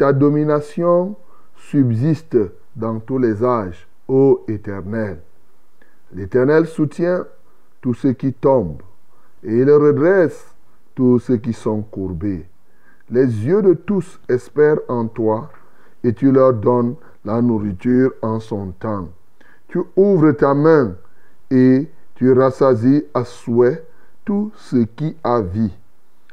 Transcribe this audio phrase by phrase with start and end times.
[0.00, 1.14] Ta domination
[1.54, 2.38] subsiste
[2.74, 5.18] dans tous les âges, ô Éternel.
[6.14, 7.26] L'Éternel soutient
[7.82, 8.80] tous ceux qui tombent,
[9.44, 10.54] et il redresse
[10.94, 12.46] tous ceux qui sont courbés.
[13.10, 15.50] Les yeux de tous espèrent en toi,
[16.02, 16.94] et tu leur donnes
[17.26, 19.10] la nourriture en son temps.
[19.68, 20.94] Tu ouvres ta main
[21.50, 23.84] et tu rassasies à souhait
[24.24, 25.76] tout ce qui a vie.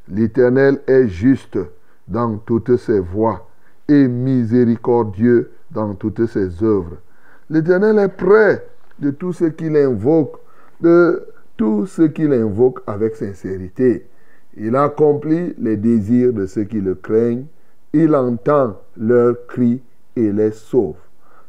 [0.08, 1.60] L'Éternel est juste
[2.08, 3.47] dans toutes ses voies
[3.88, 6.98] et miséricordieux dans toutes ses œuvres.
[7.50, 8.68] L'Éternel est près
[9.00, 10.40] de tous ceux qui l'invoquent,
[10.81, 14.06] de tous ceux qui l'invoquent avec sincérité.
[14.58, 17.46] Il accomplit les désirs de ceux qui le craignent.
[17.94, 19.81] Il entend leurs cris
[20.16, 20.98] et les sauve.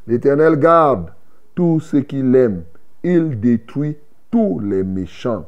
[0.06, 1.10] L'Éternel garde
[1.55, 2.62] tous ceux qui l'aiment.
[3.03, 3.97] Il détruit
[4.31, 5.47] tous les méchants.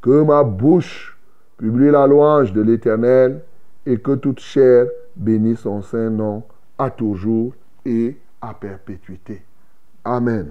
[0.00, 1.18] Que ma bouche
[1.58, 3.40] publie la louange de l'Éternel
[3.84, 6.42] et que toute chair bénisse son saint nom
[6.78, 7.54] à toujours
[7.84, 9.42] et à perpétuité.
[10.04, 10.50] Amen.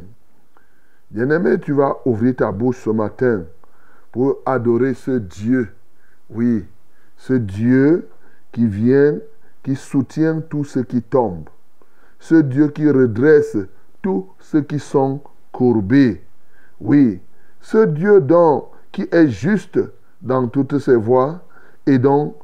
[1.12, 3.44] Bien-aimé, tu vas ouvrir ta bouche ce matin
[4.12, 5.70] pour adorer ce Dieu.
[6.30, 6.66] Oui,
[7.18, 8.08] ce Dieu
[8.52, 9.20] qui vient,
[9.64, 11.50] qui soutient tous ceux qui tombent.
[12.20, 13.58] Ce Dieu qui redresse
[14.02, 15.22] tous ceux qui sont
[15.52, 16.24] courbés.
[16.80, 17.22] Oui,
[17.62, 18.26] ce Dieu
[18.92, 19.80] qui est juste
[20.22, 21.42] dans toutes ses voies
[21.86, 22.36] et dont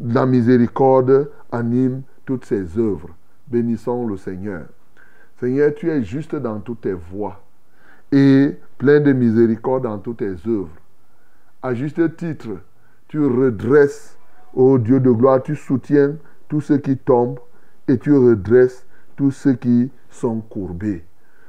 [0.00, 3.10] la miséricorde anime toutes ses œuvres.
[3.46, 4.66] Bénissons le Seigneur.
[5.40, 7.40] Seigneur, tu es juste dans toutes tes voies
[8.12, 10.76] et plein de miséricorde dans toutes tes œuvres.
[11.62, 12.58] À juste titre,
[13.08, 14.18] tu redresses,
[14.54, 16.16] ô Dieu de gloire, tu soutiens
[16.48, 17.40] tous ceux qui tombent
[17.86, 18.86] et tu redresses
[19.16, 21.04] tous ceux qui sont courbés.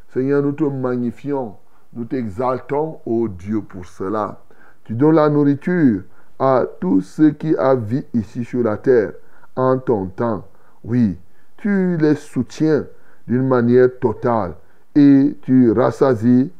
[0.09, 1.55] Seigneur, nous te magnifions,
[1.93, 4.43] nous t'exaltons, ô Dieu, pour cela.
[4.83, 6.03] Tu donnes la nourriture
[6.39, 9.13] à tous ceux qui ont vie ici sur la terre
[9.59, 10.45] en ton temps.
[10.83, 11.17] Oui,
[11.57, 12.85] tu les soutiens
[13.27, 14.55] d'une manière totale
[14.95, 16.51] et tu rassasies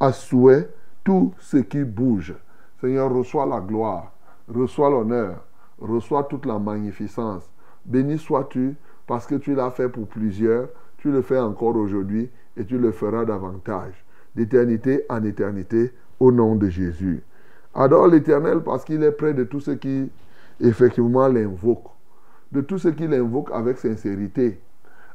[0.00, 0.68] à souhait
[1.04, 2.34] tout ce qui bouge.
[2.80, 4.12] Seigneur, reçois la gloire,
[4.48, 5.44] reçois l'honneur,
[5.80, 7.48] reçois toute la magnificence.
[7.84, 8.74] Béni sois-tu
[9.06, 10.68] parce que tu l'as fait pour plusieurs,
[10.98, 14.04] tu le fais encore aujourd'hui et tu le feras davantage,
[14.34, 17.22] d'éternité en éternité, au nom de Jésus.
[17.74, 20.10] Adore l'Éternel parce qu'il est près de tous ceux qui
[20.60, 21.92] effectivement l'invoquent,
[22.52, 24.60] de tous ceux qui l'invoquent avec sincérité.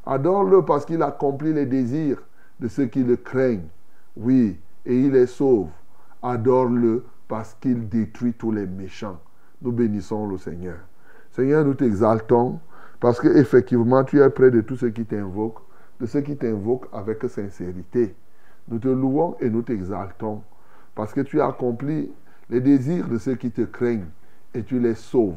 [0.05, 2.21] Adore-le parce qu'il accomplit les désirs
[2.59, 3.67] de ceux qui le craignent.
[4.15, 5.69] Oui, et il les sauve.
[6.21, 9.19] Adore-le parce qu'il détruit tous les méchants.
[9.61, 10.77] Nous bénissons le Seigneur.
[11.31, 12.59] Seigneur, nous t'exaltons
[12.99, 15.63] parce que effectivement tu es près de tous ceux qui t'invoquent,
[15.99, 18.15] de ceux qui t'invoquent avec sincérité.
[18.67, 20.41] Nous te louons et nous t'exaltons
[20.95, 22.11] parce que tu as accompli
[22.49, 24.07] les désirs de ceux qui te craignent
[24.53, 25.35] et tu les sauves.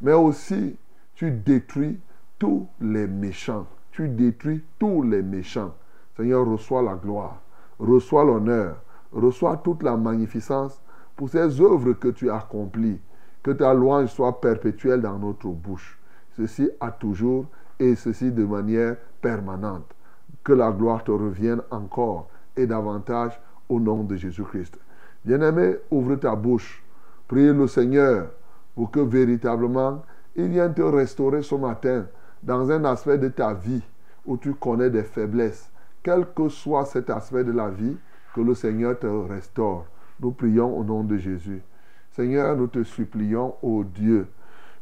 [0.00, 0.76] Mais aussi,
[1.14, 1.98] tu détruis
[2.38, 3.66] tous les méchants.
[3.92, 5.74] Tu détruis tous les méchants.
[6.16, 7.40] Seigneur, reçois la gloire,
[7.78, 8.76] reçois l'honneur,
[9.12, 10.80] reçois toute la magnificence
[11.16, 13.00] pour ces œuvres que tu as accomplies.
[13.42, 15.98] Que ta louange soit perpétuelle dans notre bouche.
[16.36, 17.46] Ceci à toujours
[17.78, 19.94] et ceci de manière permanente.
[20.42, 23.38] Que la gloire te revienne encore et davantage
[23.68, 24.78] au nom de Jésus-Christ.
[25.24, 26.82] Bien-aimé, ouvre ta bouche.
[27.28, 28.28] Prie le Seigneur
[28.74, 30.02] pour que véritablement
[30.36, 32.06] il vienne te restaurer ce matin
[32.42, 33.82] dans un aspect de ta vie
[34.26, 35.70] où tu connais des faiblesses.
[36.02, 37.96] Quel que soit cet aspect de la vie,
[38.34, 39.86] que le Seigneur te restaure.
[40.20, 41.62] Nous prions au nom de Jésus.
[42.10, 44.26] Seigneur, nous te supplions, ô Dieu,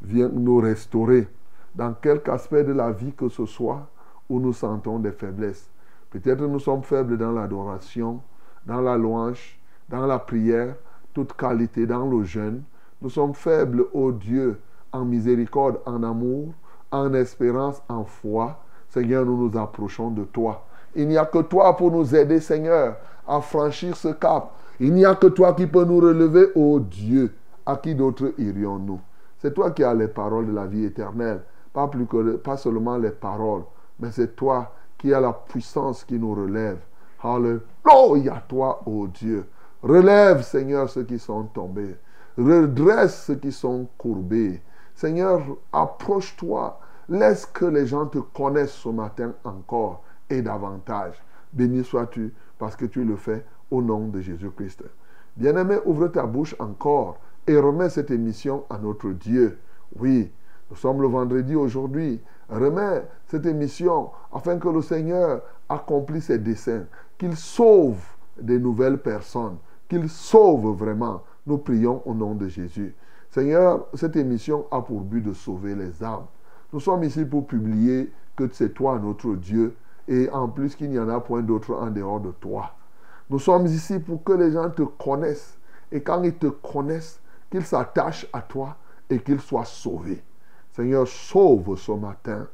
[0.00, 1.28] viens nous restaurer
[1.74, 3.88] dans quelque aspect de la vie que ce soit
[4.28, 5.70] où nous sentons des faiblesses.
[6.10, 8.20] Peut-être nous sommes faibles dans l'adoration,
[8.66, 9.58] dans la louange,
[9.88, 10.74] dans la prière,
[11.14, 12.62] toute qualité, dans le jeûne.
[13.00, 14.58] Nous sommes faibles, ô Dieu,
[14.92, 16.48] en miséricorde, en amour,
[16.90, 18.58] en espérance, en foi.
[18.88, 20.66] Seigneur, nous nous approchons de toi.
[20.94, 22.96] Il n'y a que toi pour nous aider, Seigneur,
[23.26, 24.52] à franchir ce cap.
[24.78, 27.34] Il n'y a que toi qui peux nous relever, ô Dieu.
[27.64, 29.00] À qui d'autre irions-nous
[29.38, 31.42] C'est toi qui as les paroles de la vie éternelle.
[31.72, 33.62] Pas, plus que, pas seulement les paroles,
[33.98, 36.78] mais c'est toi qui as la puissance qui nous relève.
[37.22, 39.46] Alléluia, toi, ô Dieu.
[39.82, 41.96] Relève, Seigneur, ceux qui sont tombés.
[42.36, 44.60] Redresse ceux qui sont courbés.
[44.94, 45.42] Seigneur,
[45.72, 46.78] approche-toi.
[47.08, 51.22] Laisse que les gens te connaissent ce matin encore et davantage.
[51.52, 54.84] Béni sois-tu parce que tu le fais au nom de Jésus-Christ.
[55.36, 59.58] Bien-aimé, ouvre ta bouche encore et remets cette émission à notre Dieu.
[59.98, 60.30] Oui,
[60.70, 62.20] nous sommes le vendredi aujourd'hui.
[62.48, 66.84] Remets cette émission afin que le Seigneur accomplisse ses desseins,
[67.18, 68.00] qu'il sauve
[68.40, 69.56] des nouvelles personnes,
[69.88, 71.22] qu'il sauve vraiment.
[71.46, 72.94] Nous prions au nom de Jésus.
[73.32, 76.26] Seigneur, cette émission a pour but de sauver les âmes.
[76.70, 79.74] Nous sommes ici pour publier que c'est toi notre Dieu
[80.06, 82.74] et en plus qu'il n'y en a point d'autre en dehors de toi.
[83.30, 85.56] Nous sommes ici pour que les gens te connaissent
[85.90, 87.20] et quand ils te connaissent,
[87.50, 88.76] qu'ils s'attachent à toi
[89.08, 90.22] et qu'ils soient sauvés.
[90.76, 92.46] Seigneur, sauve ce matin,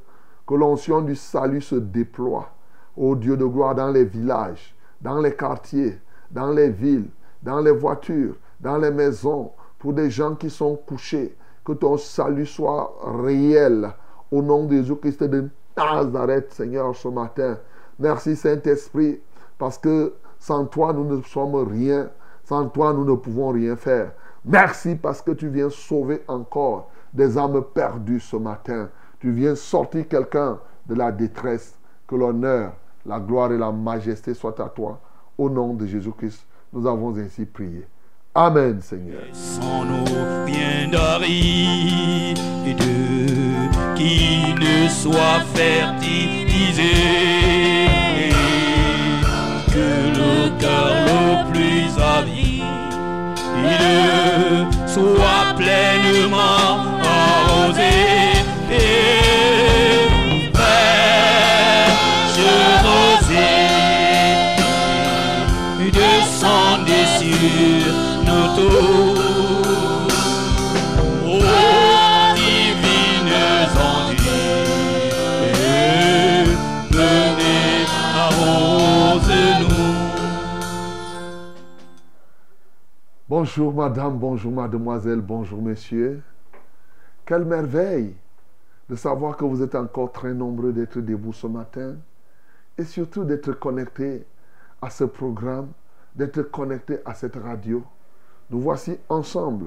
[0.46, 2.50] que l'onction du salut se déploie,
[2.96, 5.98] ô Dieu de gloire, dans les villages, dans les quartiers,
[6.30, 7.10] dans les villes,
[7.42, 12.46] dans les voitures, dans les maisons, pour des gens qui sont couchés, que ton salut
[12.46, 13.90] soit réel
[14.30, 17.58] au nom de Jésus-Christ de Nazareth, Seigneur, ce matin.
[17.98, 19.20] Merci Saint-Esprit,
[19.58, 22.10] parce que sans toi, nous ne sommes rien.
[22.44, 24.12] Sans toi, nous ne pouvons rien faire.
[24.44, 28.88] Merci parce que tu viens sauver encore des âmes perdues ce matin.
[29.20, 31.76] Tu viens sortir quelqu'un de la détresse.
[32.06, 32.72] Que l'honneur,
[33.04, 35.00] la gloire et la majesté soient à toi.
[35.36, 37.86] Au nom de Jésus-Christ, nous avons ainsi prié.
[38.40, 39.24] Amen, Seigneur.
[39.32, 40.04] Sans nos
[40.46, 42.38] bien d'aride
[43.96, 46.94] qui ne soit fertilisé.
[49.74, 49.88] Que
[50.20, 52.62] le cœur le plus avide
[54.86, 57.90] soit pleinement arrosé.
[65.90, 68.17] Descendez sur
[83.28, 86.22] Bonjour madame, bonjour mademoiselle, bonjour messieurs.
[87.24, 88.14] Quelle merveille
[88.88, 91.96] de savoir que vous êtes encore très nombreux d'être debout ce matin
[92.76, 94.26] et surtout d'être connectés
[94.80, 95.68] à ce programme,
[96.14, 97.84] d'être connectés à cette radio.
[98.50, 99.66] Nous voici ensemble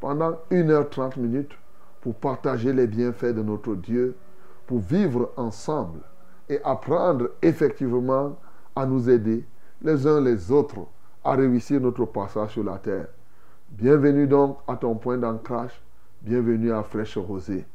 [0.00, 1.52] pendant 1h30 minutes
[2.00, 4.16] pour partager les bienfaits de notre Dieu,
[4.66, 6.00] pour vivre ensemble
[6.48, 8.36] et apprendre effectivement
[8.74, 9.44] à nous aider
[9.82, 10.86] les uns les autres
[11.22, 13.08] à réussir notre passage sur la terre.
[13.70, 15.80] Bienvenue donc à ton point d'ancrage,
[16.22, 17.66] bienvenue à Fraîche Rosée.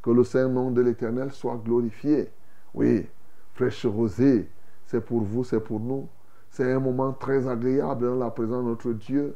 [0.00, 2.30] Que le saint nom de l'Éternel soit glorifié.
[2.72, 3.06] Oui,
[3.54, 4.48] Fraîche Rosée,
[4.86, 6.08] c'est pour vous, c'est pour nous.
[6.50, 9.34] C'est un moment très agréable dans la présence de notre Dieu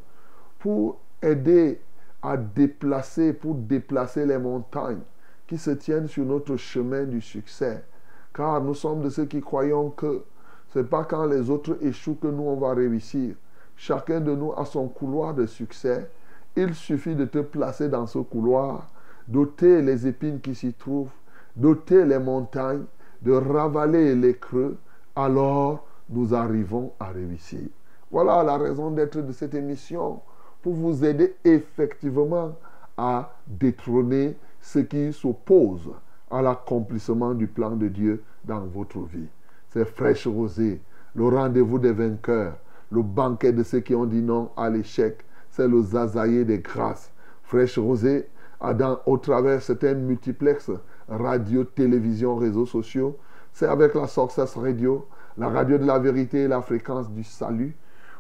[0.59, 1.81] pour aider
[2.23, 5.01] à déplacer, pour déplacer les montagnes
[5.47, 7.85] qui se tiennent sur notre chemin du succès.
[8.35, 10.23] Car nous sommes de ceux qui croyons que
[10.73, 13.35] ce n'est pas quand les autres échouent que nous on va réussir.
[13.77, 16.11] Chacun de nous a son couloir de succès.
[16.57, 18.91] Il suffit de te placer dans ce couloir,
[19.29, 21.13] d'ôter les épines qui s'y trouvent,
[21.57, 22.85] d'ôter les montagnes,
[23.23, 24.77] de ravaler les creux.
[25.15, 27.69] Alors, nous arrivons à réussir.
[28.11, 30.21] Voilà la raison d'être de cette émission,
[30.63, 32.57] pour vous aider effectivement
[32.97, 35.91] à détrôner ce qui s'oppose
[36.31, 39.29] à l'accomplissement du plan de Dieu dans votre vie.
[39.71, 40.81] C'est fraîche rosée,
[41.15, 42.59] le rendez-vous des vainqueurs,
[42.91, 45.25] le banquet de ceux qui ont dit non à l'échec.
[45.51, 47.11] C'est le zazaïe des grâces.
[47.43, 48.29] Fraîche rosée,
[49.07, 50.71] au travers certains multiplex,
[51.09, 53.17] radio, télévision, réseaux sociaux.
[53.53, 57.75] C'est avec la Success Radio, la radio de la vérité et la fréquence du salut.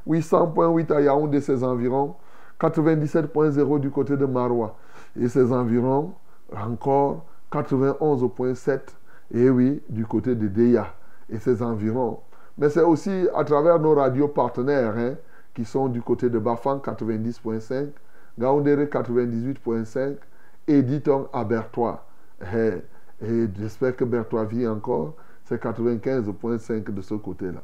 [0.06, 2.14] 800.8 à Yaoundé, ses environs.
[2.60, 4.76] 97.0 du côté de Marois
[5.18, 6.14] et ses environs.
[6.54, 8.80] Encore 91.7,
[9.32, 10.94] et oui, du côté de Deya
[11.30, 12.20] et ses environs.
[12.56, 15.14] Mais c'est aussi à travers nos radios partenaires hein,
[15.54, 17.88] qui sont du côté de Bafang 90.5,
[18.38, 20.16] Gaoundéré 98.5,
[20.66, 22.06] Editon à Bertois.
[22.54, 22.72] Et,
[23.24, 25.14] et j'espère que Bertois vit encore.
[25.44, 27.62] C'est 95.5 de ce côté-là.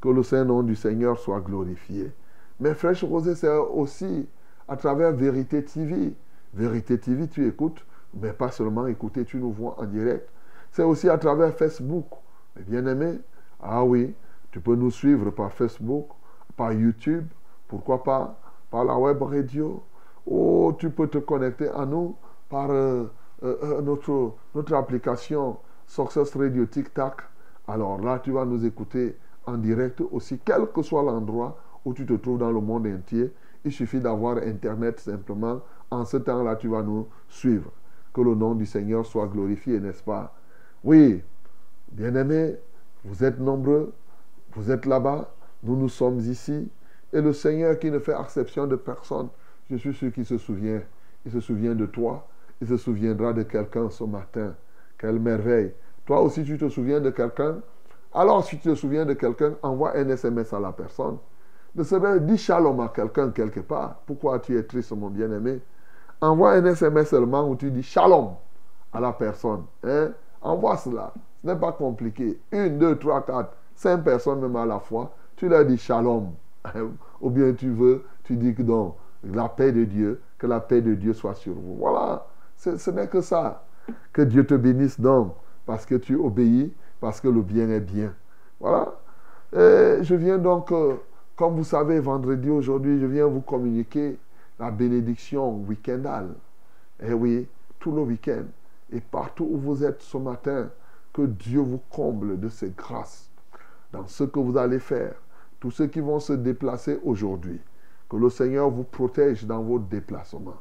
[0.00, 2.12] Que le Saint-Nom du Seigneur soit glorifié.
[2.60, 4.28] Mais Fraîche Rosée, c'est aussi
[4.68, 6.14] à travers Vérité TV.
[6.54, 7.84] Vérité TV, tu écoutes,
[8.14, 10.28] mais pas seulement écouter, tu nous vois en direct.
[10.70, 12.06] C'est aussi à travers Facebook.
[12.54, 13.18] Mais bien aimé,
[13.60, 14.14] ah oui,
[14.50, 16.08] tu peux nous suivre par Facebook,
[16.56, 17.26] par YouTube,
[17.68, 18.38] pourquoi pas
[18.70, 19.82] par la web radio.
[20.26, 22.16] Ou tu peux te connecter à nous
[22.48, 23.04] par euh,
[23.42, 27.22] euh, euh, notre, notre application Success Radio TikTok.
[27.68, 31.56] Alors là, tu vas nous écouter en direct aussi, quel que soit l'endroit
[31.86, 33.32] où tu te trouves dans le monde entier.
[33.64, 35.62] Il suffit d'avoir Internet simplement.
[35.90, 37.70] En ce temps-là, tu vas nous suivre.
[38.12, 40.34] Que le nom du Seigneur soit glorifié, n'est-ce pas?
[40.82, 41.22] Oui,
[41.92, 42.56] bien-aimés,
[43.04, 43.92] vous êtes nombreux,
[44.54, 46.68] vous êtes là-bas, nous nous sommes ici.
[47.12, 49.28] Et le Seigneur qui ne fait exception de personne,
[49.70, 50.82] je suis sûr qu'il se souvient.
[51.24, 52.26] Il se souvient de toi.
[52.60, 54.54] Il se souviendra de quelqu'un ce matin.
[54.98, 55.72] Quelle merveille.
[56.04, 57.58] Toi aussi, tu te souviens de quelqu'un?
[58.12, 61.18] Alors, si tu te souviens de quelqu'un, envoie un SMS à la personne.
[61.76, 63.96] De ce dis shalom à quelqu'un quelque part.
[64.06, 65.60] Pourquoi tu es triste, mon bien-aimé?
[66.22, 68.30] Envoie un SMS seulement où tu dis shalom
[68.94, 69.64] à la personne.
[69.84, 70.08] Hein?
[70.40, 71.12] Envoie cela.
[71.42, 72.40] Ce n'est pas compliqué.
[72.50, 75.12] Une, deux, trois, quatre, cinq personnes même à la fois.
[75.36, 76.32] Tu leur dis shalom.
[77.20, 80.80] Ou bien tu veux, tu dis que donc, la paix de Dieu, que la paix
[80.80, 81.76] de Dieu soit sur vous.
[81.76, 82.26] Voilà.
[82.56, 83.66] Ce n'est que ça.
[84.14, 85.34] Que Dieu te bénisse donc,
[85.66, 88.14] parce que tu obéis, parce que le bien est bien.
[88.60, 88.94] Voilà.
[89.52, 90.94] Et je viens donc, euh,
[91.36, 94.18] comme vous savez, vendredi aujourd'hui, je viens vous communiquer
[94.58, 96.30] la bénédiction week-endale.
[97.02, 97.46] Et oui,
[97.78, 98.44] tout le week-end.
[98.90, 100.70] Et partout où vous êtes ce matin,
[101.12, 103.30] que Dieu vous comble de ses grâces
[103.92, 105.14] dans ce que vous allez faire.
[105.60, 107.60] Tous ceux qui vont se déplacer aujourd'hui,
[108.08, 110.60] que le Seigneur vous protège dans vos déplacements.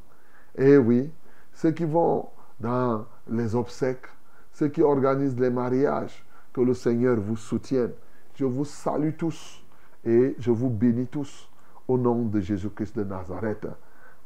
[0.58, 1.10] Et oui,
[1.54, 2.28] ceux qui vont
[2.60, 4.08] dans les obsèques,
[4.52, 7.92] ceux qui organisent les mariages, que le Seigneur vous soutienne.
[8.36, 9.65] Je vous salue tous
[10.06, 11.50] et je vous bénis tous
[11.88, 13.68] au nom de Jésus-Christ de Nazareth.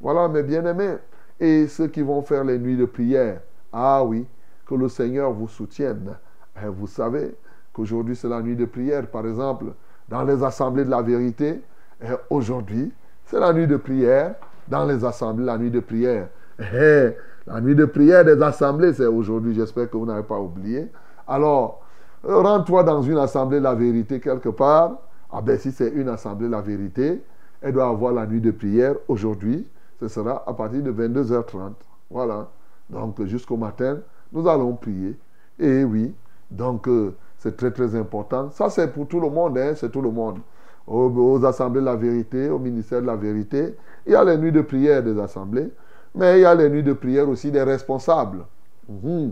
[0.01, 0.97] Voilà mes bien-aimés.
[1.39, 4.27] Et ceux qui vont faire les nuits de prière, ah oui,
[4.65, 6.15] que le Seigneur vous soutienne.
[6.61, 7.35] Et vous savez
[7.71, 9.67] qu'aujourd'hui c'est la nuit de prière, par exemple,
[10.09, 11.61] dans les assemblées de la vérité.
[12.01, 12.91] Et aujourd'hui,
[13.25, 14.35] c'est la nuit de prière
[14.67, 16.27] dans les assemblées, la nuit de prière.
[16.59, 17.15] Et
[17.47, 20.87] la nuit de prière des assemblées, c'est aujourd'hui, j'espère que vous n'avez pas oublié.
[21.27, 21.81] Alors,
[22.23, 24.97] rends-toi dans une assemblée de la vérité quelque part.
[25.31, 27.21] Ah ben si c'est une assemblée la vérité,
[27.61, 29.67] elle doit avoir la nuit de prière aujourd'hui.
[29.99, 31.73] Ce sera à partir de 22h30.
[32.09, 32.49] Voilà.
[32.89, 33.99] Donc jusqu'au matin,
[34.31, 35.17] nous allons prier.
[35.59, 36.15] Et oui,
[36.49, 38.49] donc euh, c'est très très important.
[38.51, 40.39] Ça c'est pour tout le monde, hein, c'est tout le monde.
[40.87, 43.75] Aux, assemblées de la vérité, au ministère de la vérité.
[44.07, 45.69] Il y a les nuits de prière des assemblées,
[46.15, 48.43] mais il y a les nuits de prière aussi des responsables.
[48.87, 49.29] Mmh.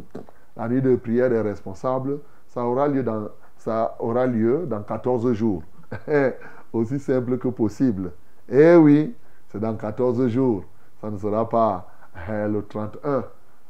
[0.56, 5.34] La nuit de prière des responsables, ça aura lieu dans, ça aura lieu dans 14
[5.34, 5.64] jours.
[6.74, 8.12] aussi simple que possible.
[8.50, 9.16] Eh oui,
[9.50, 10.64] c'est dans 14 jours.
[11.02, 11.88] Ça ne sera pas
[12.30, 13.24] eh, le 31.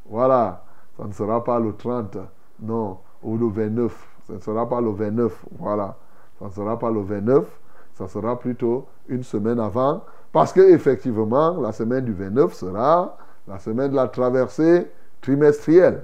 [0.09, 0.63] Voilà,
[0.97, 2.17] ça ne sera pas le 30.
[2.62, 4.07] Non, ou le 29.
[4.27, 5.45] Ça ne sera pas le 29.
[5.59, 5.95] Voilà,
[6.39, 7.45] ça ne sera pas le 29.
[7.93, 10.03] Ça sera plutôt une semaine avant.
[10.31, 14.88] Parce qu'effectivement, la semaine du 29 sera la semaine de la traversée
[15.21, 16.03] trimestrielle.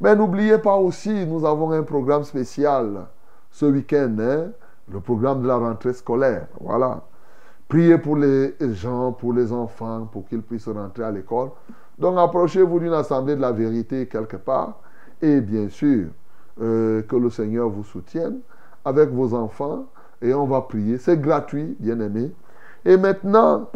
[0.00, 3.06] Mais n'oubliez pas aussi, nous avons un programme spécial
[3.50, 4.50] ce week-end, hein,
[4.88, 6.46] le programme de la rentrée scolaire.
[6.60, 7.02] Voilà.
[7.68, 11.50] Priez pour les gens, pour les enfants, pour qu'ils puissent rentrer à l'école.
[11.98, 14.80] Donc approchez-vous d'une assemblée de la vérité quelque part.
[15.22, 16.08] Et bien sûr,
[16.60, 18.40] euh, que le Seigneur vous soutienne
[18.84, 19.86] avec vos enfants.
[20.20, 20.98] Et on va prier.
[20.98, 22.32] C'est gratuit, bien aimé.
[22.84, 23.70] Et maintenant,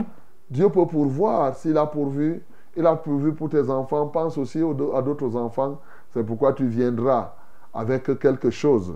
[0.50, 1.54] Dieu peut pourvoir.
[1.54, 2.42] S'il a pourvu,
[2.76, 4.08] il a pourvu pour tes enfants.
[4.08, 5.80] Pense aussi à d'autres enfants.
[6.12, 7.34] C'est pourquoi tu viendras
[7.72, 8.94] avec quelque chose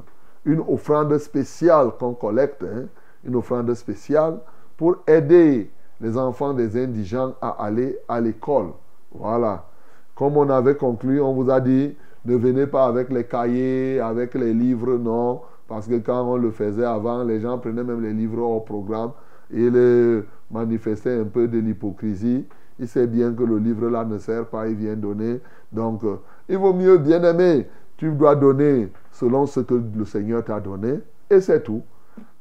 [0.48, 2.86] une offrande spéciale qu'on collecte, hein,
[3.22, 4.38] une offrande spéciale
[4.78, 8.68] pour aider les enfants des indigents à aller à l'école.
[9.12, 9.66] Voilà.
[10.14, 14.34] Comme on avait conclu, on vous a dit, ne venez pas avec les cahiers, avec
[14.34, 15.42] les livres, non.
[15.68, 19.10] Parce que quand on le faisait avant, les gens prenaient même les livres au programme
[19.52, 22.46] et les manifestaient un peu de l'hypocrisie.
[22.78, 25.40] Il sait bien que le livre là ne sert pas, il vient donner.
[25.72, 26.16] Donc, euh,
[26.48, 27.66] il vaut mieux, bien aimé,
[27.98, 31.82] tu dois donner selon ce que le Seigneur t'a donné et c'est tout.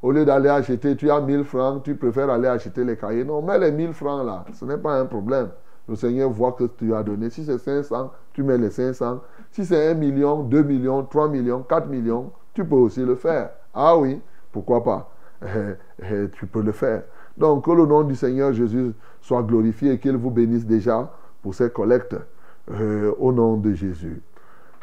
[0.02, 3.26] Au lieu d'aller acheter, tu as 1000 francs, tu préfères aller acheter les cahiers.
[3.26, 5.50] Non, mets les 1000 francs là, ce n'est pas un problème.
[5.90, 7.30] Le Seigneur voit que tu as donné.
[7.30, 9.22] Si c'est 500, tu mets les 500.
[9.52, 13.50] Si c'est 1 million, 2 millions, 3 millions, 4 millions, tu peux aussi le faire.
[13.74, 14.22] Ah oui,
[14.52, 15.12] pourquoi pas?
[15.46, 17.04] Eh, eh, Tu peux le faire.
[17.38, 21.12] Donc, que le nom du Seigneur Jésus soit glorifié et qu'il vous bénisse déjà
[21.44, 22.16] pour ces collectes
[22.72, 24.22] euh, au nom de Jésus.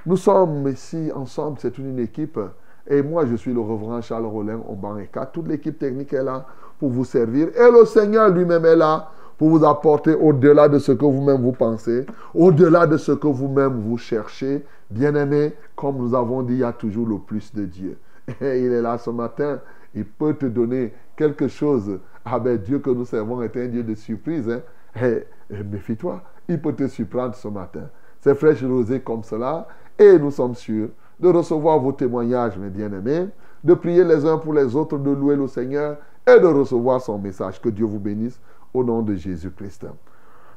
[0.07, 2.39] Nous sommes ici ensemble, c'est une équipe.
[2.87, 5.27] Et moi, je suis le reverend Charles Rollin Ombaneka.
[5.27, 6.47] Toute l'équipe technique est là
[6.79, 7.49] pour vous servir.
[7.57, 11.53] Et le Seigneur lui-même est là pour vous apporter au-delà de ce que vous-même vous
[11.53, 14.65] pensez, au-delà de ce que vous-même vous cherchez.
[14.91, 17.97] Bien-aimé, comme nous avons dit, il y a toujours le plus de Dieu.
[18.43, 19.61] Et il est là ce matin.
[19.95, 21.99] Il peut te donner quelque chose.
[22.25, 24.51] Ah ben Dieu que nous servons est un Dieu de surprise.
[24.51, 24.61] Hein.
[24.97, 27.89] Eh, eh, méfie-toi, il peut te surprendre ce matin.
[28.21, 29.67] C'est fraîche rosée comme cela.
[29.99, 33.29] Et nous sommes sûrs de recevoir vos témoignages, mes bien-aimés,
[33.63, 35.97] de prier les uns pour les autres, de louer le Seigneur
[36.27, 37.61] et de recevoir son message.
[37.61, 38.41] Que Dieu vous bénisse
[38.73, 39.87] au nom de Jésus-Christ.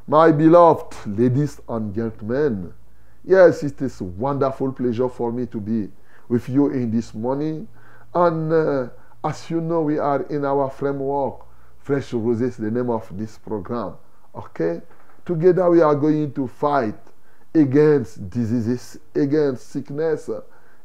[0.07, 2.71] My beloved ladies and gentlemen,
[3.25, 5.89] yes, it is a wonderful pleasure for me to be
[6.29, 7.67] with you in this morning.
[8.13, 8.87] And uh,
[9.23, 11.47] as you know, we are in our framework.
[11.87, 13.93] Fresh Roses, the name of this program.
[14.35, 14.81] Okay?
[15.25, 16.99] Together we are going to fight
[17.57, 20.29] against diseases, against sickness,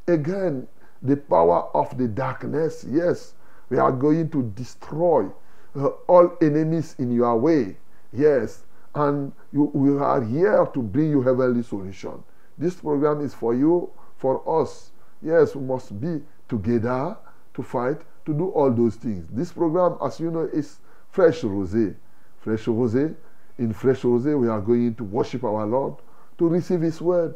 [0.09, 0.69] against
[1.02, 2.85] the power of the darkness.
[2.88, 3.35] Yes,
[3.69, 5.29] we are going to destroy
[5.76, 7.76] uh, all enemies in your way.
[8.12, 8.64] Yes,
[8.95, 12.23] and you, we are here to bring you heavenly solution.
[12.59, 14.92] This program is for you, for us.
[15.23, 17.16] Yes, we must be together
[17.55, 19.27] to fight, to do all those things.
[19.31, 20.79] This program, as you know, is
[21.11, 21.94] Fresh Rosé.
[22.38, 23.14] Fresh Rosé.
[23.59, 25.94] In Fresh Rosé, we are going to worship our Lord,
[26.38, 27.35] to receive His word,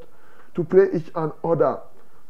[0.54, 1.78] to pray each and other,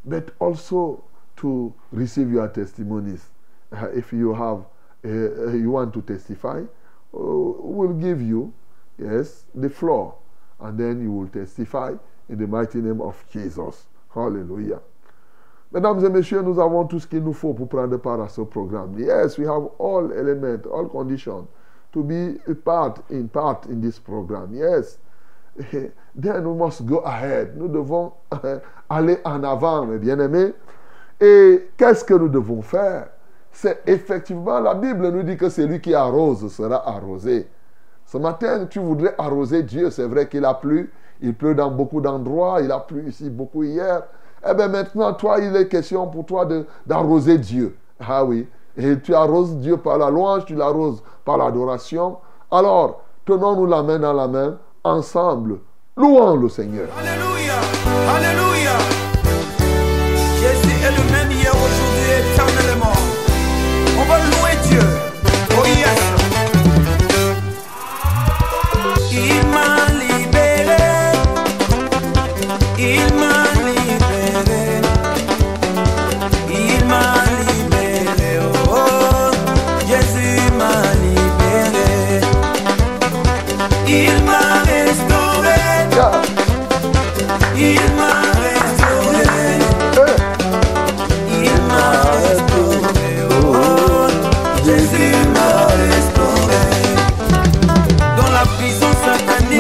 [0.05, 1.05] but also
[1.37, 3.25] to receive your testimonies.
[3.73, 4.65] Uh, if you have,
[5.05, 6.65] uh, you want to testify, uh,
[7.13, 8.53] we'll give you,
[8.99, 10.15] yes, the floor,
[10.61, 11.93] and then you will testify
[12.29, 13.87] in the mighty name of Jesus.
[14.15, 14.81] Hallelujah.
[15.73, 18.41] Mesdames et messieurs, nous avons tout ce qu'il nous faut pour prendre part à ce
[18.43, 18.97] programme.
[18.99, 21.47] Yes, we have all elements, all conditions
[21.93, 24.55] to be a part in part in this program.
[24.55, 24.99] Yes.
[26.19, 27.53] Then we must go ahead.
[27.57, 28.13] Nous devons
[28.89, 30.55] aller en avant, mes bien-aimés.
[31.21, 33.09] Et qu'est-ce que nous devons faire?
[33.53, 37.49] C'est effectivement, la Bible nous dit que celui qui arrose sera arrosé.
[38.05, 39.91] Ce matin, tu voudrais arroser Dieu.
[39.91, 40.93] C'est vrai qu'il a plu.
[41.21, 42.61] Il pleut dans beaucoup d'endroits.
[42.63, 44.03] Il a plu ici beaucoup hier.
[44.49, 46.47] Eh bien maintenant, toi, il est question pour toi
[46.87, 47.77] d'arroser Dieu.
[48.01, 48.49] Ah oui.
[48.77, 52.19] Et tu arroses Dieu par la louange, tu l'arroses par l'adoration.
[52.51, 55.59] Alors, tenons-nous la main dans la main, ensemble,
[55.97, 56.89] louons le Seigneur.
[56.99, 57.55] Alléluia,
[58.17, 58.46] Alléluia.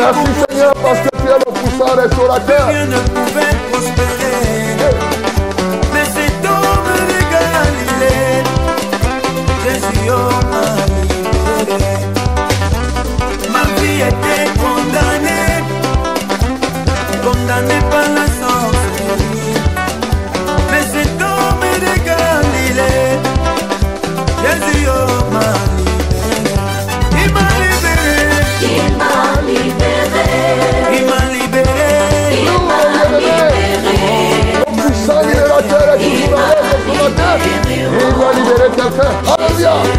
[0.06, 2.68] Merci Seigneur parce que tu es le puissant restaurateur.
[2.68, 4.94] rien ne pouvait prospérer.
[5.92, 8.44] Mais cet homme de Galilée,
[9.64, 10.66] Jésus m'a
[11.58, 11.96] libéré.
[13.50, 15.56] Ma vie était condamnée,
[17.24, 18.26] condamnée par la
[39.56, 39.95] 不要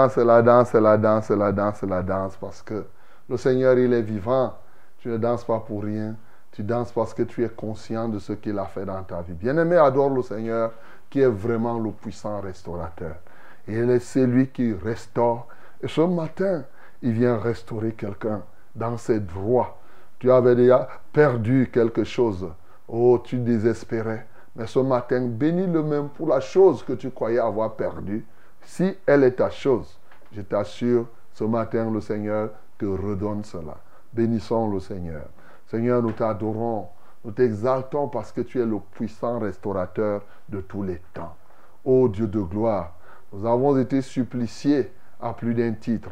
[0.00, 2.84] danse, la danse, la danse, la danse, la danse, parce que
[3.28, 4.54] le Seigneur, il est vivant.
[4.98, 6.16] Tu ne danses pas pour rien.
[6.52, 9.34] Tu danses parce que tu es conscient de ce qu'il a fait dans ta vie.
[9.34, 10.72] Bien-aimé, adore le Seigneur
[11.08, 13.16] qui est vraiment le puissant restaurateur.
[13.68, 15.46] Et il est celui qui restaure.
[15.82, 16.64] Et ce matin,
[17.02, 18.42] il vient restaurer quelqu'un
[18.74, 19.78] dans ses droits.
[20.18, 22.48] Tu avais déjà perdu quelque chose.
[22.88, 24.26] Oh, tu désespérais.
[24.56, 28.26] Mais ce matin, bénis-le même pour la chose que tu croyais avoir perdue.
[28.62, 29.98] Si elle est ta chose,
[30.32, 33.76] je t'assure, ce matin, le Seigneur te redonne cela.
[34.12, 35.26] Bénissons le Seigneur.
[35.66, 36.88] Seigneur, nous t'adorons,
[37.24, 41.34] nous t'exaltons parce que tu es le puissant restaurateur de tous les temps.
[41.84, 42.94] Ô Dieu de gloire,
[43.32, 46.10] nous avons été suppliciés à plus d'un titre.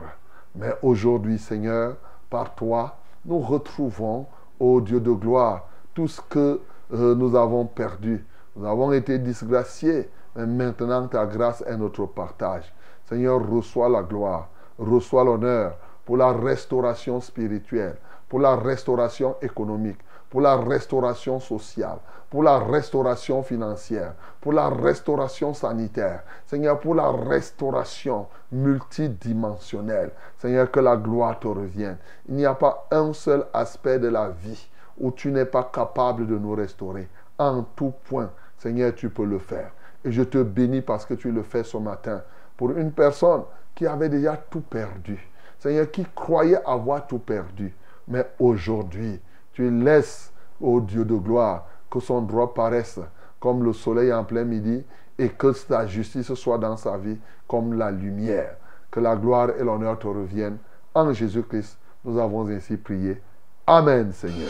[0.55, 1.97] Mais aujourd'hui, Seigneur,
[2.31, 4.27] par toi, nous retrouvons,
[4.61, 6.61] ô Dieu de gloire, tout ce que
[6.93, 8.25] euh, nous avons perdu.
[8.57, 12.73] Nous avons été disgraciés, mais maintenant ta grâce est notre partage.
[13.09, 17.97] Seigneur, reçois la gloire, reçois l'honneur pour la restauration spirituelle,
[18.29, 19.99] pour la restauration économique,
[20.31, 21.99] pour la restauration sociale,
[22.31, 26.23] pour la restauration financière, pour la restauration sanitaire.
[26.47, 30.11] Seigneur, pour la restauration multidimensionnelle.
[30.39, 31.97] Seigneur, que la gloire te revienne.
[32.29, 36.27] Il n'y a pas un seul aspect de la vie où tu n'es pas capable
[36.27, 37.09] de nous restaurer.
[37.39, 39.71] En tout point, Seigneur, tu peux le faire.
[40.05, 42.23] Et je te bénis parce que tu le fais ce matin
[42.57, 43.43] pour une personne
[43.75, 45.19] qui avait déjà tout perdu.
[45.59, 47.75] Seigneur, qui croyait avoir tout perdu.
[48.07, 49.21] Mais aujourd'hui,
[49.53, 53.01] tu laisses, ô Dieu de gloire, que son droit paraisse
[53.41, 54.85] comme le soleil en plein midi
[55.19, 58.57] et que ta justice soit dans sa vie comme la lumière.
[58.91, 60.59] Que la gloire et l'honneur te reviennent.
[60.95, 63.21] En Jésus-Christ, nous avons ainsi prié.
[63.67, 64.49] Amen, Seigneur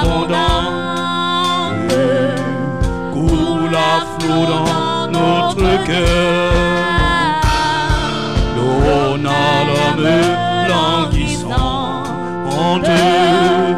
[0.00, 1.94] abondante
[3.12, 6.52] coule à flot dans notre cœur.
[8.56, 10.08] L'eau n'a l'homme
[10.68, 12.04] languissant
[12.50, 13.69] en deux.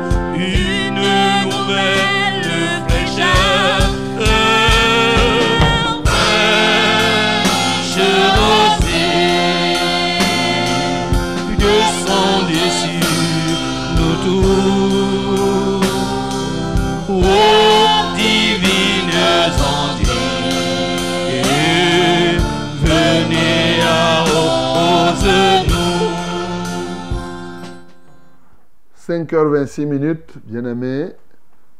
[29.22, 31.12] 5h26 minutes, bien-aimés.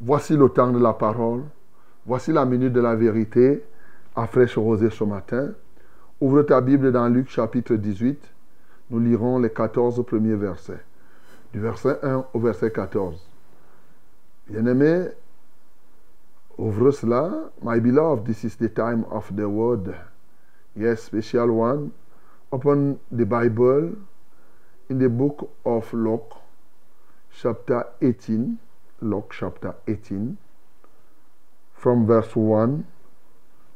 [0.01, 1.43] Voici le temps de la parole.
[2.07, 3.65] Voici la minute de la vérité
[4.15, 5.51] à fraîche rosée ce matin.
[6.21, 8.21] Ouvre ta Bible dans Luc chapitre 18.
[8.91, 10.85] Nous lirons les 14 premiers versets.
[11.53, 13.19] Du verset 1 au verset 14.
[14.49, 15.09] Bien-aimés,
[16.59, 17.51] ouvre cela.
[17.61, 19.93] My beloved, this is the time of the word.
[20.77, 21.91] Yes, special one.
[22.53, 23.97] Open the Bible
[24.89, 26.35] in the book of Luke,
[27.35, 28.59] chapter 18.
[29.03, 30.37] Luke, chapter 18,
[31.75, 32.87] from verse 1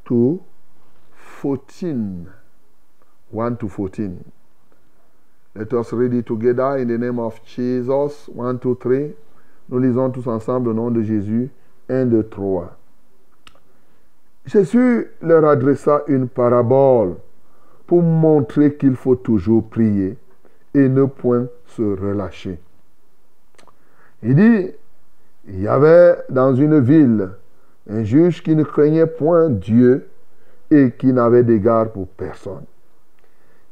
[0.07, 0.43] to
[1.17, 2.29] 14.
[3.31, 4.33] 1 to 14.
[5.57, 8.29] Let us read it together in the name of Jesus.
[8.29, 9.15] 1, 2, 3.
[9.69, 11.51] Nous lisons tous ensemble au nom de Jésus.
[11.89, 12.77] 1, 2, 3.
[14.47, 17.17] Jésus leur adressa une parabole
[17.89, 20.17] pour montrer qu'il faut toujours prier
[20.73, 22.61] et ne point se relâcher.
[24.23, 24.71] Il dit,
[25.49, 27.31] il y avait dans une ville
[27.89, 30.09] un juge qui ne craignait point Dieu
[30.71, 32.65] et qui n'avait d'égard pour personne.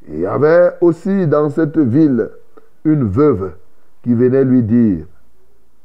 [0.08, 2.30] Il y avait aussi dans cette ville
[2.84, 3.52] une veuve
[4.02, 5.06] qui venait lui dire,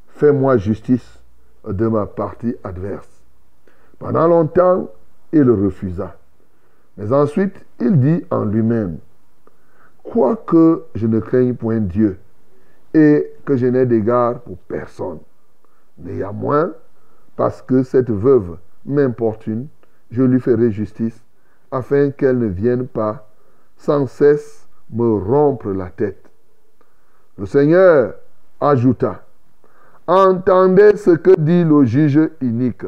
[0.09, 1.19] fais-moi justice
[1.67, 3.09] de ma partie adverse.
[3.97, 4.89] Pendant longtemps,
[5.31, 6.17] il refusa.
[6.97, 8.97] Mais ensuite, il dit en lui-même,
[10.03, 12.17] quoique je ne craigne point Dieu
[12.93, 15.19] et que je n'ai d'égard pour personne,
[15.97, 16.71] néanmoins,
[17.35, 19.67] parce que cette veuve m'importune,
[20.11, 21.23] je lui ferai justice,
[21.71, 23.29] afin qu'elle ne vienne pas
[23.77, 26.29] sans cesse me rompre la tête.
[27.37, 28.15] Le Seigneur
[28.59, 29.23] ajouta,
[30.09, 32.83] Entendez ce que dit le juge inique.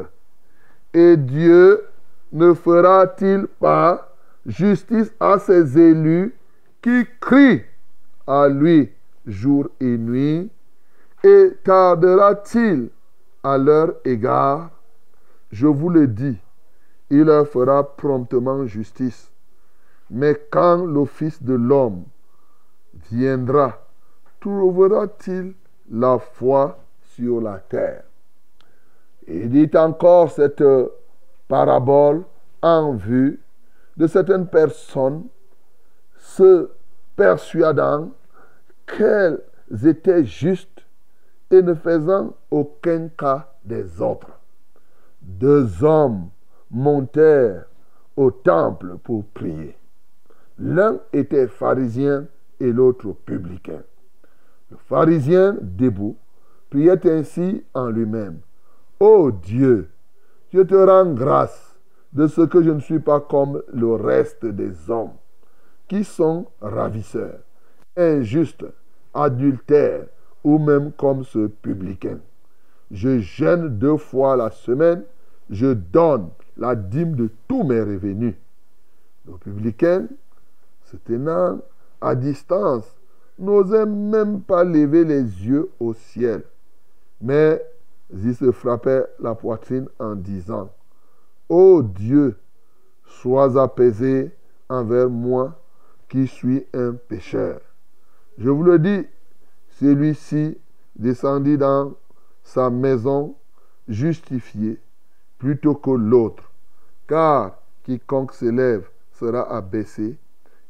[0.92, 1.84] Et Dieu
[2.32, 4.12] ne fera-t-il pas
[4.44, 6.34] justice à ses élus
[6.82, 7.62] qui crient
[8.26, 8.90] à lui
[9.26, 10.50] jour et nuit
[11.24, 12.90] Et tardera-t-il
[13.42, 14.70] à leur égard?
[15.50, 16.38] Je vous le dis,
[17.10, 19.30] il leur fera promptement justice.
[20.10, 22.04] Mais quand le Fils de l'homme
[23.10, 23.78] viendra,
[24.40, 25.54] trouvera-t-il
[25.90, 26.78] la foi
[27.14, 28.04] sur la terre?
[29.28, 30.64] Il dit encore cette
[31.48, 32.24] parabole
[32.62, 33.40] en vue
[33.96, 35.24] de certaines personnes
[36.18, 36.70] se
[37.14, 38.10] persuadant
[38.86, 39.40] qu'elles
[39.84, 40.86] étaient justes
[41.50, 44.30] et ne faisant aucun cas des autres.
[45.20, 46.28] Deux hommes
[46.70, 47.66] montèrent
[48.16, 49.76] au temple pour prier.
[50.58, 52.26] L'un était pharisien
[52.60, 53.82] et l'autre publicain.
[54.70, 56.16] Le pharisien, debout,
[56.70, 58.40] priait ainsi en lui-même.
[59.00, 59.90] Ô Dieu,
[60.52, 61.76] je te rends grâce
[62.12, 65.14] de ce que je ne suis pas comme le reste des hommes,
[65.88, 67.40] qui sont ravisseurs,
[67.96, 68.64] injustes,
[69.14, 70.06] adultères,
[70.44, 72.18] ou même comme ce publicain.
[72.90, 75.04] Je gêne deux fois la semaine,
[75.50, 78.34] je donne la dîme de tous mes revenus.
[79.26, 80.08] Le publicain,
[80.84, 81.60] se tenant
[82.00, 82.84] à distance,
[83.38, 86.42] n'osait même pas lever les yeux au ciel.
[87.20, 87.64] Mais
[88.12, 90.70] il se frappait la poitrine en disant,
[91.48, 92.36] Ô Dieu,
[93.06, 94.32] sois apaisé
[94.68, 95.58] envers moi
[96.08, 97.60] qui suis un pécheur.
[98.38, 99.06] Je vous le dis,
[99.80, 100.58] celui-ci
[100.96, 101.94] descendit dans
[102.42, 103.36] sa maison
[103.88, 104.80] justifié
[105.38, 106.50] plutôt que l'autre,
[107.06, 110.16] car quiconque s'élève sera abaissé,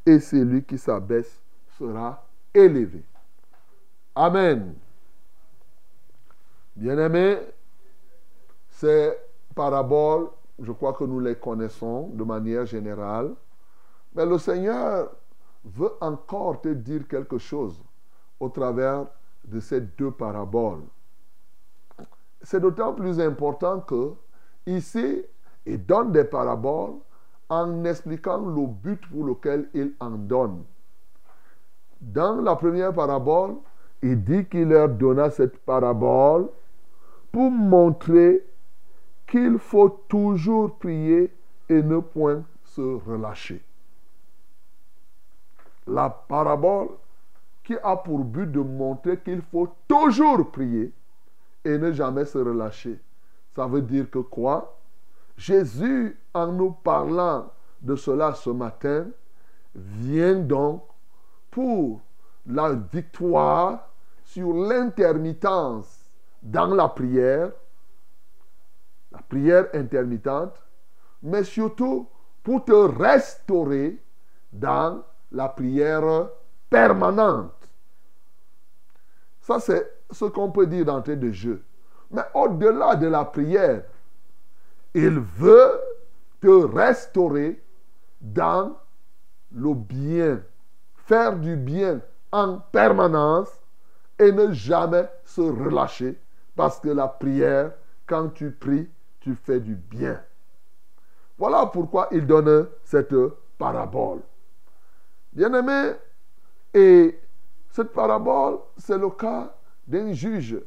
[0.05, 1.41] et celui qui s'abaisse
[1.79, 3.03] sera élevé.
[4.15, 4.75] Amen.
[6.75, 7.39] Bien-aimés,
[8.71, 9.13] ces
[9.55, 13.33] paraboles, je crois que nous les connaissons de manière générale,
[14.15, 15.11] mais le Seigneur
[15.65, 17.81] veut encore te dire quelque chose
[18.41, 19.07] au travers
[19.45, 20.83] de ces deux paraboles.
[22.43, 24.15] C'est d'autant plus important que
[24.67, 25.23] ici,
[25.65, 26.95] il donne des paraboles
[27.49, 30.65] en expliquant le but pour lequel il en donne.
[32.01, 33.57] Dans la première parabole,
[34.03, 36.49] il dit qu'il leur donna cette parabole
[37.31, 38.45] pour montrer
[39.27, 41.33] qu'il faut toujours prier
[41.69, 43.63] et ne point se relâcher.
[45.87, 46.89] La parabole
[47.65, 50.93] qui a pour but de montrer qu'il faut toujours prier
[51.65, 53.01] et ne jamais se relâcher.
[53.55, 54.79] Ça veut dire que quoi?
[55.37, 59.07] Jésus, en nous parlant de cela ce matin,
[59.75, 60.83] vient donc
[61.51, 62.01] pour
[62.47, 63.89] la victoire
[64.25, 66.11] sur l'intermittence
[66.43, 67.53] dans la prière,
[69.11, 70.61] la prière intermittente,
[71.23, 72.09] mais surtout
[72.43, 74.03] pour te restaurer
[74.53, 76.29] dans la prière
[76.71, 77.53] permanente.
[79.41, 81.63] Ça, c'est ce qu'on peut dire d'entrée de jeu.
[82.11, 83.83] Mais au-delà de la prière,
[84.95, 85.81] il veut
[86.41, 87.63] te restaurer
[88.21, 88.77] dans
[89.53, 90.43] le bien,
[91.07, 93.49] faire du bien en permanence
[94.19, 96.19] et ne jamais se relâcher
[96.55, 97.73] parce que la prière,
[98.07, 98.89] quand tu pries,
[99.21, 100.21] tu fais du bien.
[101.39, 103.15] Voilà pourquoi il donne cette
[103.59, 104.21] parabole.
[105.33, 105.93] Bien-aimé,
[106.75, 107.19] et
[107.71, 109.55] cette parabole, c'est le cas
[109.87, 110.59] d'un juge,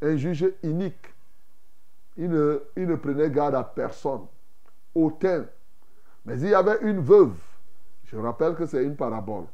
[0.00, 1.14] un juge unique.
[2.16, 4.22] Il ne, il ne prenait garde à personne,
[4.94, 5.44] autant.
[6.24, 7.36] Mais il y avait une veuve,
[8.04, 9.44] je rappelle que c'est une parabole,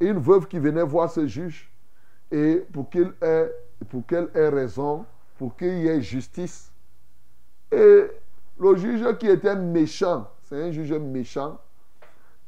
[0.00, 1.70] une veuve qui venait voir ce juge
[2.30, 3.52] et pour qu'il ait,
[3.90, 5.04] pour qu'elle ait raison,
[5.38, 6.72] pour qu'il y ait justice.
[7.70, 8.06] Et
[8.58, 11.60] le juge qui était méchant, c'est un juge méchant,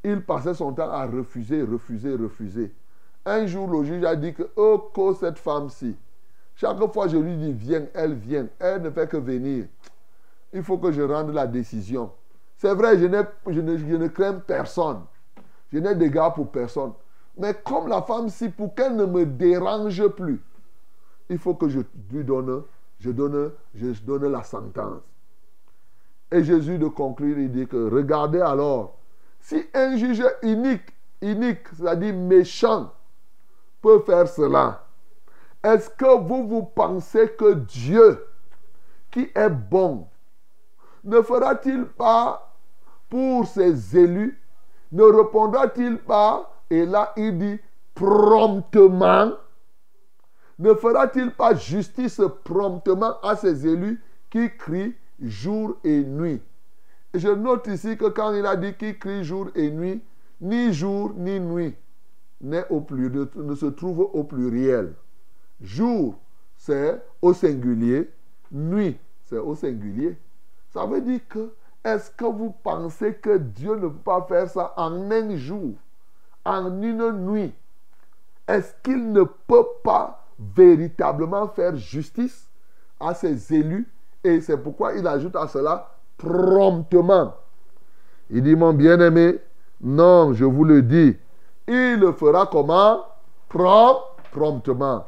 [0.04, 2.72] il passait son temps à refuser, refuser, refuser.
[3.24, 5.96] Un jour, le juge a dit que, oh, que cette femme-ci,
[6.54, 9.66] chaque fois je lui dis viens, elle vient, elle ne fait que venir.
[10.52, 12.12] Il faut que je rende la décision.
[12.58, 13.06] C'est vrai, je,
[13.50, 15.00] je, ne, je ne crains personne.
[15.72, 16.92] Je n'ai d'égard pour personne.
[17.36, 20.40] Mais comme la femme-ci, pour qu'elle ne me dérange plus,
[21.28, 21.80] il faut que je
[22.12, 22.62] lui donne,
[23.00, 25.02] je donne, je donne la sentence.
[26.30, 28.96] Et Jésus de conclure, il dit que regardez alors,
[29.44, 30.88] si un juge unique,
[31.20, 32.90] unique, c'est-à-dire méchant,
[33.83, 34.87] peut faire cela,
[35.62, 38.26] est-ce que vous vous pensez que Dieu,
[39.11, 40.09] qui est bon,
[41.04, 42.54] ne fera-t-il pas
[43.11, 44.40] pour ses élus,
[44.92, 47.61] ne répondra-t-il pas, et là il dit
[47.94, 49.33] promptement,
[50.59, 56.40] ne fera-t-il pas justice promptement à ses élus qui crient jour et nuit?
[57.14, 60.03] Je note ici que quand il a dit qu'il crie jour et nuit,
[60.40, 61.77] ni jour ni nuit
[62.70, 62.87] au
[63.37, 64.94] ne se trouve au pluriel.
[65.61, 66.18] Jour,
[66.57, 68.11] c'est au singulier.
[68.50, 70.18] Nuit, c'est au singulier.
[70.70, 71.53] Ça veut dire que,
[71.85, 75.74] est-ce que vous pensez que Dieu ne peut pas faire ça en un jour,
[76.44, 77.55] en une nuit?
[78.48, 82.48] Est-ce qu'il ne peut pas véritablement faire justice
[82.98, 83.88] à ses élus?
[84.22, 87.35] Et c'est pourquoi il ajoute à cela promptement.
[88.31, 89.38] Il dit, mon bien-aimé,
[89.81, 91.16] non, je vous le dis,
[91.66, 93.05] il le fera comment?
[93.48, 95.07] Promptement.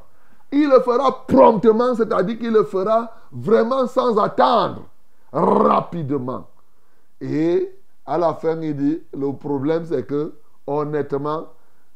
[0.52, 4.82] Il le fera promptement, c'est-à-dire qu'il le fera vraiment sans attendre,
[5.32, 6.46] rapidement.
[7.20, 10.34] Et à la fin, il dit, le problème c'est que,
[10.66, 11.48] honnêtement,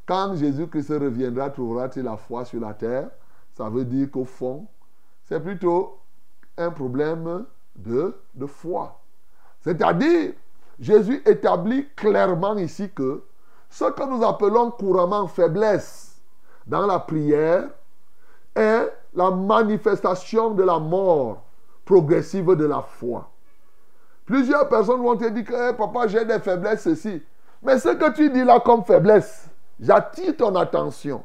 [0.06, 3.10] quand Jésus-Christ reviendra, trouvera-t-il la foi sur la terre?
[3.52, 4.66] Ça veut dire qu'au fond,
[5.24, 5.98] c'est plutôt
[6.58, 7.44] un problème
[7.76, 8.99] de, de foi.
[9.60, 10.32] C'est-à-dire,
[10.78, 13.22] Jésus établit clairement ici que
[13.68, 16.20] ce que nous appelons couramment faiblesse
[16.66, 17.68] dans la prière
[18.54, 21.42] est la manifestation de la mort
[21.84, 23.28] progressive de la foi.
[24.24, 27.22] Plusieurs personnes vont te dire que papa, j'ai des faiblesses, ceci.
[27.62, 31.24] Mais ce que tu dis là comme faiblesse, j'attire ton attention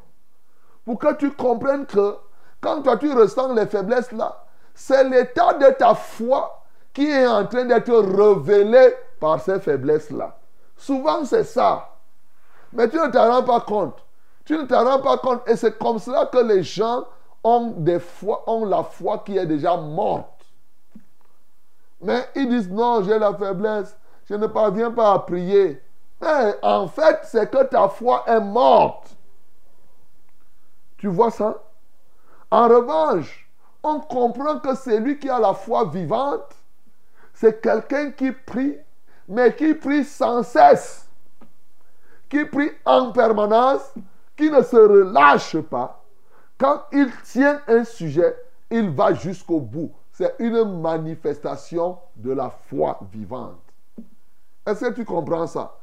[0.84, 2.16] pour que tu comprennes que
[2.60, 4.44] quand toi tu ressens les faiblesses là,
[4.74, 6.55] c'est l'état de ta foi
[6.96, 10.34] qui est en train d'être révélé par ces faiblesses-là.
[10.78, 11.90] Souvent, c'est ça.
[12.72, 14.02] Mais tu ne t'en rends pas compte.
[14.46, 15.46] Tu ne t'en rends pas compte.
[15.46, 17.04] Et c'est comme cela que les gens
[17.44, 18.00] ont, des
[18.46, 20.46] ont la foi qui est déjà morte.
[22.00, 23.94] Mais ils disent non, j'ai la faiblesse.
[24.24, 25.82] Je ne parviens pas à prier.
[26.22, 29.14] Mais en fait, c'est que ta foi est morte.
[30.96, 31.62] Tu vois ça?
[32.50, 33.50] En revanche,
[33.82, 36.56] on comprend que c'est lui qui a la foi vivante,
[37.36, 38.76] c'est quelqu'un qui prie,
[39.28, 41.06] mais qui prie sans cesse
[42.28, 43.94] qui prie en permanence,
[44.36, 46.02] qui ne se relâche pas.
[46.58, 48.36] Quand il tient un sujet,
[48.70, 49.92] il va jusqu'au bout.
[50.12, 53.60] C'est une manifestation de la foi vivante.
[54.66, 55.76] Est-ce que tu comprends ça?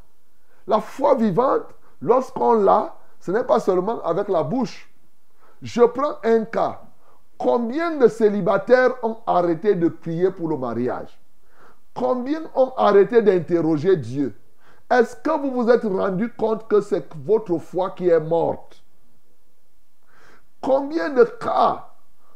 [0.68, 1.68] La foi vivante,
[2.02, 4.90] lorsqu'on l'a, ce n'est pas seulement avec la bouche.
[5.62, 6.82] Je prends un cas.
[7.38, 11.18] Combien de célibataires ont arrêté de prier pour le mariage?
[11.94, 14.36] Combien ont arrêté d'interroger Dieu?
[14.90, 18.84] Est-ce que vous vous êtes rendu compte que c'est votre foi qui est morte?
[20.62, 21.90] Combien de cas?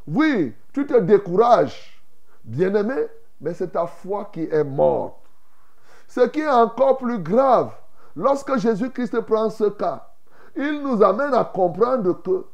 [0.07, 2.01] Oui, tu te décourages,
[2.43, 3.07] bien-aimé,
[3.41, 5.15] mais c'est ta foi qui est morte.
[6.07, 7.71] Ce qui est encore plus grave,
[8.15, 10.07] lorsque Jésus-Christ prend ce cas,
[10.55, 12.45] il nous amène à comprendre que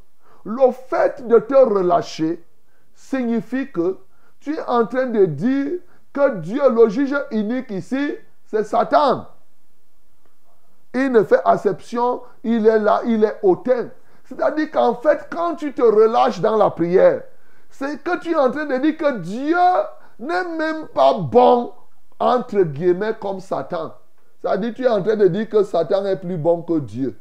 [0.44, 2.44] le fait de te relâcher
[2.94, 3.98] signifie que
[4.40, 5.78] tu es en train de dire
[6.14, 8.14] que Dieu, le juge unique ici,
[8.46, 9.26] c'est Satan.
[10.94, 13.88] Il ne fait acception, il est là, il est hautain.
[14.24, 17.22] C'est-à-dire qu'en fait, quand tu te relâches dans la prière,
[17.68, 19.56] c'est que tu es en train de dire que Dieu
[20.20, 21.72] n'est même pas bon,
[22.20, 23.92] entre guillemets, comme Satan.
[24.40, 27.18] C'est-à-dire que tu es en train de dire que Satan est plus bon que Dieu.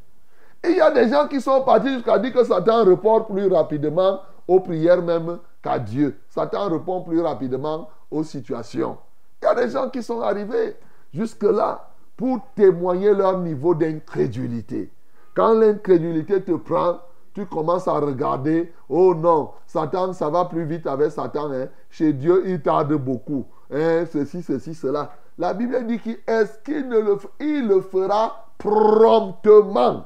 [0.63, 3.47] Et il y a des gens qui sont partis jusqu'à dire que Satan répond plus
[3.47, 6.19] rapidement aux prières même qu'à Dieu.
[6.29, 8.97] Satan répond plus rapidement aux situations.
[9.41, 10.77] Il y a des gens qui sont arrivés
[11.13, 14.91] jusque-là pour témoigner leur niveau d'incrédulité.
[15.35, 16.99] Quand l'incrédulité te prend,
[17.33, 21.51] tu commences à regarder, oh non, Satan, ça va plus vite avec Satan.
[21.51, 21.67] hein.
[21.89, 23.47] Chez Dieu, il tarde beaucoup.
[23.71, 25.11] Hein, ceci, ceci, cela.
[25.39, 30.05] La Bible dit qu'il est-ce qu'il ne le, il le fera promptement.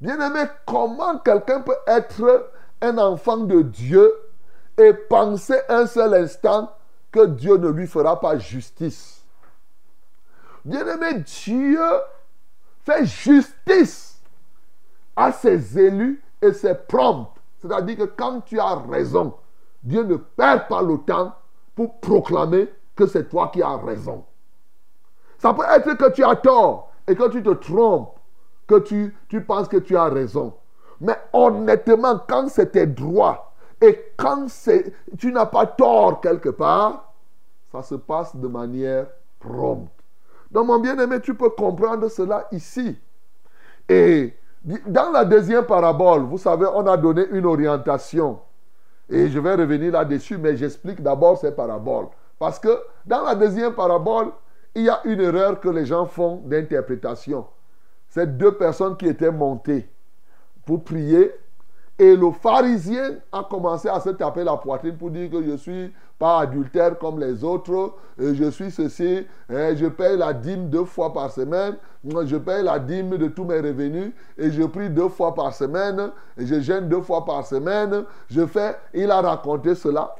[0.00, 2.50] Bien-aimé, comment quelqu'un peut être
[2.82, 4.12] un enfant de Dieu
[4.78, 6.70] et penser un seul instant
[7.10, 9.16] que Dieu ne lui fera pas justice
[10.66, 11.80] Bien-aimé, Dieu
[12.84, 14.20] fait justice
[15.14, 17.36] à ses élus et ses promptes.
[17.58, 19.34] C'est-à-dire que quand tu as raison,
[19.84, 21.36] Dieu ne perd pas le temps
[21.76, 24.24] pour proclamer que c'est toi qui as raison.
[25.38, 28.18] Ça peut être que tu as tort et que tu te trompes,
[28.66, 30.52] que tu, tu penses que tu as raison.
[31.00, 33.45] Mais honnêtement, quand c'est tes droits
[33.80, 34.46] et quand
[35.18, 37.12] tu n'as pas tort quelque part,
[37.70, 39.06] ça se passe de manière
[39.38, 39.92] prompte.
[40.50, 42.98] Donc mon bien-aimé, tu peux comprendre cela ici.
[43.88, 44.34] Et
[44.86, 48.40] dans la deuxième parabole, vous savez, on a donné une orientation.
[49.08, 52.06] Et je vais revenir là-dessus, mais j'explique d'abord ces paraboles.
[52.38, 54.32] Parce que dans la deuxième parabole,
[54.74, 57.46] il y a une erreur que les gens font d'interprétation.
[58.08, 59.88] C'est deux personnes qui étaient montées
[60.64, 61.32] pour prier.
[61.98, 65.94] Et le pharisien a commencé à se taper la poitrine pour dire que je suis
[66.18, 70.84] pas adultère comme les autres, et je suis ceci, et je paye la dîme deux
[70.84, 75.08] fois par semaine, je paye la dîme de tous mes revenus, et je prie deux
[75.08, 79.74] fois par semaine, et je gêne deux fois par semaine, je fais, il a raconté
[79.74, 80.14] cela.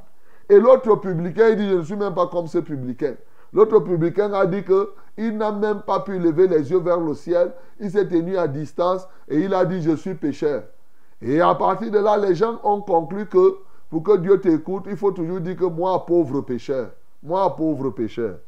[0.49, 3.15] Et l'autre publicain, il dit, je ne suis même pas comme ce publicain.
[3.53, 7.15] L'autre publicain a dit que il n'a même pas pu lever les yeux vers le
[7.15, 7.53] ciel.
[7.81, 10.65] Il s'est tenu à distance et il a dit Je suis pécheur.
[11.23, 13.59] Et à partir de là, les gens ont conclu que
[13.91, 16.91] pour que Dieu t'écoute, il faut toujours dire que moi, pauvre pécheur,
[17.23, 18.39] moi, pauvre pécheur.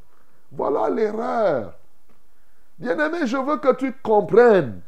[0.53, 1.75] Voilà l'erreur.
[2.79, 4.81] Bien-aimé, je veux que tu comprennes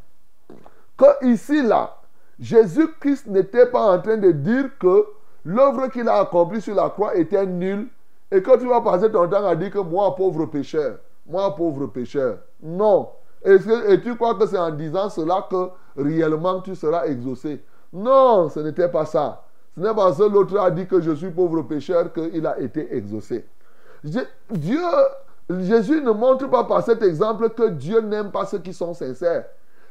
[0.97, 1.97] que ici, là,
[2.39, 5.07] Jésus-Christ n'était pas en train de dire que
[5.45, 7.89] l'œuvre qu'il a accomplie sur la croix était nulle
[8.31, 11.87] et que tu vas passer ton temps à dire que moi, pauvre pécheur, moi, pauvre
[11.87, 12.39] pécheur.
[12.63, 13.09] Non.
[13.43, 17.63] Que- et tu crois que c'est en disant cela que réellement tu seras exaucé?
[17.93, 19.43] Non, ce n'était pas ça.
[19.75, 22.59] Ce n'est pas parce que l'autre a dit que je suis pauvre pécheur qu'il a
[22.59, 23.47] été exaucé.
[24.05, 29.45] Jésus ne montre pas par cet exemple que Dieu n'aime pas ceux qui sont sincères.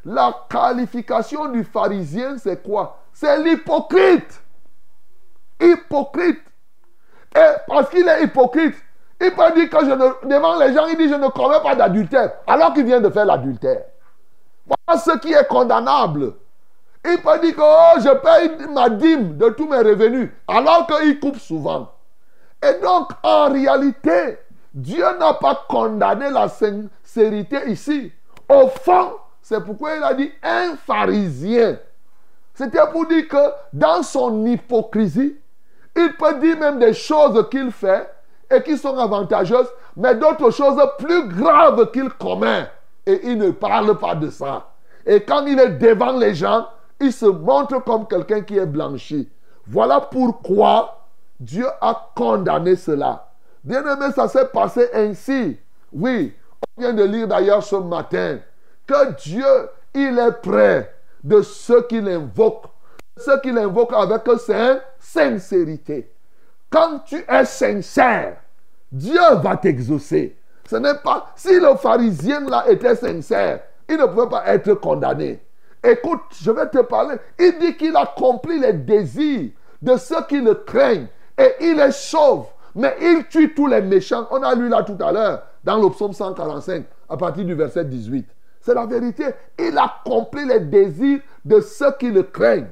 [0.05, 2.99] La qualification du pharisien, c'est quoi?
[3.11, 4.41] C'est l'hypocrite.
[5.61, 6.39] Hypocrite.
[7.35, 8.75] Et parce qu'il est hypocrite,
[9.21, 11.75] il peut dire que je ne, devant les gens, il dit je ne commets pas
[11.75, 13.83] d'adultère, alors qu'il vient de faire l'adultère.
[14.95, 16.33] Ce qui est condamnable.
[17.05, 21.19] Il peut dire que oh, je paye ma dîme de tous mes revenus, alors qu'il
[21.19, 21.91] coupe souvent.
[22.61, 24.37] Et donc, en réalité,
[24.73, 28.11] Dieu n'a pas condamné la sincérité ici.
[28.49, 31.77] Au fond, c'est pourquoi il a dit un pharisien.
[32.53, 35.37] C'était pour dire que dans son hypocrisie,
[35.95, 38.09] il peut dire même des choses qu'il fait
[38.51, 42.67] et qui sont avantageuses, mais d'autres choses plus graves qu'il commet.
[43.05, 44.71] Et il ne parle pas de ça.
[45.05, 46.67] Et quand il est devant les gens,
[46.99, 49.29] il se montre comme quelqu'un qui est blanchi.
[49.67, 51.05] Voilà pourquoi
[51.39, 53.27] Dieu a condamné cela.
[53.63, 55.57] Bien aimé, ça s'est passé ainsi.
[55.93, 56.33] Oui,
[56.77, 58.39] on vient de lire d'ailleurs ce matin
[58.87, 59.45] que Dieu,
[59.93, 60.93] il est près
[61.23, 62.69] de ceux qui l'invoquent.
[63.17, 66.11] Ceux qui l'invoquent avec sin- sincérité.
[66.69, 68.37] Quand tu es sincère,
[68.91, 70.37] Dieu va t'exaucer.
[70.69, 71.31] Ce n'est pas.
[71.35, 75.39] Si le pharisien là était sincère, il ne pouvait pas être condamné.
[75.83, 77.15] Écoute, je vais te parler.
[77.37, 79.51] Il dit qu'il accomplit les désirs
[79.81, 81.07] de ceux qui le craignent.
[81.37, 82.47] Et il les sauve.
[82.75, 84.27] Mais il tue tous les méchants.
[84.31, 87.85] On a lu là tout à l'heure, dans le psaume 145, à partir du verset
[87.85, 88.27] 18.
[88.61, 89.25] C'est la vérité.
[89.57, 92.67] Il accomplit les désirs de ceux qui le craignent.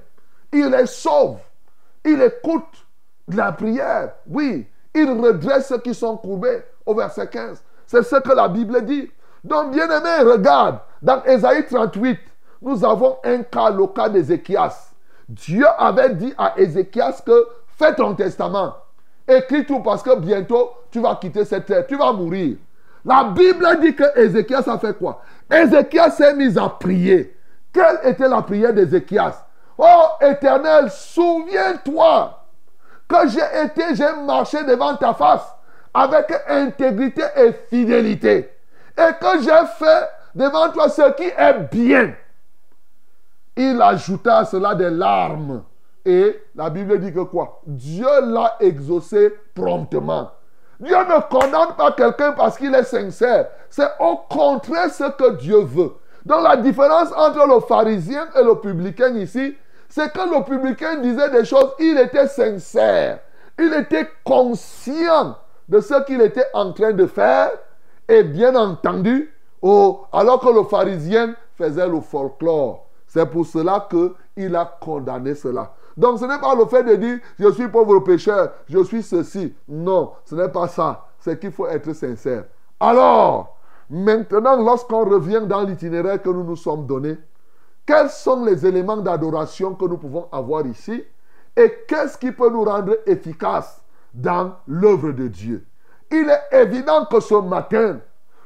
[0.51, 1.39] Il les sauve.
[2.05, 2.85] Il écoute
[3.27, 4.13] la prière.
[4.27, 6.61] Oui, il redresse ceux qui sont courbés.
[6.85, 7.61] Au verset 15.
[7.85, 9.09] C'est ce que la Bible dit.
[9.43, 10.79] Donc, bien aimé, regarde.
[11.01, 12.19] Dans Ésaïe 38,
[12.61, 14.91] nous avons un cas, le cas d'Ézéchias.
[15.29, 17.47] Dieu avait dit à Ézéchias que
[17.77, 18.75] fais ton testament.
[19.27, 21.85] Écris tout parce que bientôt tu vas quitter cette terre.
[21.85, 22.57] Tu vas mourir.
[23.03, 25.21] La Bible dit que Ézéchias a fait quoi?
[25.51, 27.37] Ézéchias s'est mis à prier.
[27.73, 29.45] Quelle était la prière d'Ézéchias?
[29.77, 32.43] Oh éternel, souviens-toi
[33.07, 35.53] que j'ai été, j'ai marché devant ta face
[35.93, 38.51] avec intégrité et fidélité.
[38.97, 42.13] Et que j'ai fait devant toi ce qui est bien.
[43.57, 45.63] Il ajouta à cela des larmes.
[46.05, 47.59] Et la Bible dit que quoi?
[47.65, 50.31] Dieu l'a exaucé promptement.
[50.79, 53.47] Dieu ne condamne pas quelqu'un parce qu'il est sincère.
[53.69, 55.93] C'est au contraire ce que Dieu veut.
[56.23, 59.55] Donc la différence entre le pharisien et le publicain ici,
[59.89, 63.19] c'est que le publicain disait des choses, il était sincère.
[63.57, 65.35] Il était conscient
[65.67, 67.49] de ce qu'il était en train de faire.
[68.07, 72.86] Et bien entendu, oh, alors que le pharisien faisait le folklore.
[73.07, 75.73] C'est pour cela qu'il a condamné cela.
[75.95, 79.55] Donc ce n'est pas le fait de dire je suis pauvre pécheur, je suis ceci.
[79.67, 81.07] Non, ce n'est pas ça.
[81.19, 82.43] C'est qu'il faut être sincère.
[82.79, 83.57] Alors,
[83.89, 87.17] maintenant, lorsqu'on revient dans l'itinéraire que nous nous sommes donné,
[87.85, 91.03] quels sont les éléments d'adoration que nous pouvons avoir ici
[91.55, 93.81] et qu'est-ce qui peut nous rendre efficaces
[94.13, 95.65] dans l'œuvre de Dieu?
[96.11, 97.99] Il est évident que ce matin,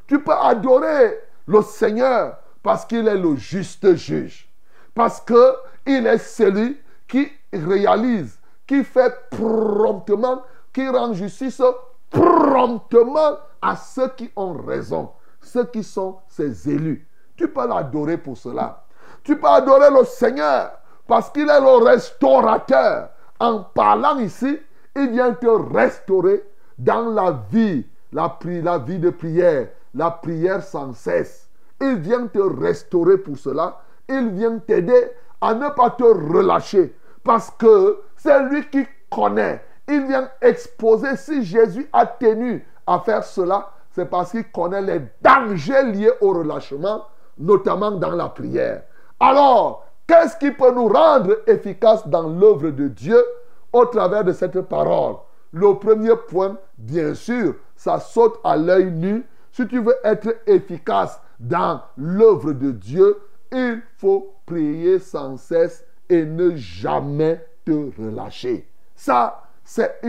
[0.07, 4.50] tu peux adorer le Seigneur parce qu'il est le juste juge.
[4.93, 6.77] Parce qu'il est celui
[7.07, 11.61] qui réalise, qui fait promptement, qui rend justice
[12.09, 15.11] promptement à ceux qui ont raison,
[15.41, 17.07] ceux qui sont ses élus.
[17.35, 18.83] Tu peux l'adorer pour cela.
[19.23, 20.71] Tu peux adorer le Seigneur
[21.07, 23.09] parce qu'il est le restaurateur.
[23.39, 24.59] En parlant ici,
[24.95, 26.43] il vient te restaurer
[26.77, 31.49] dans la vie, la, la vie de prière, la prière sans cesse.
[31.79, 33.79] Il vient te restaurer pour cela.
[34.11, 36.95] Il vient t'aider à ne pas te relâcher.
[37.23, 39.63] Parce que c'est lui qui connaît.
[39.87, 45.01] Il vient exposer si Jésus a tenu à faire cela, c'est parce qu'il connaît les
[45.21, 47.05] dangers liés au relâchement,
[47.37, 48.83] notamment dans la prière.
[49.19, 53.23] Alors, qu'est-ce qui peut nous rendre efficaces dans l'œuvre de Dieu
[53.71, 55.15] au travers de cette parole?
[55.53, 59.25] Le premier point, bien sûr, ça saute à l'œil nu.
[59.51, 63.17] Si tu veux être efficace dans l'œuvre de Dieu,
[63.51, 67.71] il faut prier sans cesse et ne jamais te
[68.01, 68.67] relâcher.
[68.95, 69.99] Ça, c'est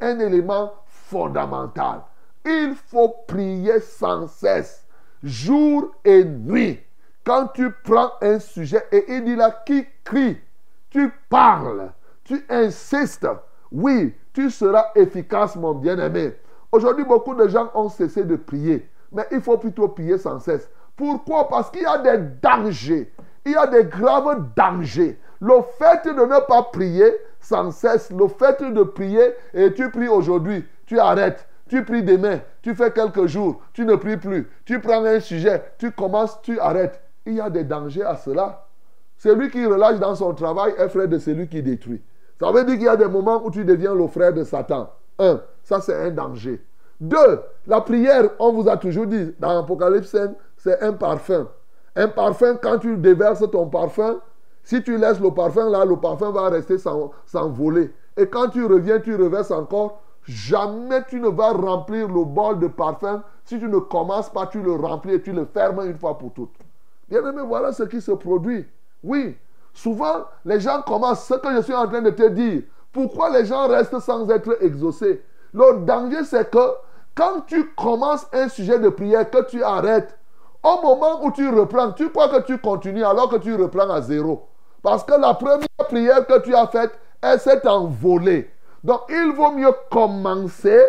[0.00, 2.02] un élément fondamental.
[2.44, 4.86] Il faut prier sans cesse,
[5.22, 6.80] jour et nuit.
[7.24, 10.38] Quand tu prends un sujet et il dit là qui crie,
[10.90, 11.92] tu parles,
[12.24, 13.28] tu insistes,
[13.70, 16.34] oui, tu seras efficace, mon bien-aimé.
[16.72, 20.68] Aujourd'hui, beaucoup de gens ont cessé de prier, mais il faut plutôt prier sans cesse.
[20.96, 21.48] Pourquoi?
[21.48, 23.12] Parce qu'il y a des dangers.
[23.44, 25.18] Il y a des graves dangers.
[25.40, 30.08] Le fait de ne pas prier sans cesse, le fait de prier et tu pries
[30.08, 31.48] aujourd'hui, tu arrêtes.
[31.68, 34.46] Tu pries demain, tu fais quelques jours, tu ne pries plus.
[34.66, 37.00] Tu prends un sujet, tu commences, tu arrêtes.
[37.24, 38.66] Il y a des dangers à cela.
[39.16, 42.02] Celui qui relâche dans son travail est frère de celui qui détruit.
[42.38, 44.90] Ça veut dire qu'il y a des moments où tu deviens le frère de Satan.
[45.18, 46.62] Un, ça c'est un danger.
[47.00, 50.14] Deux, la prière, on vous a toujours dit, dans l'Apocalypse,
[50.62, 51.48] c'est un parfum.
[51.96, 54.20] Un parfum, quand tu déverses ton parfum,
[54.62, 56.76] si tu laisses le parfum là, le parfum va rester
[57.26, 57.92] s'envoler.
[58.16, 60.00] Et quand tu reviens, tu reverses encore.
[60.22, 63.24] Jamais tu ne vas remplir le bol de parfum.
[63.44, 66.32] Si tu ne commences pas, tu le remplis et tu le fermes une fois pour
[66.32, 66.54] toutes.
[67.08, 68.64] Bien aimé, voilà ce qui se produit.
[69.02, 69.36] Oui,
[69.72, 73.46] souvent les gens commencent, ce que je suis en train de te dire, pourquoi les
[73.46, 75.24] gens restent sans être exaucés?
[75.52, 76.76] Le danger, c'est que
[77.16, 80.16] quand tu commences un sujet de prière, que tu arrêtes,
[80.62, 84.00] au moment où tu reprends, tu crois que tu continues alors que tu reprends à
[84.00, 84.48] zéro.
[84.82, 88.50] Parce que la première prière que tu as faite, elle s'est envolée.
[88.82, 90.82] Donc il vaut mieux commencer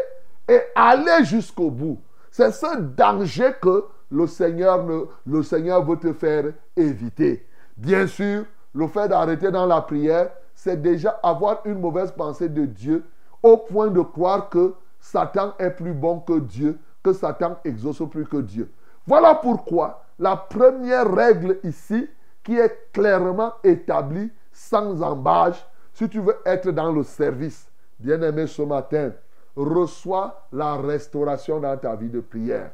[0.47, 1.99] et aller jusqu'au bout.
[2.31, 6.45] C'est ce danger que le Seigneur, veut te faire
[6.75, 7.47] éviter.
[7.75, 12.65] Bien sûr, le fait d'arrêter dans la prière, c'est déjà avoir une mauvaise pensée de
[12.65, 13.03] Dieu
[13.41, 18.25] au point de croire que Satan est plus bon que Dieu, que Satan exauce plus
[18.25, 18.71] que Dieu.
[19.05, 22.07] Voilà pourquoi la première règle ici,
[22.43, 28.61] qui est clairement établie, sans embâche, si tu veux être dans le service, bien-aimé ce
[28.61, 29.11] matin,
[29.55, 32.71] reçois la restauration dans ta vie de prière.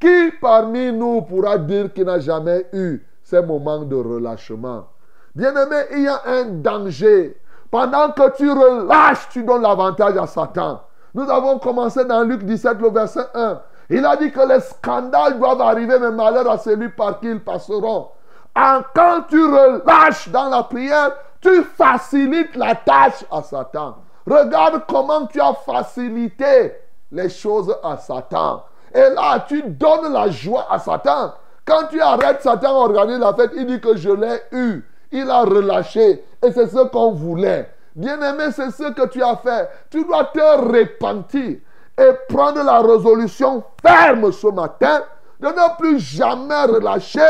[0.00, 4.86] Qui parmi nous pourra dire qu'il n'a jamais eu ces moments de relâchement?
[5.34, 7.40] Bien-aimé, il y a un danger.
[7.70, 10.82] Pendant que tu relâches, tu donnes l'avantage à Satan.
[11.12, 13.60] Nous avons commencé dans Luc 17, le verset 1.
[13.90, 17.40] Il a dit que les scandales doivent arriver, mais malheur à celui par qui ils
[17.40, 18.08] passeront.
[18.56, 23.96] En, quand tu relâches dans la prière, tu facilites la tâche à Satan.
[24.26, 26.72] Regarde comment tu as facilité
[27.12, 28.64] les choses à Satan.
[28.94, 31.34] Et là, tu donnes la joie à Satan.
[31.64, 34.82] Quand tu arrêtes, Satan organise la fête, il dit que je l'ai eu.
[35.12, 36.24] Il a relâché.
[36.42, 37.70] Et c'est ce qu'on voulait.
[37.94, 39.68] Bien-aimé, c'est ce que tu as fait.
[39.90, 41.58] Tu dois te repentir
[41.98, 45.02] et prendre la résolution ferme ce matin
[45.40, 47.20] de ne plus jamais relâcher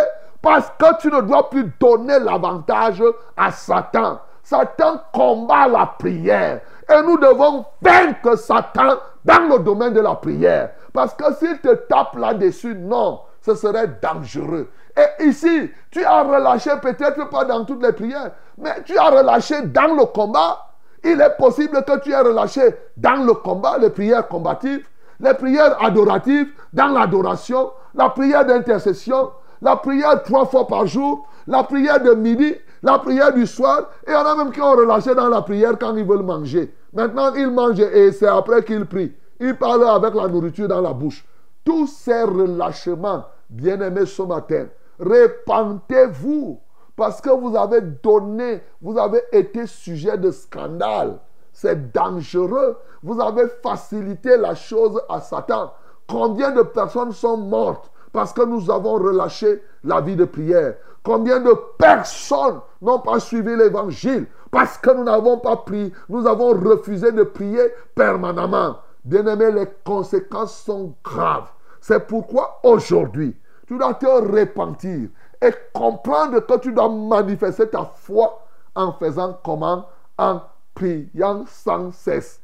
[0.41, 3.03] parce que tu ne dois plus donner l'avantage
[3.37, 4.21] à Satan.
[4.43, 6.61] Satan combat la prière.
[6.89, 10.71] Et nous devons vaincre Satan dans le domaine de la prière.
[10.93, 14.71] Parce que s'il te tape là-dessus, non, ce serait dangereux.
[14.97, 19.63] Et ici, tu as relâché peut-être pas dans toutes les prières, mais tu as relâché
[19.63, 20.67] dans le combat.
[21.05, 22.63] Il est possible que tu aies relâché
[22.97, 24.87] dans le combat, les prières combatives,
[25.21, 29.31] les prières adoratives, dans l'adoration, la prière d'intercession,
[29.61, 34.11] la prière trois fois par jour, la prière de midi, la prière du soir, et
[34.11, 36.75] il y en a même qui ont relâché dans la prière quand ils veulent manger.
[36.93, 39.13] Maintenant, ils mangent et c'est après qu'ils prient.
[39.41, 41.25] Ils parlent avec la nourriture dans la bouche.
[41.65, 44.67] Tous ces relâchements, bien-aimés ce matin,
[44.99, 46.61] répentez-vous
[46.97, 51.19] parce que vous avez donné, vous avez été sujet de scandale.
[51.53, 52.77] C'est dangereux.
[53.03, 55.73] Vous avez facilité la chose à Satan.
[56.09, 60.75] Combien de personnes sont mortes parce que nous avons relâché la vie de prière?
[61.03, 66.51] Combien de personnes n'ont pas suivi l'évangile parce que nous n'avons pas prié, nous avons
[66.53, 68.77] refusé de prier permanemment?
[69.05, 71.51] Bien-aimés, les conséquences sont graves.
[71.81, 73.37] C'est pourquoi aujourd'hui,
[73.67, 75.11] tu dois te repentir
[75.45, 79.87] et comprendre que tu dois manifester ta foi en faisant comment?
[80.17, 80.41] En
[80.75, 82.41] priant sans cesse,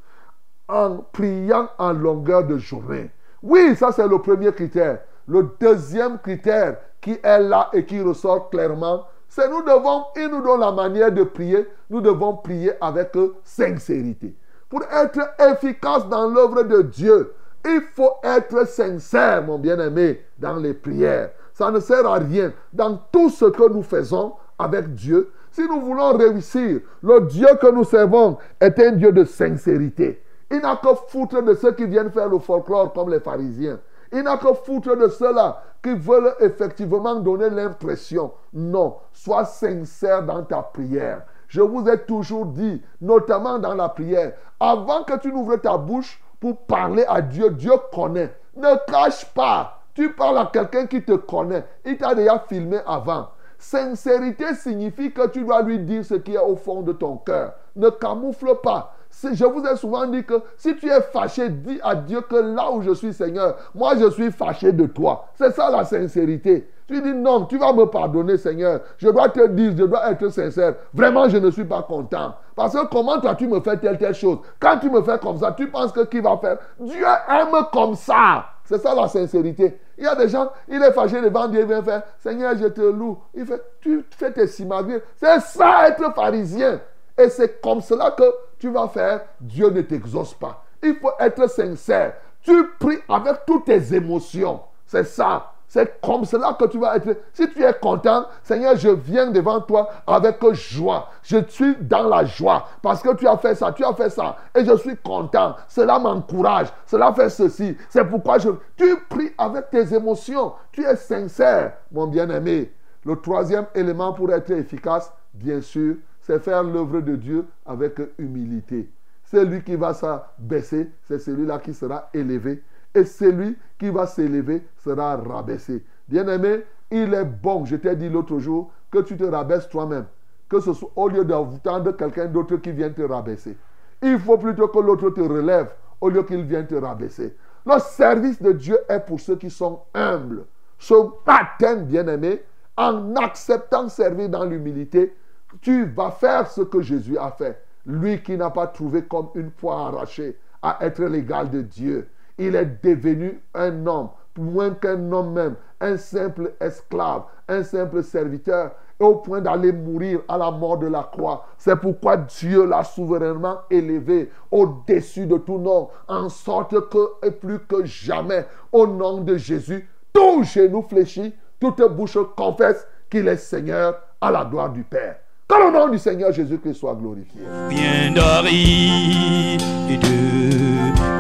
[0.69, 3.11] en priant en longueur de journée.
[3.43, 5.01] Oui, ça c'est le premier critère.
[5.27, 10.43] Le deuxième critère qui est là et qui ressort clairement, c'est nous devons, et nous
[10.43, 14.35] donne la manière de prier, nous devons prier avec sincérité.
[14.69, 17.33] Pour être efficace dans l'œuvre de Dieu,
[17.65, 21.31] il faut être sincère, mon bien-aimé, dans les prières.
[21.61, 22.55] Ça ne sert à rien.
[22.73, 27.71] Dans tout ce que nous faisons avec Dieu, si nous voulons réussir, le Dieu que
[27.71, 30.23] nous servons est un Dieu de sincérité.
[30.51, 33.79] Il n'a que foutre de ceux qui viennent faire le folklore comme les pharisiens.
[34.11, 38.33] Il n'a que foutre de ceux-là qui veulent effectivement donner l'impression.
[38.55, 41.25] Non, sois sincère dans ta prière.
[41.47, 46.23] Je vous ai toujours dit, notamment dans la prière, avant que tu n'ouvres ta bouche
[46.41, 48.35] pour parler à Dieu, Dieu connaît.
[48.57, 49.80] Ne cache pas.
[49.95, 51.65] Tu parles à quelqu'un qui te connaît.
[51.85, 53.29] Il t'a déjà filmé avant.
[53.59, 57.53] Sincérité signifie que tu dois lui dire ce qui est au fond de ton cœur.
[57.77, 58.95] Ne camoufle pas.
[59.23, 62.71] Je vous ai souvent dit que si tu es fâché, dis à Dieu que là
[62.73, 65.27] où je suis Seigneur, moi je suis fâché de toi.
[65.35, 66.71] C'est ça la sincérité.
[66.87, 68.81] Tu dis non, tu vas me pardonner Seigneur.
[68.97, 70.75] Je dois te dire, je dois être sincère.
[70.95, 72.35] Vraiment, je ne suis pas content.
[72.57, 74.39] Parce que comment toi tu me fais telle, telle chose?
[74.59, 76.59] Quand tu me fais comme ça, tu penses que qui va faire?
[76.79, 78.45] Dieu aime comme ça.
[78.71, 79.81] C'est ça la sincérité.
[79.99, 82.67] Il y a des gens, il est fâché devant Dieu, il vient faire Seigneur, je
[82.67, 83.19] te loue.
[83.35, 85.03] Il fait, tu fais tes simagrées.
[85.17, 86.81] C'est ça être pharisien.
[87.19, 88.23] Et c'est comme cela que
[88.61, 89.23] tu vas faire.
[89.41, 90.63] Dieu ne t'exauce pas.
[90.85, 92.15] Il faut être sincère.
[92.43, 94.61] Tu pries avec toutes tes émotions.
[94.87, 95.53] C'est ça.
[95.71, 97.17] C'est comme cela que tu vas être.
[97.33, 101.11] Si tu es content, Seigneur, je viens devant toi avec joie.
[101.23, 104.37] Je suis dans la joie parce que tu as fait ça, tu as fait ça.
[104.53, 105.55] Et je suis content.
[105.69, 106.73] Cela m'encourage.
[106.87, 107.77] Cela fait ceci.
[107.89, 108.49] C'est pourquoi je...
[108.77, 110.55] Tu pries avec tes émotions.
[110.73, 112.73] Tu es sincère, mon bien-aimé.
[113.05, 118.91] Le troisième élément pour être efficace, bien sûr, c'est faire l'œuvre de Dieu avec humilité.
[119.23, 122.61] Celui qui va s'abaisser, c'est celui-là qui sera élevé
[122.95, 125.85] et celui qui va s'élever sera rabaissé.
[126.09, 130.07] Bien-aimé, il est bon, je t'ai dit l'autre jour, que tu te rabaisses toi-même,
[130.49, 133.57] que ce soit au lieu d'attendre quelqu'un d'autre qui vienne te rabaisser.
[134.03, 135.71] Il faut plutôt que l'autre te relève
[136.01, 137.37] au lieu qu'il vienne te rabaisser.
[137.65, 140.47] Le service de Dieu est pour ceux qui sont humbles.
[140.79, 140.95] Ce
[141.27, 142.43] matin, bien-aimé,
[142.77, 145.15] en acceptant servir dans l'humilité,
[145.61, 147.63] tu vas faire ce que Jésus a fait.
[147.85, 152.09] Lui qui n'a pas trouvé comme une poire arrachée à être l'égal de Dieu
[152.41, 158.73] il est devenu un homme, moins qu'un homme même, un simple esclave, un simple serviteur,
[158.99, 161.47] et au point d'aller mourir à la mort de la croix.
[161.59, 167.59] C'est pourquoi Dieu l'a souverainement élevé au-dessus de tout nom, en sorte que, et plus
[167.61, 174.01] que jamais, au nom de Jésus, tout genou fléchit, toute bouche confesse qu'il est Seigneur
[174.21, 175.17] à la gloire du Père.
[175.47, 177.43] Que le nom du Seigneur Jésus-Christ soit glorifié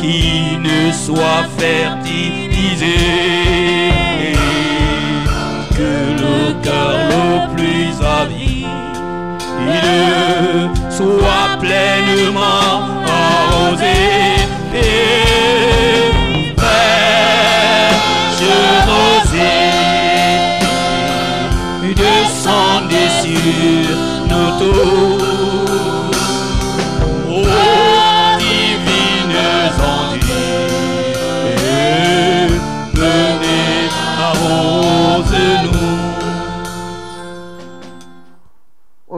[0.00, 2.98] qui ne soit fertilisé.
[5.76, 5.92] Que
[6.22, 8.66] le cœur le plus avide
[10.90, 14.20] soit pleinement arrosé.
[21.96, 23.96] Descendez sur
[24.28, 25.19] nos tours.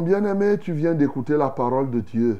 [0.03, 2.39] Bien-aimé, tu viens d'écouter la parole de Dieu.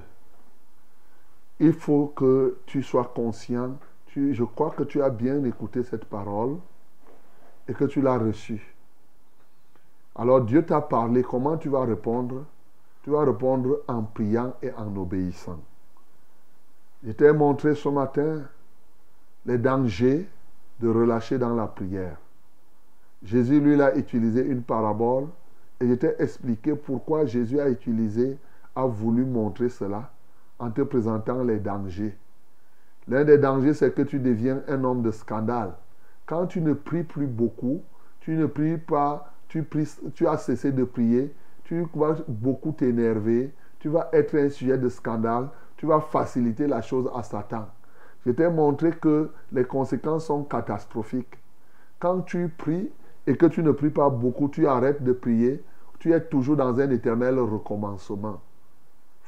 [1.61, 3.79] Il faut que tu sois conscient.
[4.17, 6.57] Je crois que tu as bien écouté cette parole
[7.69, 8.75] et que tu l'as reçue.
[10.17, 11.23] Alors Dieu t'a parlé.
[11.23, 12.45] Comment tu vas répondre?
[13.05, 15.61] Tu vas répondre en priant et en obéissant.
[17.05, 18.43] Je t'ai montré ce matin
[19.47, 20.29] les dangers
[20.81, 22.17] de relâcher dans la prière.
[23.23, 25.29] Jésus, lui, a utilisé une parabole
[25.83, 28.39] et je t'ai expliqué pourquoi Jésus a utilisé,
[28.77, 30.13] a voulu montrer cela
[30.61, 32.17] en te présentant les dangers.
[33.09, 35.73] L'un des dangers, c'est que tu deviens un homme de scandale.
[36.25, 37.83] Quand tu ne pries plus beaucoup,
[38.21, 43.53] tu ne pries pas, tu, pries- tu as cessé de prier, tu vas beaucoup t'énerver,
[43.81, 47.67] tu vas être un sujet de scandale, tu vas faciliter la chose à Satan.
[48.25, 51.39] Je t'ai montré que les conséquences sont catastrophiques.
[51.99, 52.91] Quand tu pries
[53.27, 55.65] et que tu ne pries pas beaucoup, tu arrêtes de prier,
[56.03, 58.41] tu es toujours dans un éternel recommencement.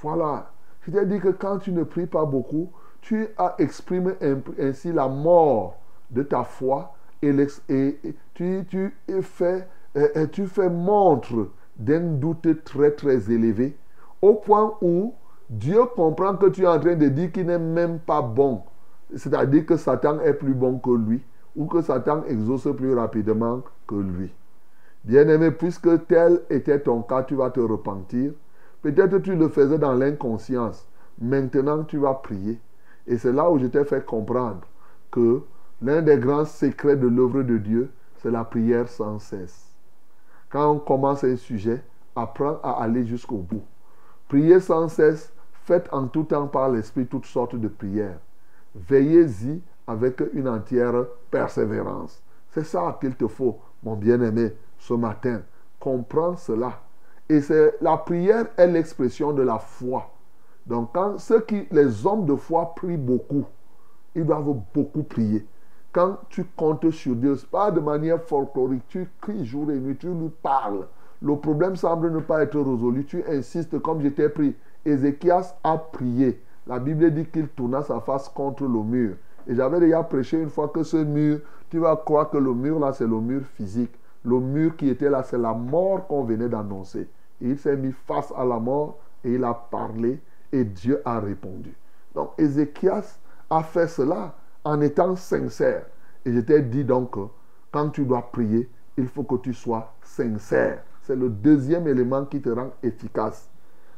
[0.03, 0.51] Voilà.
[0.81, 2.69] Je t'ai dit que quand tu ne pries pas beaucoup,
[3.01, 5.77] tu as exprimé imp- ainsi la mort
[6.11, 7.31] de ta foi et,
[7.69, 13.77] et- et tu, fais, euh, euh, tu fais montre d'un doute très très élevé
[14.21, 15.15] au point où
[15.49, 18.63] Dieu comprend que tu es en train de dire qu'il n'est même pas bon.
[19.15, 21.23] C'est-à-dire que Satan est plus bon que lui
[21.55, 24.35] ou que Satan exauce plus rapidement que lui.
[25.05, 28.33] Bien-aimé, puisque tel était ton cas, tu vas te repentir.
[28.81, 30.87] Peut-être tu le faisais dans l'inconscience.
[31.21, 32.59] Maintenant, tu vas prier.
[33.07, 34.63] Et c'est là où je t'ai fait comprendre
[35.11, 35.43] que
[35.83, 39.71] l'un des grands secrets de l'œuvre de Dieu, c'est la prière sans cesse.
[40.49, 41.83] Quand on commence un sujet,
[42.17, 43.65] apprends à aller jusqu'au bout.
[44.29, 45.33] Priez sans cesse,
[45.65, 48.19] faites en tout temps par l'Esprit toutes sortes de prières.
[48.75, 52.23] Veillez-y avec une entière persévérance.
[52.51, 55.41] C'est ça qu'il te faut, mon bien-aimé, ce matin.
[55.81, 56.81] Comprends cela.
[57.29, 60.11] Et c'est la prière est l'expression de la foi.
[60.67, 63.45] Donc quand ceux qui, les hommes de foi prient beaucoup,
[64.15, 65.47] ils doivent beaucoup prier.
[65.93, 70.09] Quand tu comptes sur Dieu, pas de manière folklorique, tu cries jour et nuit, tu
[70.09, 70.87] lui parles.
[71.23, 73.07] Le problème semble ne pas être résolu.
[73.07, 74.55] Tu insistes comme je t'ai pris.
[74.85, 76.43] Ézéchias a prié.
[76.67, 79.15] La Bible dit qu'il tourna sa face contre le mur.
[79.47, 82.79] Et j'avais déjà prêché une fois que ce mur, tu vas croire que le mur
[82.79, 83.95] là, c'est le mur physique.
[84.25, 87.09] Le mur qui était là, c'est la mort qu'on venait d'annoncer.
[87.41, 90.21] Il s'est mis face à la mort et il a parlé
[90.53, 91.75] et Dieu a répondu.
[92.15, 93.19] Donc Ézéchias
[93.51, 95.85] a fait cela en étant sincère.
[96.25, 97.17] Et je t'ai dit donc
[97.71, 100.83] quand tu dois prier, il faut que tu sois sincère.
[101.03, 103.51] C'est le deuxième élément qui te rend efficace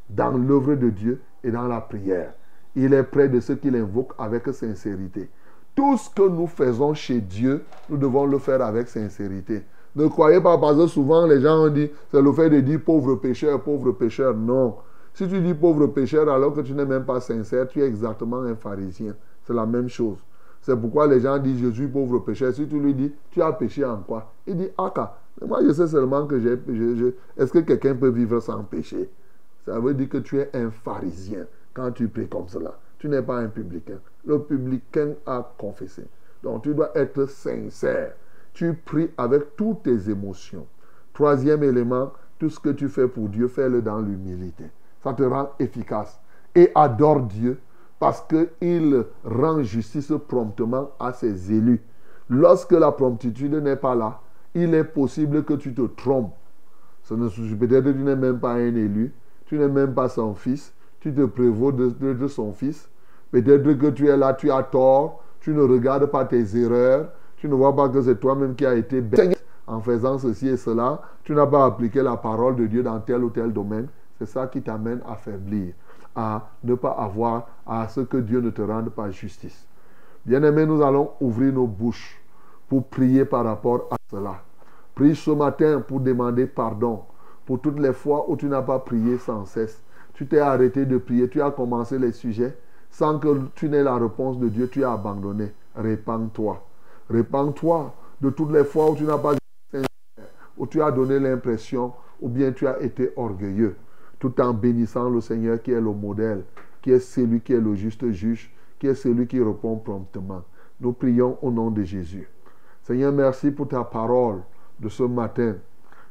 [0.08, 2.32] dans l'œuvre de Dieu et dans la prière.
[2.74, 5.30] Il est près de ceux qui l'invoquent avec sincérité.
[5.74, 9.62] Tout ce que nous faisons chez Dieu, nous devons le faire avec sincérité.
[9.96, 12.80] Ne croyez pas parce que souvent les gens ont dit, c'est le fait de dire
[12.84, 14.34] pauvre pécheur, pauvre pécheur.
[14.34, 14.76] Non.
[15.14, 18.42] Si tu dis pauvre pécheur alors que tu n'es même pas sincère, tu es exactement
[18.42, 19.14] un pharisien.
[19.44, 20.18] C'est la même chose.
[20.60, 22.52] C'est pourquoi les gens disent, je suis pauvre pécheur.
[22.52, 24.32] Si tu lui dis, tu as péché en quoi?
[24.46, 25.18] Il dit, Aka.
[25.40, 26.58] Mais moi, je sais seulement que j'ai.
[27.38, 29.08] Est-ce que quelqu'un peut vivre sans péché?
[29.64, 32.78] Ça veut dire que tu es un pharisien quand tu pries comme cela.
[32.98, 33.98] Tu n'es pas un publicain.
[34.26, 36.02] Le publicain a confessé.
[36.42, 38.12] Donc tu dois être sincère.
[38.56, 40.66] Tu pries avec toutes tes émotions.
[41.12, 44.64] Troisième élément, tout ce que tu fais pour Dieu, fais-le dans l'humilité.
[45.02, 46.18] Ça te rend efficace.
[46.54, 47.58] Et adore Dieu
[47.98, 51.82] parce qu'il rend justice promptement à ses élus.
[52.30, 54.20] Lorsque la promptitude n'est pas là,
[54.54, 56.32] il est possible que tu te trompes.
[57.06, 59.12] Peut-être que tu n'es même pas un élu,
[59.44, 62.88] tu n'es même pas son fils, tu te prévaux de- de son fils.
[63.30, 67.48] Peut-être que tu es là, tu as tort, tu ne regardes pas tes erreurs, tu
[67.48, 71.02] ne vois pas que c'est toi-même qui as été bête en faisant ceci et cela,
[71.24, 73.88] tu n'as pas appliqué la parole de Dieu dans tel ou tel domaine.
[74.18, 75.74] C'est ça qui t'amène à faiblir,
[76.14, 79.66] à ne pas avoir, à ce que Dieu ne te rende pas justice.
[80.24, 82.22] Bien-aimés, nous allons ouvrir nos bouches
[82.68, 84.36] pour prier par rapport à cela.
[84.94, 87.02] Prie ce matin pour demander pardon
[87.44, 89.82] pour toutes les fois où tu n'as pas prié sans cesse.
[90.14, 92.56] Tu t'es arrêté de prier, tu as commencé les sujets
[92.90, 95.52] sans que tu n'aies la réponse de Dieu, tu as abandonné.
[95.76, 96.65] Répands-toi.
[97.08, 99.42] Répands-toi de toutes les fois où tu n'as pas été
[100.56, 103.76] où tu as donné l'impression ou bien tu as été orgueilleux,
[104.18, 106.44] tout en bénissant le Seigneur qui est le modèle,
[106.80, 110.42] qui est celui qui est le juste juge, qui est celui qui répond promptement.
[110.80, 112.28] Nous prions au nom de Jésus.
[112.82, 114.40] Seigneur, merci pour ta parole
[114.78, 115.56] de ce matin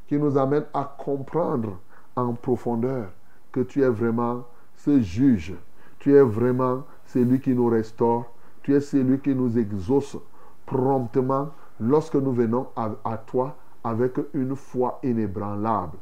[0.08, 1.80] qui nous amène à comprendre
[2.16, 3.10] en profondeur
[3.52, 4.44] que tu es vraiment
[4.76, 5.56] ce juge.
[6.00, 8.26] Tu es vraiment celui qui nous restaure.
[8.62, 10.18] Tu es celui qui nous exauce
[10.66, 11.50] promptement
[11.80, 15.98] lorsque nous venons à, toi avec une foi inébranlable.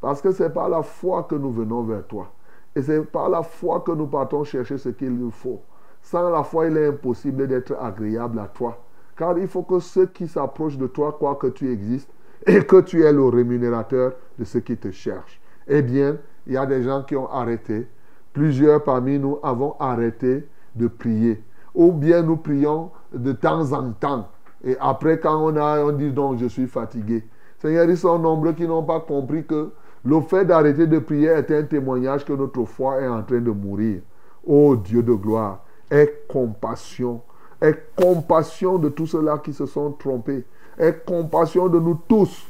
[0.00, 2.30] Parce que c'est par la foi que nous venons vers toi.
[2.74, 5.60] Et c'est par la foi que nous partons chercher ce qu'il nous faut.
[6.00, 8.78] Sans la foi, il est impossible d'être agréable à toi.
[9.16, 12.10] Car il faut que ceux qui s'approchent de toi croient que tu existes
[12.46, 15.40] et que tu es le rémunérateur de ceux qui te cherchent.
[15.66, 17.88] Eh bien, il y a des gens qui ont arrêté.
[18.32, 20.46] Plusieurs parmi nous avons arrêté
[20.76, 21.42] de prier.
[21.74, 24.28] Ou bien nous prions de temps en temps.
[24.64, 27.24] Et après, quand on a, on dit non, je suis fatigué.
[27.58, 29.70] Seigneur, ils sont nombreux qui n'ont pas compris que
[30.04, 33.50] le fait d'arrêter de prier est un témoignage que notre foi est en train de
[33.50, 34.00] mourir.
[34.46, 37.20] Ô Dieu de gloire, aie compassion.
[37.60, 40.44] Aie compassion de tous ceux-là qui se sont trompés.
[40.78, 42.48] Aie compassion de nous tous.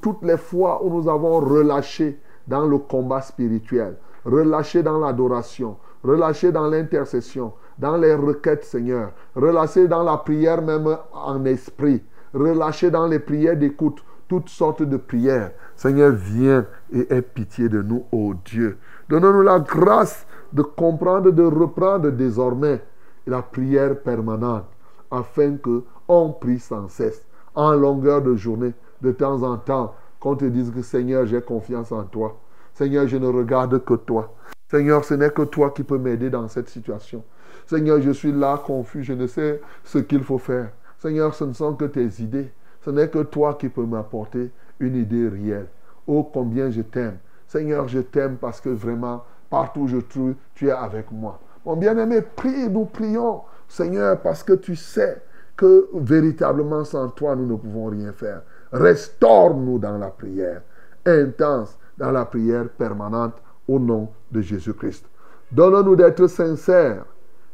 [0.00, 6.52] Toutes les fois où nous avons relâché dans le combat spirituel, relâché dans l'adoration, relâché
[6.52, 12.02] dans l'intercession, dans les requêtes, Seigneur, relâché dans la prière même en esprit,
[12.32, 15.52] relâché dans les prières d'écoute, toutes sortes de prières.
[15.76, 18.78] Seigneur, viens et aie pitié de nous, ô Dieu.
[19.08, 22.82] Donne-nous la grâce de comprendre, de reprendre désormais
[23.26, 24.66] la prière permanente,
[25.10, 27.24] afin que on prie sans cesse,
[27.54, 31.92] en longueur de journée, de temps en temps, qu'on te dise que Seigneur, j'ai confiance
[31.92, 32.38] en toi.
[32.74, 34.34] Seigneur, je ne regarde que toi.
[34.70, 37.22] Seigneur, ce n'est que toi qui peux m'aider dans cette situation.
[37.66, 40.70] Seigneur, je suis là confus, je ne sais ce qu'il faut faire.
[40.98, 42.52] Seigneur, ce ne sont que tes idées.
[42.84, 45.66] Ce n'est que toi qui peux m'apporter une idée réelle.
[46.06, 47.18] Oh, combien je t'aime.
[47.48, 51.40] Seigneur, je t'aime parce que vraiment, partout où je trouve, tu es avec moi.
[51.64, 53.42] Mon bien-aimé, prie, nous prions.
[53.68, 55.20] Seigneur, parce que tu sais
[55.56, 58.42] que véritablement sans toi, nous ne pouvons rien faire.
[58.70, 60.62] Restaure-nous dans la prière
[61.04, 63.34] intense, dans la prière permanente
[63.66, 65.06] au nom de Jésus-Christ.
[65.50, 67.04] Donne-nous d'être sincères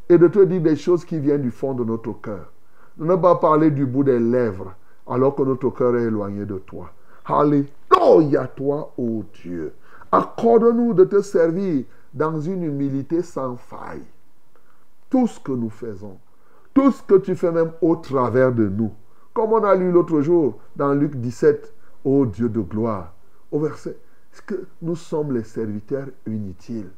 [0.09, 2.53] et de te dire des choses qui viennent du fond de notre cœur.
[2.99, 4.75] Ne pas parler du bout des lèvres
[5.07, 6.91] alors que notre cœur est éloigné de toi.
[7.25, 9.73] Alléluia toi, ô Dieu.
[10.11, 14.05] Accorde-nous de te servir dans une humilité sans faille.
[15.09, 16.19] Tout ce que nous faisons,
[16.75, 18.93] tout ce que tu fais même au travers de nous.
[19.33, 21.73] Comme on a lu l'autre jour dans Luc 17,
[22.05, 23.15] ô Dieu de gloire,
[23.51, 23.97] au verset,
[24.47, 26.91] que nous sommes les serviteurs inutiles?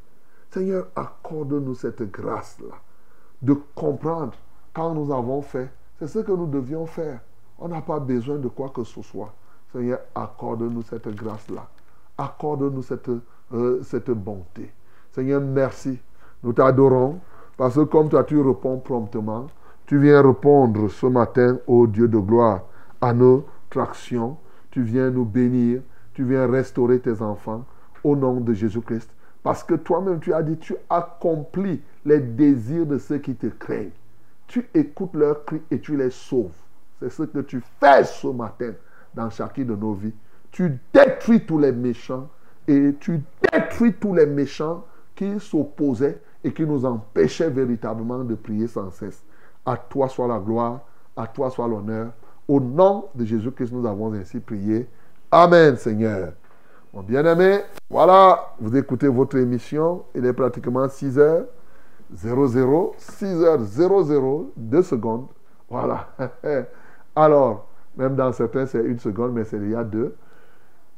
[0.50, 2.74] Seigneur, accorde-nous cette grâce-là
[3.42, 4.32] de comprendre
[4.72, 7.20] quand nous avons fait, c'est ce que nous devions faire.
[7.58, 9.32] On n'a pas besoin de quoi que ce soit.
[9.72, 11.68] Seigneur, accorde-nous cette grâce-là.
[12.18, 13.10] Accorde-nous cette,
[13.52, 14.72] euh, cette bonté.
[15.12, 15.98] Seigneur, merci.
[16.42, 17.20] Nous t'adorons
[17.56, 19.46] parce que comme toi, tu réponds promptement.
[19.86, 22.62] Tu viens répondre ce matin, ô Dieu de gloire,
[23.00, 24.36] à notre action.
[24.70, 25.82] Tu viens nous bénir.
[26.14, 27.64] Tu viens restaurer tes enfants
[28.02, 29.10] au nom de Jésus-Christ.
[29.42, 33.90] Parce que toi-même, tu as dit, tu accomplis les désirs de ceux qui te craignent.
[34.46, 36.52] Tu écoutes leurs cris et tu les sauves.
[37.00, 38.72] C'est ce que tu fais ce matin
[39.14, 40.14] dans chacune de nos vies.
[40.50, 42.28] Tu détruis tous les méchants
[42.68, 43.20] et tu
[43.52, 44.84] détruis tous les méchants
[45.14, 49.22] qui s'opposaient et qui nous empêchaient véritablement de prier sans cesse.
[49.64, 50.80] À toi soit la gloire,
[51.16, 52.12] à toi soit l'honneur.
[52.46, 54.86] Au nom de Jésus-Christ, nous avons ainsi prié.
[55.30, 56.34] Amen, Seigneur.
[56.92, 60.04] Mon bien-aimé, voilà, vous écoutez votre émission.
[60.14, 61.46] Il est pratiquement 6 heures
[62.14, 65.26] 00, 6 heures 00, 2 secondes.
[65.68, 66.08] Voilà.
[67.16, 70.14] Alors, même dans certains, c'est une seconde, mais c'est a deux.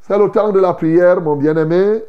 [0.01, 2.03] C'est le temps de la prière, mon bien-aimé.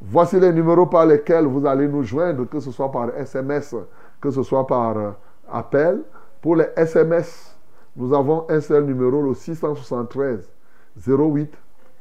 [0.00, 3.74] Voici les numéros par lesquels vous allez nous joindre, que ce soit par SMS,
[4.20, 5.10] que ce soit par euh,
[5.50, 6.02] appel.
[6.42, 7.56] Pour les SMS,
[7.96, 10.50] nous avons un seul numéro, le 673
[11.06, 11.52] 08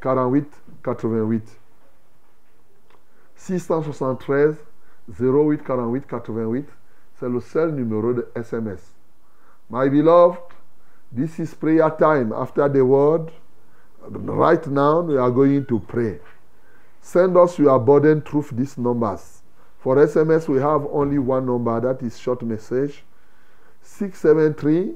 [0.02, 0.48] 48
[0.84, 1.60] 88.
[3.36, 4.56] 673
[5.10, 6.66] 08 48 88,
[7.16, 8.94] c'est le seul numéro de SMS.
[9.70, 10.40] My beloved,
[11.12, 12.34] this is prayer time.
[12.34, 13.32] After the word,
[14.10, 16.20] right now we are going to pray.
[17.02, 19.42] Send us your burden through these numbers.
[19.80, 23.04] For SMS, we have only one number that is short message
[23.82, 24.94] 673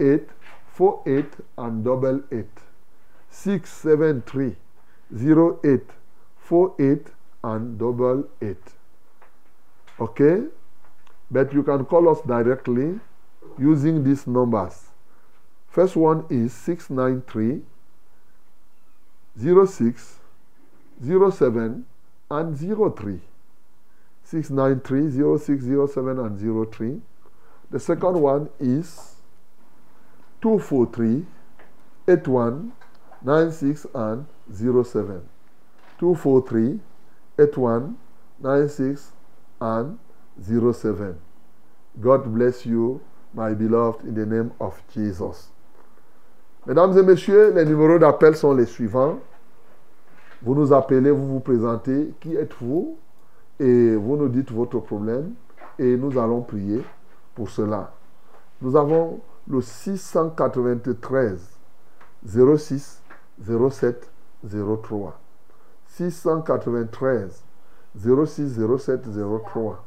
[0.00, 0.28] 08
[0.74, 1.26] 48
[1.58, 2.46] and double 8.
[3.30, 4.56] 673
[5.14, 5.80] 08
[6.38, 7.06] 48
[7.44, 8.56] and double 8.
[10.02, 10.44] Okay?
[11.30, 12.98] But you can call us directly
[13.58, 14.90] using these numbers.
[15.68, 17.62] First one is 693
[19.66, 20.18] 06
[21.00, 21.86] 07
[22.30, 23.20] and 03.
[24.24, 27.00] 693 06 07 and 03.
[27.70, 29.16] The second one is
[30.42, 31.26] 243
[32.08, 32.72] 81
[33.24, 35.22] 96 and 07.
[35.98, 36.80] 243
[37.38, 37.96] 81
[38.40, 39.12] 96
[39.62, 39.96] and
[40.40, 41.14] 07.
[42.00, 43.00] God bless you,
[43.32, 45.52] my beloved, in the name of Jesus.
[46.66, 49.18] Mesdames et messieurs, les numéros d'appel sont les suivants.
[50.42, 52.96] Vous nous appelez, vous vous présentez, qui êtes-vous?
[53.60, 55.34] Et vous nous dites votre problème
[55.78, 56.82] et nous allons prier
[57.34, 57.92] pour cela.
[58.60, 61.58] Nous avons le 693
[62.26, 63.02] 06
[63.40, 64.10] 07
[64.44, 65.20] 03.
[65.86, 67.44] 693
[67.96, 69.02] 06 07
[69.52, 69.84] 03.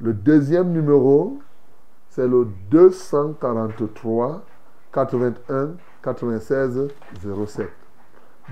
[0.00, 1.38] Le deuxième numéro,
[2.08, 4.42] c'est le 243
[4.92, 5.70] 81
[6.02, 6.88] 96
[7.46, 7.68] 07.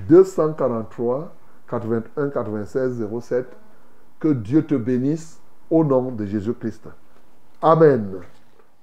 [0.08, 1.32] 243
[1.68, 3.46] 81 96 07.
[4.20, 5.40] Que Dieu te bénisse
[5.70, 6.88] au nom de Jésus-Christ.
[7.60, 8.20] Amen.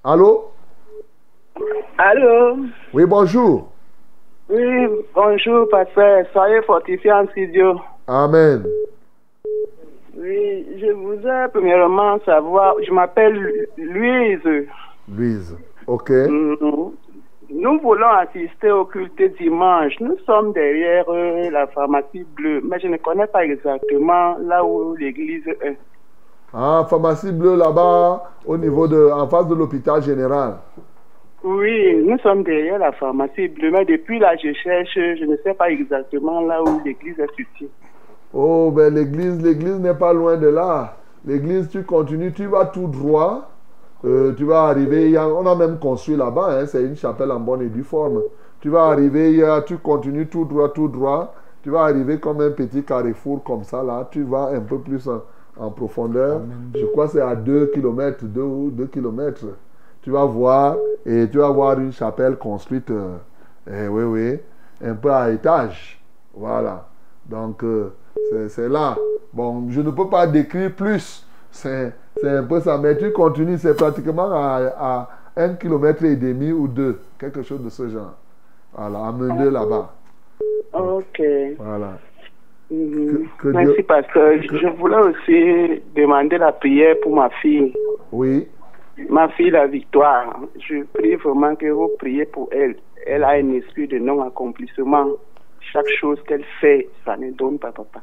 [0.04, 0.52] Allô?
[1.98, 2.56] Allô?
[2.92, 3.72] Oui, bonjour.
[4.48, 6.26] Oui, bonjour, pasteur.
[6.32, 7.80] Soyez fortifiés en studio.
[8.06, 8.64] Amen.
[10.16, 14.68] Oui, je voudrais premièrement savoir, je m'appelle Louise.
[15.08, 15.56] Louise.
[15.86, 16.10] OK.
[16.10, 16.94] Nous,
[17.50, 19.94] nous voulons assister au culte dimanche.
[20.00, 24.94] Nous sommes derrière euh, la pharmacie bleue, mais je ne connais pas exactement là où
[24.96, 25.78] l'église est.
[26.54, 30.58] Ah, pharmacie bleue là-bas, au niveau de, en face de l'hôpital général.
[31.42, 35.54] Oui, nous sommes derrière la pharmacie bleue, mais depuis là, je cherche, je ne sais
[35.54, 37.70] pas exactement là où l'église est située.
[38.34, 40.96] Oh, ben l'église, l'église n'est pas loin de là.
[41.26, 43.48] L'église, tu continues, tu vas tout droit.
[44.04, 46.96] Euh, tu vas arriver, il y a- on a même construit là-bas, hein, c'est une
[46.96, 48.20] chapelle en bonne et due forme.
[48.60, 51.34] Tu vas arriver, il y a- tu continues tout droit, tout droit.
[51.62, 54.08] Tu vas arriver comme un petit carrefour comme ça, là.
[54.10, 55.22] Tu vas un peu plus en,
[55.56, 56.40] en profondeur.
[56.74, 59.46] Je crois que c'est à 2 km, 2 ou 2 km.
[60.02, 60.76] Tu vas voir,
[61.06, 63.16] et tu vas voir une chapelle construite, euh,
[63.70, 64.38] eh oui, oui,
[64.84, 66.02] un peu à étage.
[66.34, 66.88] Voilà.
[67.26, 67.92] Donc, euh,
[68.48, 68.96] c'est- là.
[69.32, 71.26] Bon, je ne peux pas décrire plus.
[71.50, 71.92] C'est
[72.24, 72.78] un peu ça.
[72.78, 76.98] Mais tu continues, c'est pratiquement à, à un kilomètre et demi ou deux.
[77.18, 78.14] Quelque chose de ce genre.
[78.74, 79.92] Voilà, à Meudeux là-bas.
[80.72, 81.22] Ok.
[81.58, 81.98] Voilà.
[82.70, 83.26] Mhm.
[83.38, 84.32] que Merci, Dieu- pasteur.
[84.42, 87.74] Je voulais aussi demander la prière pour ma fille.
[88.10, 88.48] Oui.
[89.10, 90.38] Ma fille, la victoire.
[90.58, 92.76] Je prie vraiment que vous priez pour elle.
[93.06, 95.06] Elle a un esprit de non-accomplissement.
[95.72, 98.02] Chaque chose qu'elle fait, ça ne donne pas, papa.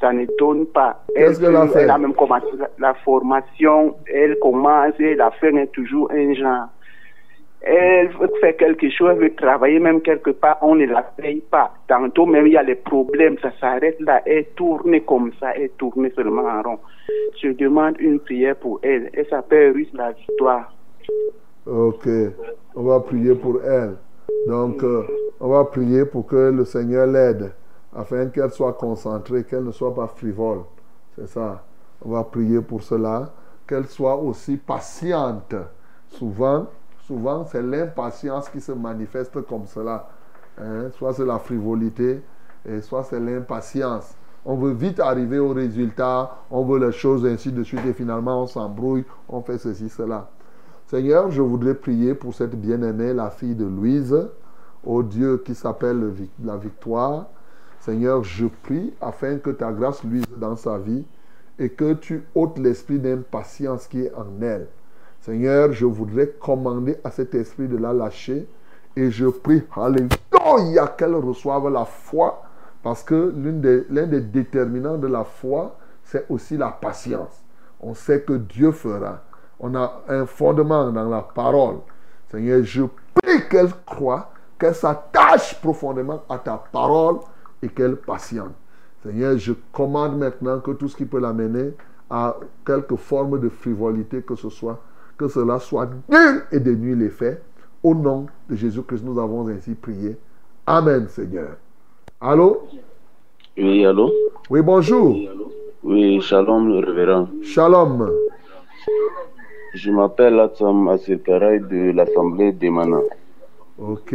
[0.00, 1.02] Ça ne donne pas.
[1.16, 3.96] A Elle a même commencé la, la formation.
[4.12, 6.66] Elle commence et la fin est toujours un genre.
[7.62, 11.42] Elle veut faire quelque chose, elle veut travailler même quelque part, on ne la paye
[11.50, 11.72] pas.
[11.88, 15.70] Tantôt même il y a les problèmes, ça s'arrête là, elle tourne comme ça, elle
[15.70, 16.78] tourne seulement en rond.
[17.42, 19.10] Je demande une prière pour elle.
[19.14, 20.72] Elle s'appelle Ruth la Victoire.
[21.66, 22.06] Ok.
[22.76, 23.96] On va prier pour elle.
[24.46, 25.06] Donc, euh,
[25.40, 27.52] on va prier pour que le Seigneur l'aide,
[27.94, 30.60] afin qu'elle soit concentrée, qu'elle ne soit pas frivole.
[31.16, 31.62] C'est ça.
[32.04, 33.32] On va prier pour cela,
[33.66, 35.54] qu'elle soit aussi patiente.
[36.08, 36.66] Souvent,
[37.06, 40.08] souvent c'est l'impatience qui se manifeste comme cela.
[40.60, 40.90] Hein.
[40.92, 42.22] Soit c'est la frivolité,
[42.68, 44.14] et soit c'est l'impatience.
[44.44, 48.42] On veut vite arriver au résultat, on veut les choses ainsi de suite, et finalement
[48.42, 50.28] on s'embrouille, on fait ceci, cela.
[50.88, 54.28] Seigneur, je voudrais prier pour cette bien-aimée, la fille de Louise,
[54.84, 56.14] au Dieu qui s'appelle
[56.44, 57.26] la victoire.
[57.80, 61.04] Seigneur, je prie afin que ta grâce luise dans sa vie
[61.58, 64.68] et que tu ôtes l'esprit d'impatience qui est en elle.
[65.22, 68.46] Seigneur, je voudrais commander à cet esprit de la lâcher
[68.94, 72.44] et je prie, Alléluia, qu'elle reçoive la foi
[72.84, 73.34] parce que
[73.90, 77.42] l'un des déterminants de la foi, c'est aussi la patience.
[77.80, 79.24] On sait que Dieu fera.
[79.58, 81.76] On a un fondement dans la parole.
[82.28, 82.82] Seigneur, je
[83.14, 87.18] prie qu'elle croit, qu'elle s'attache profondément à ta parole
[87.62, 88.52] et qu'elle patiente.
[89.02, 91.72] Seigneur, je commande maintenant que tout ce qui peut l'amener
[92.10, 94.80] à quelque forme de frivolité que ce soit,
[95.16, 97.42] que cela soit nul et dénuit les faits.
[97.82, 100.16] Au nom de Jésus-Christ, nous avons ainsi prié.
[100.66, 101.50] Amen, Seigneur.
[102.20, 102.66] Allô?
[103.56, 104.12] Oui, allô?
[104.50, 105.16] Oui, bonjour.
[105.82, 107.28] Oui, shalom, le révérend.
[107.42, 108.10] Shalom.
[109.76, 113.02] Je m'appelle Atsam Asirkaray de l'Assemblée des Manas.
[113.78, 114.14] Ok.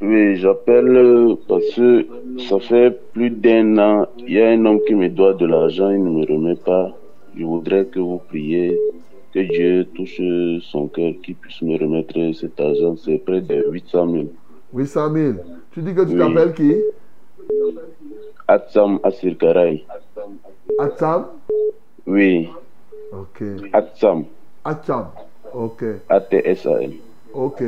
[0.00, 2.06] Oui, j'appelle parce que
[2.48, 5.90] ça fait plus d'un an, il y a un homme qui me doit de l'argent,
[5.90, 6.96] il ne me remet pas.
[7.36, 8.78] Je voudrais que vous priez,
[9.34, 10.20] que Dieu touche
[10.70, 12.94] son cœur, qu'il puisse me remettre cet argent.
[12.96, 14.24] C'est près de 800 000.
[14.72, 15.32] 800 000.
[15.72, 16.18] Tu dis que tu Oui.
[16.18, 16.76] t'appelles qui?
[18.46, 19.84] Atsam Asirkaray.
[20.78, 21.26] Atsam?
[22.06, 22.48] Oui,
[23.12, 23.42] Ok.
[23.72, 24.24] Atsam,
[24.64, 25.06] Atsam.
[25.54, 25.84] Ok.
[26.08, 26.92] A-T-S-A-M.
[27.32, 27.62] Ok.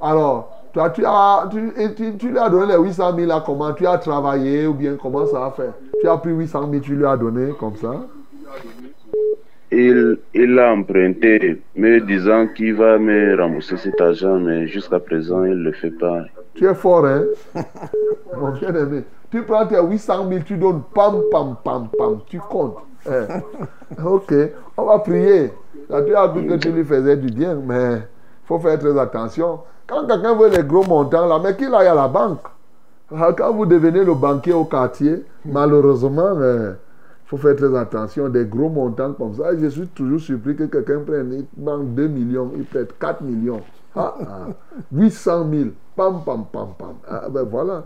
[0.00, 3.86] Alors, Toi, tu, as, tu, tu lui as donné les 800 000 là, comment Tu
[3.86, 5.70] as travaillé ou bien comment ça a fait?
[6.00, 8.06] Tu as pris 800 000, tu lui as donné comme ça?
[9.72, 15.44] Il, il a emprunté, me disant qu'il va me rembourser cet argent, mais jusqu'à présent,
[15.44, 16.22] il ne le fait pas.
[16.54, 17.24] Tu es fort, hein?
[18.36, 19.02] Mon bien-aimé.
[19.30, 22.78] Tu prends tes 800 000, tu donnes pam, pam, pam, pam, tu comptes.
[23.08, 23.42] Hein.
[24.04, 24.32] Ok,
[24.76, 25.52] on va prier.
[25.88, 28.96] Là, tu as vu que tu lui faisais du bien, mais il faut faire très
[28.98, 29.60] attention.
[29.86, 32.46] Quand quelqu'un veut les gros montants, là, mais qu'il aille à la banque.
[33.12, 36.76] Ah, Quand vous devenez le banquier au quartier, malheureusement, il
[37.26, 38.28] faut faire très attention.
[38.28, 39.56] Des gros montants comme ça.
[39.58, 43.62] Je suis toujours surpris que quelqu'un prenne il banque 2 millions, il prête 4 millions.
[43.96, 44.46] Ah, ah.
[44.92, 45.70] 800 000.
[45.96, 46.94] Pam, pam, pam, pam.
[47.08, 47.84] Ah, ben voilà.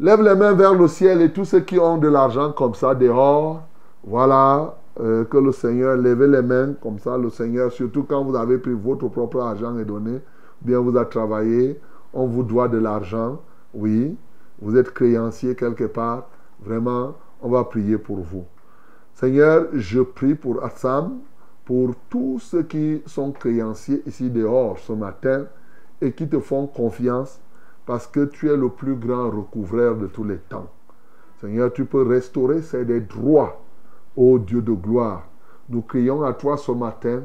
[0.00, 2.96] Lève les mains vers le ciel et tous ceux qui ont de l'argent comme ça
[2.96, 3.62] dehors,
[4.06, 8.36] voilà, euh, que le Seigneur, levez les mains comme ça, le Seigneur, surtout quand vous
[8.36, 10.20] avez pris votre propre argent et donné,
[10.60, 11.80] bien vous a travaillé,
[12.12, 13.40] on vous doit de l'argent,
[13.72, 14.16] oui,
[14.60, 16.28] vous êtes créancier quelque part,
[16.62, 18.44] vraiment, on va prier pour vous.
[19.14, 21.18] Seigneur, je prie pour Assam,
[21.64, 25.46] pour tous ceux qui sont créanciers ici dehors ce matin
[26.00, 27.40] et qui te font confiance
[27.86, 30.68] parce que tu es le plus grand recouvreur de tous les temps.
[31.40, 33.63] Seigneur, tu peux restaurer ces des droits,
[34.16, 35.24] ô Dieu de gloire.
[35.68, 37.22] Nous crions à toi ce matin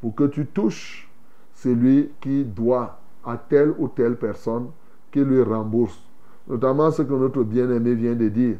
[0.00, 1.10] pour que tu touches
[1.54, 4.68] celui qui doit à telle ou telle personne
[5.10, 6.02] qui lui rembourse.
[6.48, 8.56] Notamment ce que notre bien-aimé vient de dire.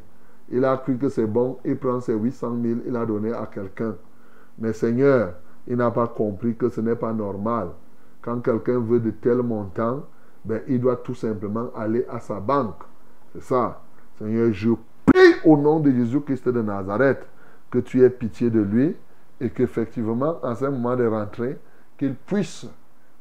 [0.50, 3.46] Il a cru que c'est bon, il prend ses 800 000, il a donné à
[3.46, 3.94] quelqu'un.
[4.58, 5.34] Mais Seigneur,
[5.66, 7.68] il n'a pas compris que ce n'est pas normal.
[8.22, 10.04] Quand quelqu'un veut de tels montants,
[10.44, 12.82] ben, il doit tout simplement aller à sa banque.
[13.32, 13.82] C'est ça.
[14.18, 14.70] Seigneur, je
[15.06, 17.26] prie au nom de Jésus-Christ de Nazareth
[17.74, 18.94] que tu aies pitié de lui
[19.40, 21.58] et qu'effectivement, en ce moment de rentrée,
[21.98, 22.68] qu'il puisse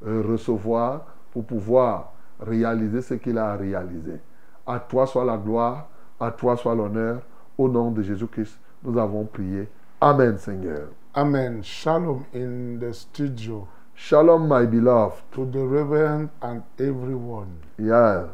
[0.06, 4.20] euh, recevoir pour pouvoir réaliser ce qu'il a réalisé.
[4.68, 5.90] À toi soit la gloire,
[6.20, 7.24] à toi soit l'honneur.
[7.58, 9.68] Au nom de Jésus-Christ, nous avons prié.
[10.00, 10.88] Amen, Seigneur.
[11.16, 11.64] Amen.
[11.64, 15.24] Shalom in the studio Shalom, my beloved.
[15.32, 17.58] to the Reverend and everyone.
[17.80, 18.28] Yeah.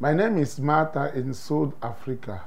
[0.00, 2.42] My name is Martha in South Africa.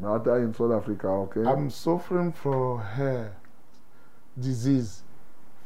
[0.00, 1.42] Martha in South Africa, okay?
[1.42, 3.36] I'm suffering from hair
[4.38, 5.02] disease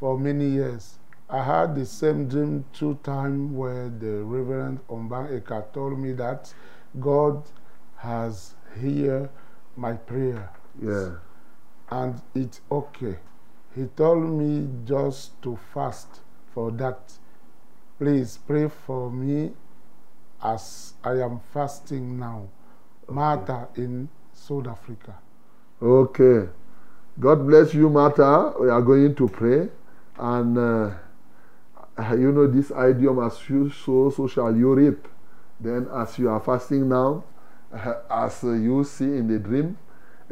[0.01, 0.99] for many years.
[1.29, 6.53] I had the same dream two times where the Reverend Omban Eka told me that
[6.99, 7.43] God
[7.97, 9.29] has heard
[9.77, 10.51] my prayer
[10.83, 11.11] yeah.
[11.91, 13.19] and it's okay.
[13.75, 16.21] He told me just to fast
[16.55, 17.13] for that.
[17.99, 19.53] Please pray for me
[20.43, 22.49] as I am fasting now.
[23.09, 25.15] Martha in South Africa.
[25.81, 26.49] Okay.
[27.19, 28.55] God bless you, Martha.
[28.61, 29.69] We are going to pray.
[30.19, 30.91] And uh,
[32.17, 35.09] you know this idiom as you sow, so shall you reap.
[35.61, 37.25] Then, as you are fasting now,
[37.73, 39.77] uh, as uh, you see in the dream,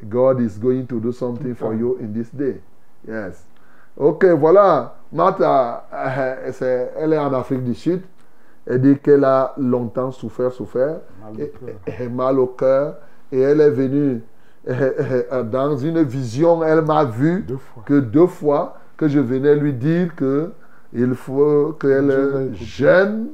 [0.08, 2.60] God is going to do something for you in this day.
[3.06, 3.44] Yes.
[3.96, 4.92] Ok, voilà.
[5.12, 8.02] Martha, euh, c'est- elle est en Afrique du Sud.
[8.66, 11.68] Elle dit qu'elle a longtemps souffert, souffert, Mal au et, cœur.
[11.86, 12.96] et- et mal au cœur.
[13.32, 14.22] Et elle est venue
[14.68, 16.62] euh, dans une vision.
[16.64, 20.52] Elle m'a vu Deux que deux fois que je venais lui dire que
[20.92, 23.28] il faut qu'elle jeûne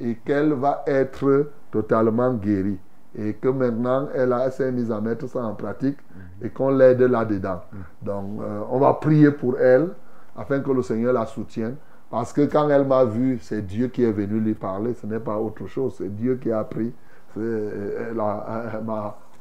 [0.00, 2.78] et qu'elle va être totalement guérie.
[3.16, 5.98] Et que maintenant, elle, a- elle s'est mise à mettre ça en pratique
[6.40, 7.60] et qu'on l'aide là-dedans.
[8.00, 9.88] Donc, euh, on va prier pour elle
[10.34, 11.76] afin que le Seigneur la soutienne.
[12.10, 15.20] Parce que quand elle m'a vu, c'est Dieu qui est venu lui parler, ce n'est
[15.20, 15.94] pas autre chose.
[15.98, 16.92] C'est Dieu qui a pris
[17.38, 18.80] euh, la- euh,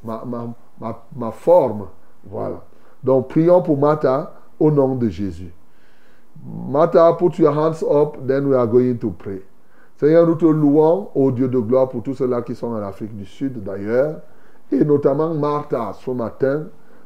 [0.03, 0.23] ma,
[0.79, 1.87] ma, ma, forme.
[2.25, 2.63] Voilà.
[3.03, 5.53] Donc, prions pour Martha au nom de Jésus.
[6.69, 9.41] Martha, put your hands up, then we are going to pray.
[9.97, 13.15] Seigneur, nous te louons, ô Dieu de gloire, pour tous ceux-là qui sont en Afrique
[13.15, 14.21] du Sud d'ailleurs,
[14.71, 16.63] et notamment Martha, ce matin,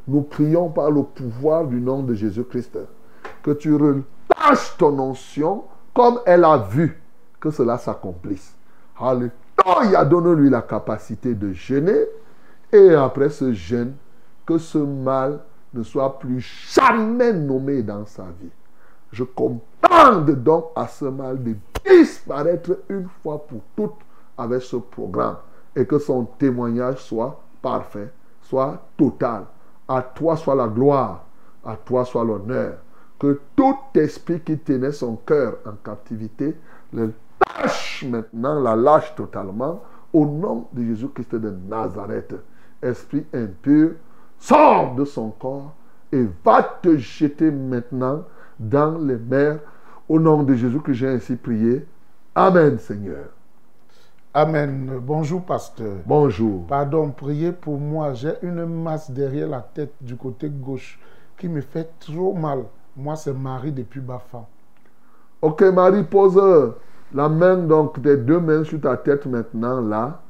[0.08, 2.78] nous prions par le pouvoir du nom de Jésus-Christ,
[3.44, 5.64] que tu relâches ton onction
[5.94, 7.02] comme elle a vu
[7.40, 8.56] que cela s'accomplisse.
[9.00, 12.06] Alléluia, donne-lui la capacité de jeûner,
[12.76, 13.94] et après ce jeûne,
[14.46, 15.40] que ce mal
[15.74, 18.52] ne soit plus jamais nommé dans sa vie.
[19.12, 24.06] Je commande donc à ce mal de disparaître une fois pour toutes
[24.38, 25.38] avec ce programme
[25.76, 28.12] et que son témoignage soit parfait,
[28.42, 29.46] soit total.
[29.88, 31.26] À toi soit la gloire,
[31.64, 32.78] à toi soit l'honneur.
[33.18, 36.56] Que tout esprit qui tenait son cœur en captivité
[36.92, 37.14] le
[37.48, 39.82] lâche maintenant, la lâche totalement
[40.12, 42.36] au nom de Jésus-Christ de Nazareth.
[42.86, 43.92] Esprit impur,
[44.38, 45.74] sors de son corps
[46.12, 48.24] et va te jeter maintenant
[48.60, 49.60] dans les mers.
[50.08, 51.86] Au nom de Jésus que j'ai ainsi prié.
[52.36, 53.26] Amen, Seigneur.
[54.34, 55.00] Amen.
[55.02, 55.96] Bonjour, pasteur.
[56.06, 56.68] Bonjour.
[56.68, 58.14] Pardon, priez pour moi.
[58.14, 61.00] J'ai une masse derrière la tête du côté gauche
[61.38, 62.66] qui me fait trop mal.
[62.96, 64.48] Moi, c'est Marie depuis Bafan.
[65.42, 66.40] Ok, Marie, pose
[67.14, 70.22] la main, donc tes deux mains sur ta tête maintenant, là,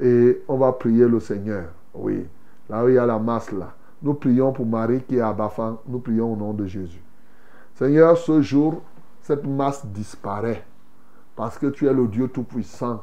[0.00, 1.64] et on va prier le Seigneur.
[1.94, 2.26] Oui,
[2.68, 3.74] là où il y a la masse, là.
[4.02, 5.78] Nous prions pour Marie qui est à Bafan.
[5.86, 7.02] Nous prions au nom de Jésus.
[7.74, 8.82] Seigneur, ce jour,
[9.22, 10.64] cette masse disparaît
[11.36, 13.02] parce que tu es le Dieu Tout-Puissant.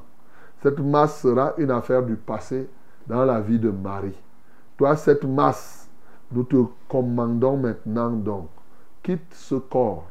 [0.61, 2.69] Cette masse sera une affaire du passé
[3.07, 4.17] dans la vie de Marie.
[4.77, 5.89] Toi, cette masse,
[6.31, 8.49] nous te commandons maintenant donc,
[9.01, 10.07] quitte ce corps,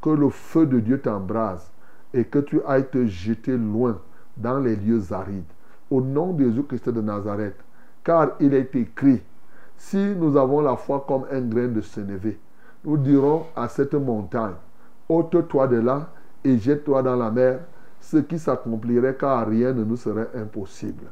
[0.00, 1.70] que le feu de Dieu t'embrase
[2.14, 3.98] et que tu ailles te jeter loin
[4.36, 5.42] dans les lieux arides.
[5.90, 7.56] Au nom de Jésus-Christ de Nazareth,
[8.08, 9.22] car il est écrit,
[9.76, 12.40] si nous avons la foi comme un grain de sénévé,
[12.82, 14.54] nous dirons à cette montagne,
[15.10, 16.08] ôte-toi de là
[16.42, 17.60] et jette-toi dans la mer,
[18.00, 21.04] ce qui s'accomplirait car rien ne nous serait impossible.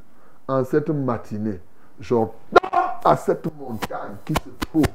[0.49, 1.61] En cette matinée,
[2.01, 2.33] j'ordonne
[3.05, 4.87] à cette montagne qui se trouve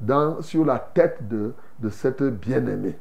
[0.00, 2.98] dans, sur la tête de, de cette bien-aimée.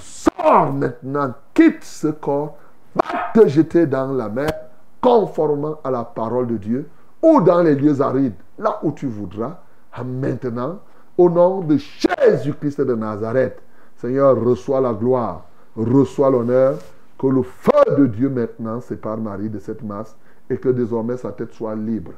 [0.00, 2.56] Sors maintenant, quitte ce corps,
[2.94, 4.50] va te jeter dans la mer,
[4.98, 6.88] conformément à la parole de Dieu,
[7.22, 9.58] ou dans les lieux arides, là où tu voudras.
[10.04, 10.80] Maintenant,
[11.16, 13.60] au nom de Jésus-Christ de Nazareth,
[13.96, 15.44] Seigneur, reçois la gloire,
[15.76, 16.78] reçois l'honneur,
[17.18, 20.16] que le feu de Dieu maintenant sépare Marie de cette masse
[20.50, 22.12] et que désormais sa tête soit libre.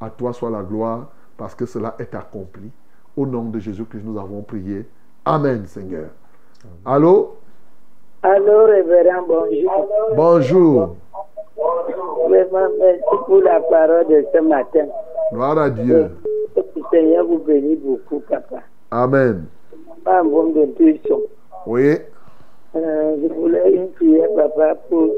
[0.00, 2.70] À toi soit la gloire parce que cela est accompli.
[3.16, 4.86] Au nom de Jésus-Christ, nous avons prié.
[5.24, 6.10] Amen, Seigneur.
[6.84, 7.36] Allô?
[8.22, 9.88] Allô, révérend, bonjour.
[10.14, 10.96] Bonjour.
[11.56, 14.86] Vraiment, merci pour la parole de ce matin.
[15.32, 16.10] Gloire à Dieu.
[16.54, 18.62] Que le Seigneur vous bénisse beaucoup, papa.
[18.90, 19.46] Amen.
[20.04, 21.22] Pas un bon d'intuition.
[21.66, 21.96] Oui.
[22.76, 25.10] Euh, je voulais une prière, papa, pour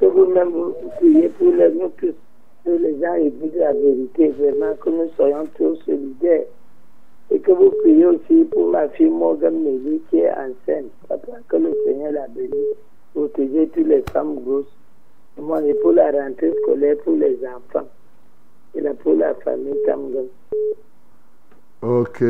[0.00, 2.14] que vous-même vous priez pour les, tous,
[2.64, 6.46] que les gens écoutent la vérité, vraiment, que nous soyons tous solidaires.
[7.30, 10.90] Et que vous priez aussi pour ma fille Morgan Mélie qui est enceinte.
[11.08, 12.76] Papa, que le Seigneur la bénisse,
[13.14, 14.66] protéger toutes les femmes grosses.
[15.38, 17.88] Moi, et pour la rentrée scolaire pour les enfants.
[18.74, 20.26] Et là, pour la famille Kamgan.
[21.82, 22.24] Ok.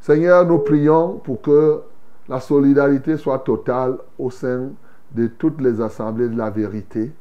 [0.00, 1.80] Seigneur, nous prions pour que
[2.28, 4.70] la solidarité soit totale au sein
[5.12, 7.12] de toutes les assemblées de la vérité,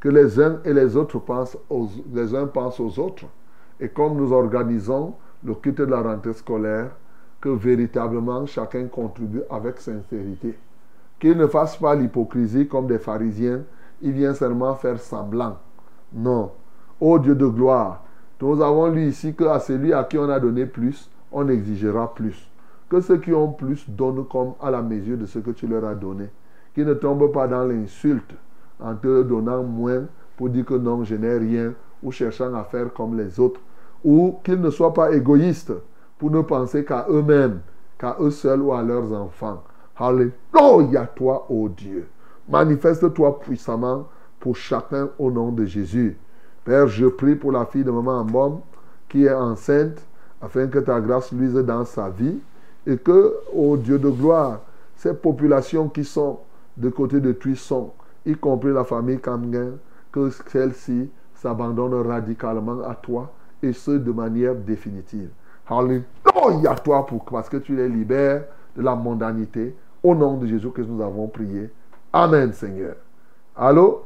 [0.00, 3.26] que les uns et les autres pensent aux, les uns pensent aux autres.
[3.80, 6.90] Et comme nous organisons le culte de la rentrée scolaire,
[7.40, 10.54] que véritablement chacun contribue avec sincérité.
[11.20, 13.62] Qu'il ne fasse pas l'hypocrisie comme des pharisiens,
[14.02, 15.56] il vient seulement faire semblant.
[16.12, 16.52] Non.
[17.00, 18.02] Ô Dieu de gloire,
[18.40, 22.50] nous avons lu ici qu'à celui à qui on a donné plus, on exigera plus.
[22.88, 25.84] Que ceux qui ont plus donnent comme à la mesure de ce que tu leur
[25.84, 26.30] as donné.
[26.74, 28.34] Qu'ils ne tombent pas dans l'insulte
[28.80, 30.04] en te donnant moins
[30.36, 33.60] pour dire que non, je n'ai rien, ou cherchant à faire comme les autres.
[34.04, 35.72] Ou qu'ils ne soient pas égoïstes
[36.18, 37.60] pour ne penser qu'à eux-mêmes,
[37.98, 39.62] qu'à eux seuls ou à leurs enfants.
[39.96, 42.08] Alléluia toi, ô Dieu.
[42.48, 44.08] Manifeste-toi puissamment
[44.40, 46.16] pour chacun au nom de Jésus.
[46.64, 48.60] Père, je prie pour la fille de maman Ambom
[49.08, 50.06] qui est enceinte,
[50.40, 52.38] afin que ta grâce luise dans sa vie
[52.86, 54.60] et que, ô Dieu de gloire,
[54.96, 56.40] ces populations qui sont
[56.76, 57.90] de côté de Tuisson,
[58.24, 59.78] y compris la famille Kamgen,
[60.12, 65.30] que celle-ci s'abandonne radicalement à toi et ce de manière définitive.
[65.68, 68.44] Alléluia toi pour, parce que tu les libères
[68.76, 69.74] de la mondanité.
[70.02, 71.70] Au nom de Jésus que nous avons prié.
[72.12, 72.96] Amen, Seigneur.
[73.56, 74.02] Allô?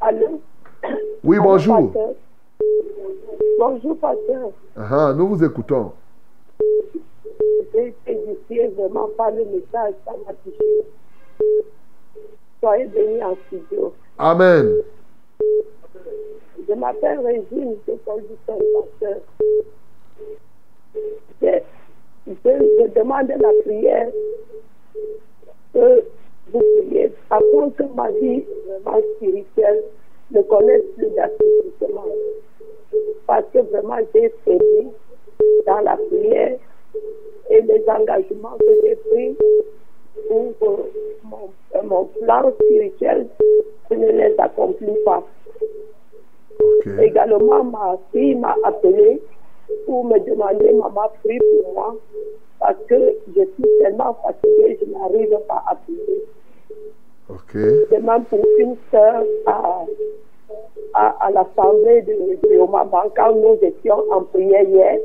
[0.00, 0.40] Allô?
[1.22, 1.92] Oui, Allô, bonjour.
[1.92, 2.14] pasteur?
[3.58, 4.50] Bonjour, pasteur.
[4.76, 5.92] Ah, nous vous écoutons.
[7.72, 10.84] J'ai été édifié vraiment par le message, ça m'a touché.
[12.60, 13.94] Soyez bénis en studio.
[14.18, 14.82] Amen.
[16.68, 19.18] Je m'appelle Régine, je suis du pasteur.
[21.40, 21.60] Je,
[22.26, 24.08] je, je demande la prière
[25.72, 26.04] que
[26.58, 29.84] priez afin que ma vie vraiment spirituelle
[30.32, 32.04] ne connaisse plus d'assouplissement.
[33.26, 34.88] Parce que vraiment j'ai failli
[35.66, 36.58] dans la prière
[37.50, 39.36] et les engagements que j'ai pris
[40.28, 40.52] pour
[41.24, 43.28] mon, euh, mon plan spirituel,
[43.90, 45.22] je ne les accomplis pas.
[47.00, 49.20] Également, ma fille m'a appelé
[49.86, 51.96] pour me demander, maman, prie pour moi,
[52.58, 56.24] parce que je suis tellement fatiguée, je n'arrive pas à prier.
[57.28, 57.54] Ok.
[57.54, 59.84] De même pour une sœur à,
[60.94, 64.98] à, à l'assemblée de, de Omaban, quand nous étions en prière hier,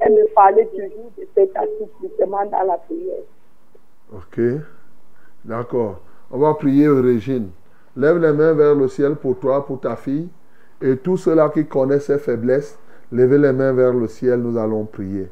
[0.00, 3.22] elle me parlait toujours de cet assouplissement dans la prière.
[4.12, 4.40] Ok.
[5.44, 6.00] D'accord.
[6.30, 7.50] On va prier, Régine.
[7.96, 10.28] Lève les mains vers le ciel pour toi, pour ta fille.
[10.80, 12.78] Et tous ceux-là qui connaissent ses faiblesses,
[13.12, 15.30] levez les mains vers le ciel, nous allons prier.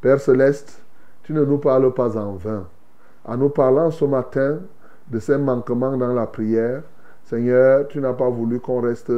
[0.00, 0.82] Père céleste,
[1.22, 2.66] tu ne nous parles pas en vain.
[3.24, 4.58] En nous parlant ce matin
[5.12, 6.82] de ces manquements dans la prière,
[7.24, 9.12] Seigneur, tu n'as pas voulu qu'on reste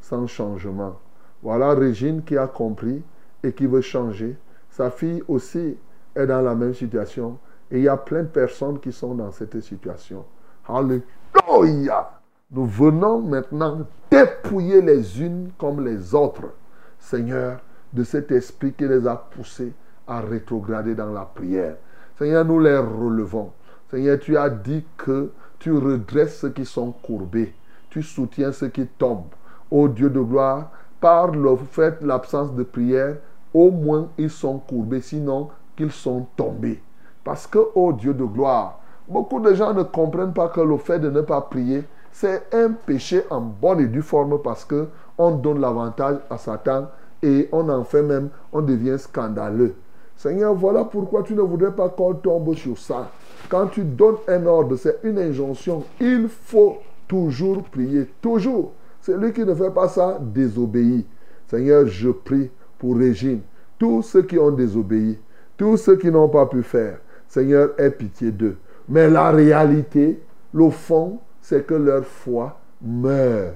[0.00, 0.98] sans changement.
[1.42, 3.02] Voilà Régine qui a compris
[3.42, 4.36] et qui veut changer.
[4.68, 5.76] Sa fille aussi
[6.14, 7.38] est dans la même situation.
[7.70, 10.24] Et il y a plein de personnes qui sont dans cette situation.
[10.68, 12.10] Alléluia.
[12.50, 16.52] Nous venons maintenant dépouiller les unes comme les autres,
[16.98, 17.60] Seigneur,
[17.92, 19.72] de cet esprit qui les a poussés
[20.06, 21.76] à rétrograder dans la prière.
[22.18, 23.52] Seigneur, nous les relevons.
[23.90, 27.54] Seigneur, tu as dit que tu redresses ceux qui sont courbés.
[27.90, 29.34] Tu soutiens ceux qui tombent.
[29.70, 30.70] Ô Dieu de gloire,
[31.00, 33.16] par le fait de l'absence de prière,
[33.54, 36.82] au moins ils sont courbés, sinon qu'ils sont tombés.
[37.24, 40.98] Parce que, ô Dieu de gloire, beaucoup de gens ne comprennent pas que le fait
[40.98, 45.30] de ne pas prier, c'est un péché en bonne et due forme parce que on
[45.32, 46.88] donne l'avantage à Satan
[47.22, 49.74] et on en fait même, on devient scandaleux.
[50.16, 53.08] Seigneur, voilà pourquoi tu ne voudrais pas qu'on tombe sur ça.
[53.48, 55.84] Quand tu donnes un ordre, c'est une injonction.
[56.00, 58.72] Il faut toujours prier, toujours.
[59.00, 61.06] Celui qui ne fait pas ça désobéit.
[61.46, 63.40] Seigneur, je prie pour Régine,
[63.78, 65.18] tous ceux qui ont désobéi,
[65.56, 66.98] tous ceux qui n'ont pas pu faire.
[67.26, 68.56] Seigneur, aie pitié d'eux.
[68.88, 70.20] Mais la réalité,
[70.52, 73.54] le fond, c'est que leur foi meurt.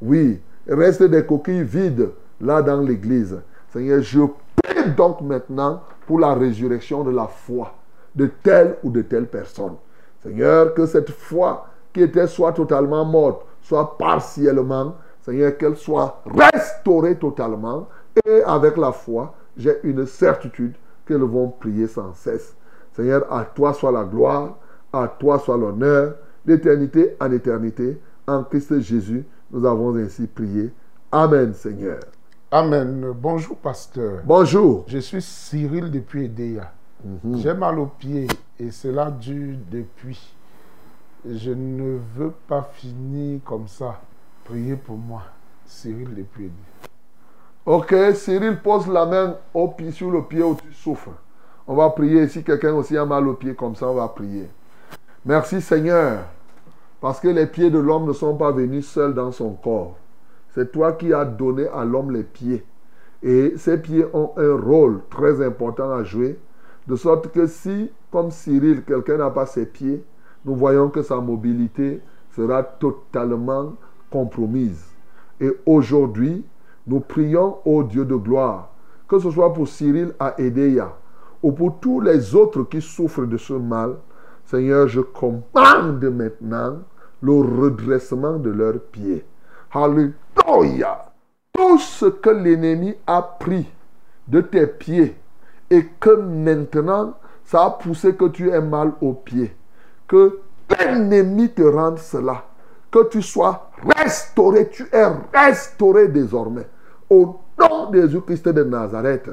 [0.00, 3.40] Oui, reste des coquilles vides là dans l'église.
[3.72, 4.20] Seigneur, je
[4.62, 7.74] prie donc maintenant pour la résurrection de la foi
[8.14, 9.76] de telle ou de telle personne.
[10.22, 17.16] Seigneur, que cette foi qui était soit totalement morte, soit partiellement, Seigneur, qu'elle soit restaurée
[17.16, 17.88] totalement.
[18.26, 20.74] Et avec la foi, j'ai une certitude
[21.06, 22.54] qu'elles vont prier sans cesse.
[22.92, 24.56] Seigneur, à toi soit la gloire,
[24.92, 26.14] à toi soit l'honneur,
[26.44, 28.00] d'éternité en éternité.
[28.26, 30.72] En Christ Jésus, nous avons ainsi prié.
[31.10, 32.00] Amen, Seigneur.
[32.50, 33.12] Amen.
[33.14, 34.20] Bonjour, pasteur.
[34.24, 34.84] Bonjour.
[34.86, 36.70] Je suis Cyril depuis Edea.
[37.04, 37.38] Mhm.
[37.38, 40.34] J'ai mal aux pieds et cela dure depuis.
[41.28, 44.00] Je ne veux pas finir comme ça.
[44.44, 45.22] Priez pour moi.
[45.64, 46.54] Cyril depuis Edea.
[47.64, 51.12] Ok, Cyril pose la main au pied, sur le pied où tu souffres.
[51.66, 52.26] On va prier.
[52.26, 54.48] Si quelqu'un aussi a mal aux pieds comme ça, on va prier.
[55.24, 56.24] Merci Seigneur,
[57.00, 59.96] parce que les pieds de l'homme ne sont pas venus seuls dans son corps.
[60.52, 62.64] C'est toi qui as donné à l'homme les pieds.
[63.22, 66.40] Et ces pieds ont un rôle très important à jouer,
[66.86, 70.04] de sorte que si, comme Cyril, quelqu'un n'a pas ses pieds,
[70.44, 72.00] nous voyons que sa mobilité
[72.34, 73.74] sera totalement
[74.10, 74.84] compromise.
[75.40, 76.44] Et aujourd'hui,
[76.86, 78.70] nous prions au Dieu de gloire,
[79.08, 80.92] que ce soit pour Cyril à Edea
[81.42, 83.96] ou pour tous les autres qui souffrent de ce mal,
[84.44, 86.78] Seigneur, je commande maintenant
[87.20, 89.24] le redressement de leurs pieds.
[89.72, 91.12] Alléluia.
[91.52, 93.66] Tout ce que l'ennemi a pris
[94.28, 95.16] de tes pieds
[95.72, 99.56] et que maintenant ça a poussé que tu aies mal aux pieds,
[100.06, 100.38] que
[100.78, 102.44] l'ennemi te rende cela,
[102.90, 106.68] que tu sois restauré, tu es restauré désormais
[107.08, 109.30] au nom de Jésus-Christ de Nazareth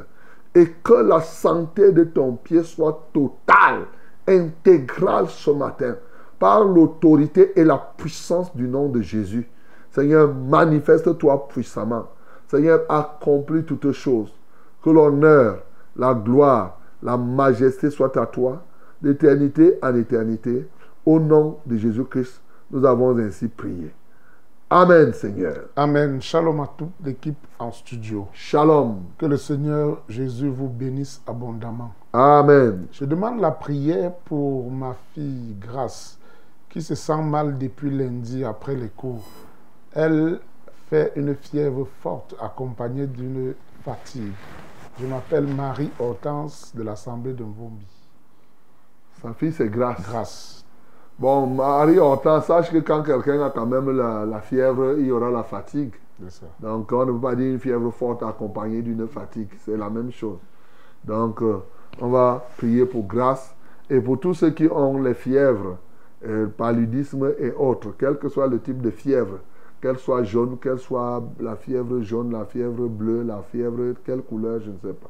[0.55, 3.85] et que la santé de ton pied soit totale
[4.25, 5.97] intégrale ce matin
[6.39, 9.45] par l'autorité et la puissance du nom de Jésus.
[9.91, 12.07] Seigneur, manifeste-toi puissamment.
[12.47, 14.33] Seigneur, accomplis toutes choses.
[14.81, 15.63] Que l'honneur,
[15.99, 18.63] la gloire, la majesté soient à toi,
[19.01, 20.67] d'éternité en éternité.
[21.05, 23.91] Au nom de Jésus-Christ, nous avons ainsi prié.
[24.69, 25.65] Amen, Seigneur.
[25.75, 26.21] Amen.
[26.21, 28.27] Shalom à toute l'équipe en studio.
[28.33, 28.99] Shalom.
[29.17, 31.93] Que le Seigneur Jésus vous bénisse abondamment.
[32.13, 32.85] Amen.
[32.91, 36.17] Je demande la prière pour ma fille Grace,
[36.69, 39.25] qui se sent mal depuis lundi après les cours.
[39.93, 40.39] Elle
[40.89, 44.33] fait une fièvre forte accompagnée d'une fatigue.
[44.99, 47.85] Je m'appelle Marie Hortense de l'Assemblée de Mbombi.
[49.21, 50.01] Sa fille, c'est Grâce.
[50.01, 50.65] Grâce.
[51.17, 55.11] Bon, Marie Hortense, sache que quand quelqu'un a quand même la, la fièvre, il y
[55.11, 55.93] aura la fatigue.
[56.27, 56.47] Ça.
[56.59, 59.49] Donc, on ne peut pas dire une fièvre forte accompagnée d'une fatigue.
[59.63, 60.39] C'est la même chose.
[61.05, 61.59] Donc, euh,
[62.01, 63.55] on va prier pour grâce
[63.89, 65.77] et pour tous ceux qui ont les fièvres,
[66.25, 69.39] euh, paludisme et autres, quel que soit le type de fièvre,
[69.81, 74.59] qu'elle soit jaune, qu'elle soit la fièvre jaune, la fièvre bleue, la fièvre, quelle couleur,
[74.59, 75.09] je ne sais pas.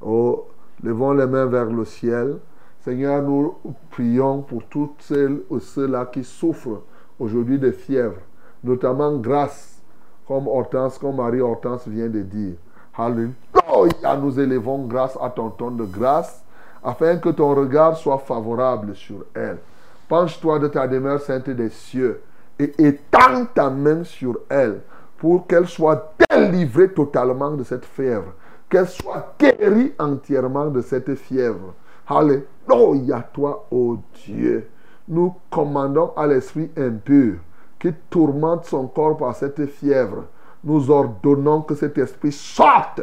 [0.00, 0.46] Oh,
[0.82, 2.38] levons les mains vers le ciel.
[2.80, 3.56] Seigneur, nous
[3.90, 6.82] prions pour toutes celles ou ceux-là qui souffrent
[7.18, 8.20] aujourd'hui de fièvre,
[8.62, 9.82] notamment grâce,
[10.28, 12.54] comme Hortense, comme Marie Hortense vient de dire.
[12.96, 16.44] Alléluia, nous élevons grâce à ton ton de grâce,
[16.84, 19.58] afin que ton regard soit favorable sur elle.
[20.08, 22.20] Penche-toi de ta demeure sainte des cieux
[22.58, 24.80] et étends ta main sur elle
[25.18, 28.32] pour qu'elle soit délivrée totalement de cette fièvre,
[28.68, 31.74] qu'elle soit guérie entièrement de cette fièvre.
[32.06, 34.68] Alléluia, toi, ô Dieu.
[35.08, 37.36] Nous commandons à l'esprit impur
[37.78, 40.24] qui tourmente son corps par cette fièvre.
[40.64, 43.02] Nous ordonnons que cet esprit sorte,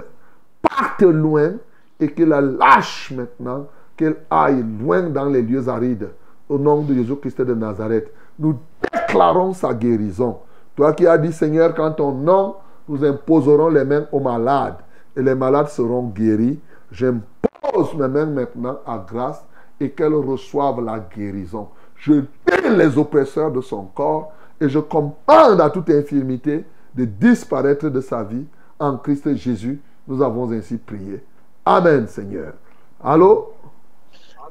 [0.61, 1.53] parte loin
[1.99, 6.09] et qu'il la lâche maintenant, qu'elle aille loin dans les lieux arides.
[6.49, 10.39] Au nom de Jésus-Christ de Nazareth, nous déclarons sa guérison.
[10.75, 12.55] Toi qui as dit, Seigneur, quand ton nom,
[12.87, 14.77] nous imposerons les mains aux malades
[15.15, 16.59] et les malades seront guéris.
[16.91, 19.43] J'impose mes mains maintenant à grâce
[19.79, 21.69] et qu'elles reçoivent la guérison.
[21.95, 26.65] Je délivre les oppresseurs de son corps et je commande à toute infirmité
[26.95, 28.45] de disparaître de sa vie.
[28.79, 31.23] En Christ Jésus, nous avons ainsi prié.
[31.65, 32.53] Amen, Seigneur.
[33.01, 33.53] Allô?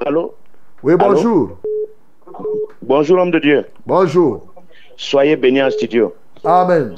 [0.04, 0.34] Allô?
[0.82, 1.58] Oui, bonjour.
[2.82, 3.64] Bonjour, homme de Dieu.
[3.86, 4.46] Bonjour.
[4.96, 6.14] Soyez bénis en studio.
[6.44, 6.96] Amen.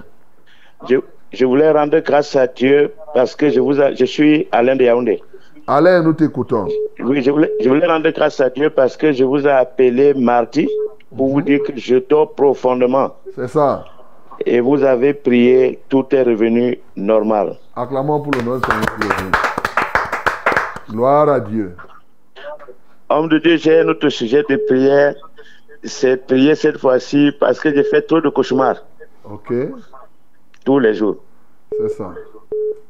[0.88, 0.96] Je,
[1.32, 4.84] je voulais rendre grâce à Dieu parce que je, vous a- je suis Alain de
[4.84, 5.22] Yaoundé.
[5.66, 6.66] Alain, nous t'écoutons.
[7.00, 10.12] Oui, je voulais, je voulais rendre grâce à Dieu parce que je vous ai appelé
[10.14, 10.68] mardi
[11.16, 13.14] pour vous dire que je dors profondément.
[13.34, 13.84] C'est ça.
[14.44, 17.56] Et vous avez prié, tout est revenu normal.
[17.76, 18.62] Acclamons pour le nom de.
[20.90, 21.74] Gloire à Dieu.
[23.14, 25.14] Homme de Dieu, j'ai un autre sujet de prière.
[25.84, 28.82] C'est prier cette fois-ci parce que j'ai fait trop de cauchemars
[29.24, 29.52] Ok,
[30.64, 31.18] tous les jours.
[31.78, 32.12] c'est ça.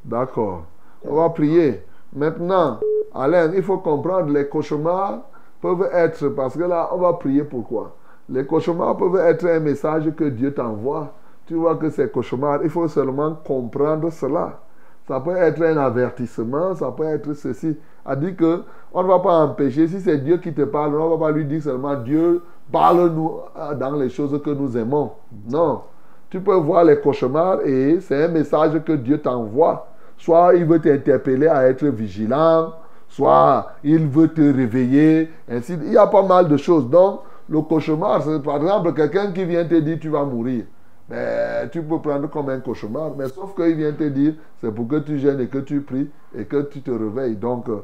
[0.03, 0.65] D'accord.
[1.05, 1.83] On va prier.
[2.15, 2.81] Maintenant,
[3.15, 5.21] Alain, il faut comprendre, les cauchemars
[5.61, 7.95] peuvent être, parce que là, on va prier pourquoi
[8.31, 11.13] Les cauchemars peuvent être un message que Dieu t'envoie.
[11.47, 14.61] Tu vois que ces cauchemars, il faut seulement comprendre cela.
[15.07, 17.77] Ça peut être un avertissement, ça peut être ceci.
[18.07, 18.63] A dit que
[18.93, 21.33] on ne va pas empêcher, si c'est Dieu qui te parle, on ne va pas
[21.33, 25.13] lui dire seulement Dieu parle-nous euh, dans les choses que nous aimons.
[25.51, 25.83] Non.
[26.31, 29.87] Tu peux voir les cauchemars et c'est un message que Dieu t'envoie.
[30.17, 32.73] Soit il veut t'interpeller à être vigilant,
[33.09, 35.31] soit il veut te réveiller.
[35.51, 36.89] Ainsi, il y a pas mal de choses.
[36.89, 40.65] Donc, le cauchemar, c'est par exemple quelqu'un qui vient te dire tu vas mourir.
[41.09, 44.89] Mais tu peux prendre comme un cauchemar, mais sauf qu'il vient te dire c'est pour
[44.89, 47.37] que tu gênes et que tu pries et que tu te réveilles.
[47.37, 47.81] Donc, euh,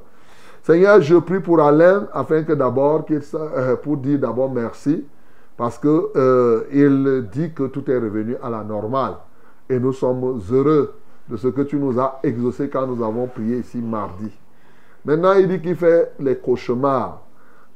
[0.62, 5.04] Seigneur, je prie pour Alain afin que d'abord, euh, pour dire d'abord merci,
[5.56, 9.14] parce que euh, il dit que tout est revenu à la normale.
[9.68, 10.94] Et nous sommes heureux
[11.28, 14.30] de ce que tu nous as exaucé quand nous avons prié ici mardi.
[15.04, 17.22] Maintenant, il dit qu'il fait les cauchemars.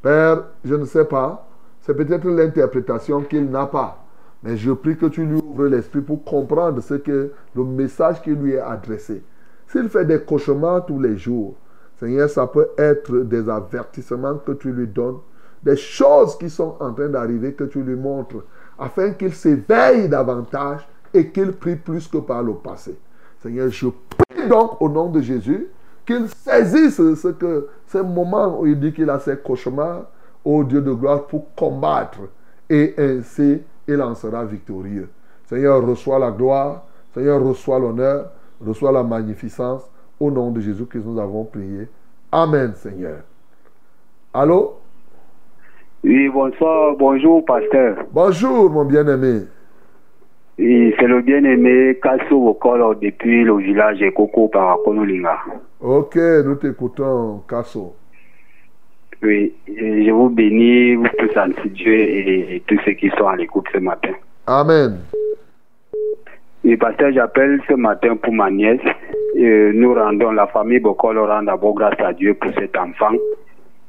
[0.02, 1.46] Père, je ne sais pas,
[1.80, 4.03] c'est peut-être l'interprétation qu'il n'a pas.
[4.44, 8.30] Mais je prie que tu lui ouvres l'esprit pour comprendre ce que le message qui
[8.30, 9.22] lui est adressé.
[9.68, 11.54] S'il fait des cauchemars tous les jours,
[11.98, 15.16] Seigneur, ça peut être des avertissements que tu lui donnes,
[15.62, 18.44] des choses qui sont en train d'arriver que tu lui montres,
[18.78, 22.98] afin qu'il s'éveille davantage et qu'il prie plus que par le passé.
[23.40, 23.88] Seigneur, je
[24.28, 25.68] prie donc au nom de Jésus
[26.04, 30.04] qu'il saisisse ce que, ces moments où il dit qu'il a ses cauchemars,
[30.44, 32.18] au Dieu de gloire, pour combattre.
[32.68, 35.08] Et ainsi, il en sera victorieux.
[35.44, 36.84] Seigneur, reçois la gloire.
[37.12, 38.30] Seigneur, reçois l'honneur.
[38.64, 39.90] Reçois la magnificence.
[40.18, 41.88] Au nom de Jésus que nous avons prié.
[42.32, 43.18] Amen, Seigneur.
[44.32, 44.74] Allô?
[46.02, 47.96] Oui, bonsoir, bonjour, pasteur.
[48.12, 49.42] Bonjour, mon bien-aimé.
[50.58, 55.38] Oui, c'est le bien-aimé Kassou Okolo depuis le village de Koko Parakonolinga.
[55.80, 57.94] Ok, nous t'écoutons, Kasso.
[59.24, 63.26] Oui, et je vous bénis, vous tous en Dieu et, et tous ceux qui sont
[63.26, 64.12] à l'écoute ce matin.
[64.46, 64.98] Amen.
[66.62, 68.80] Oui, pasteur, j'appelle ce matin pour ma nièce.
[69.38, 73.12] Euh, nous rendons, la famille Bokolo rend d'abord grâce à Dieu pour cet enfant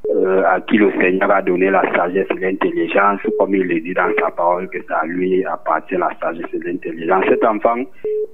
[0.10, 3.94] euh, à qui le Seigneur a donné la sagesse et l'intelligence, comme il le dit
[3.94, 7.26] dans sa parole, que ça lui appartient la sagesse et l'intelligence.
[7.28, 7.84] Cet enfant,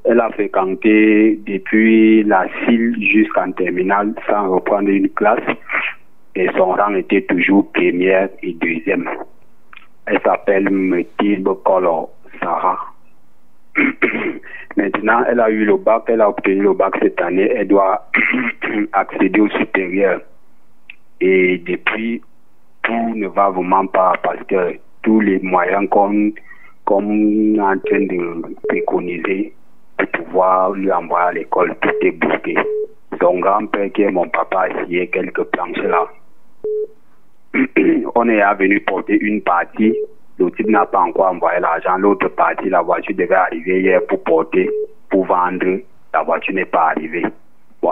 [0.06, 5.40] elle a fréquenté depuis la CIL jusqu'en terminale sans reprendre une classe
[6.36, 9.10] et son rang était toujours première et deuxième.
[10.06, 12.10] Elle s'appelle Mathilde Kolo
[12.42, 12.80] Sarah.
[14.78, 18.08] Maintenant, elle a eu le bac, elle a obtenu le bac cette année, elle doit
[18.94, 20.22] accéder au supérieur.
[21.20, 22.22] Et depuis,
[22.84, 28.56] tout ne va vraiment pas parce que tous les moyens qu'on est en train de
[28.68, 29.54] préconiser
[29.98, 32.56] pour pouvoir lui envoyer à l'école, tout est bloqué.
[33.20, 36.08] Son grand-père, qui est mon papa, a signé quelques planches là.
[38.16, 39.96] On est venu porter une partie.
[40.38, 41.98] Le type n'a pas encore envoyé l'argent.
[41.98, 44.70] L'autre partie, la voiture devait arriver hier pour porter,
[45.10, 45.80] pour vendre.
[46.14, 47.26] La voiture n'est pas arrivée.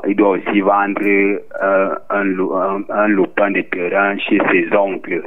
[0.08, 5.24] Il doit aussi vendre euh, un, un, un lopin de terrain chez ses oncles.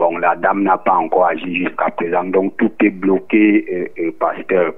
[0.00, 4.10] Bon, la dame n'a pas encore agi jusqu'à présent, donc tout est bloqué, euh, euh,
[4.18, 4.72] pasteur.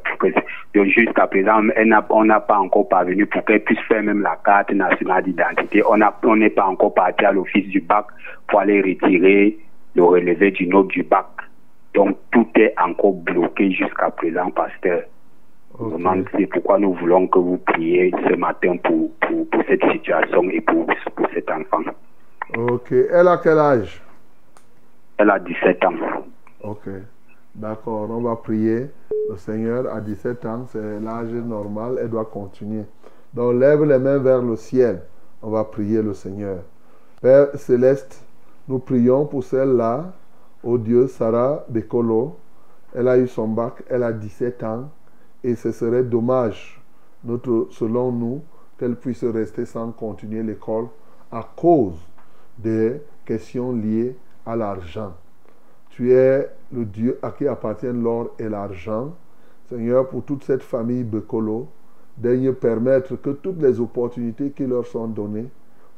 [0.74, 4.36] Donc jusqu'à présent, elle on n'a pas encore parvenu pour qu'elle puisse faire même la
[4.44, 5.81] carte nationale d'identité.
[5.89, 8.07] On n'est pas encore parti à l'office du bac
[8.49, 9.57] pour aller retirer
[9.94, 11.28] le relevé du note du bac.
[11.94, 15.03] Donc tout est encore bloqué jusqu'à présent, pasteur.
[15.78, 20.51] Vraiment, C'est pourquoi nous voulons que vous priez ce matin pour, pour, pour cette situation
[20.51, 20.85] et pour,
[21.15, 21.85] pour cet enfant.
[22.59, 22.90] Ok.
[22.90, 24.01] Elle a quel âge?
[25.18, 25.94] Elle a 17 ans.
[26.62, 26.89] Ok.
[27.55, 28.90] D'accord, on va prier.
[29.30, 32.84] Le Seigneur a 17 ans, c'est l'âge normal, elle doit continuer.
[33.34, 35.02] Donc lève les mains vers le ciel.
[35.43, 36.59] On va prier le Seigneur.
[37.20, 38.24] Père céleste,
[38.68, 40.12] nous prions pour celle-là,
[40.62, 42.36] oh Dieu, Sarah Bekolo.
[42.94, 44.90] Elle a eu son bac, elle a 17 ans
[45.44, 46.80] et ce serait dommage,
[47.24, 48.43] notre, selon nous,
[48.78, 50.86] qu'elle puisse rester sans continuer l'école
[51.30, 51.98] à cause
[52.59, 54.16] des questions liées
[54.47, 55.14] à l'argent.
[55.90, 59.14] Tu es le Dieu à qui appartiennent l'or et l'argent.
[59.69, 61.69] Seigneur, pour toute cette famille Bekolo,
[62.16, 65.48] daigne permettre que toutes les opportunités qui leur sont données,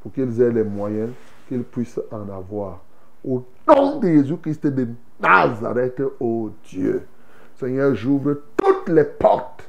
[0.01, 1.11] pour qu'ils aient les moyens,
[1.49, 2.81] qu'ils puissent en avoir.
[3.25, 4.89] Au nom de Jésus-Christ de
[5.21, 7.07] Nazareth, ô Dieu.
[7.55, 9.69] Seigneur, j'ouvre toutes les portes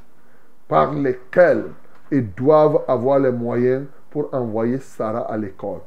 [0.68, 1.66] par lesquelles
[2.10, 5.80] ils doivent avoir les moyens pour envoyer Sarah à l'école.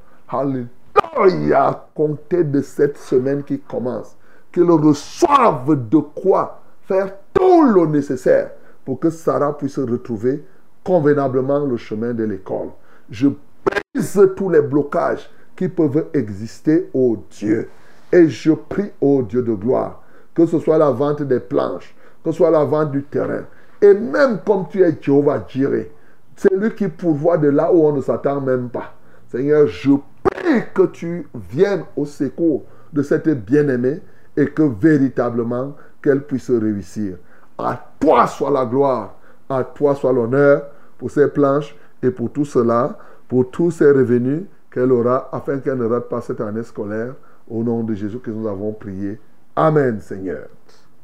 [1.54, 4.16] À compter de cette semaine qui commence,
[4.54, 8.52] qu'ils reçoivent de quoi faire tout le nécessaire
[8.86, 10.46] pour que Sarah puisse retrouver
[10.84, 12.70] convenablement le chemin de l'école.
[13.10, 13.28] Je
[13.66, 17.70] brise tous les blocages qui peuvent exister, ô Dieu.
[18.14, 20.02] Et je prie, ô Dieu de gloire,
[20.34, 21.94] que ce soit la vente des planches,
[22.24, 23.44] que ce soit la vente du terrain.
[23.82, 25.92] Et même comme tu es Jéhovah Jireh,
[26.36, 28.94] c'est lui qui pourvoit de là où on ne s'attend même pas.
[29.28, 29.92] Seigneur, je
[30.32, 34.02] prie que tu viennes au secours de cette bien-aimée
[34.36, 37.18] et que véritablement qu'elle puisse réussir.
[37.58, 39.16] À toi soit la gloire,
[39.50, 40.64] à toi soit l'honneur
[40.98, 42.98] pour ces planches et pour tout cela,
[43.28, 47.16] pour tous ces revenus qu'elle aura afin qu'elle ne rate pas cette année scolaire.
[47.50, 49.20] Au nom de Jésus que nous avons prié.
[49.56, 50.48] Amen, Seigneur.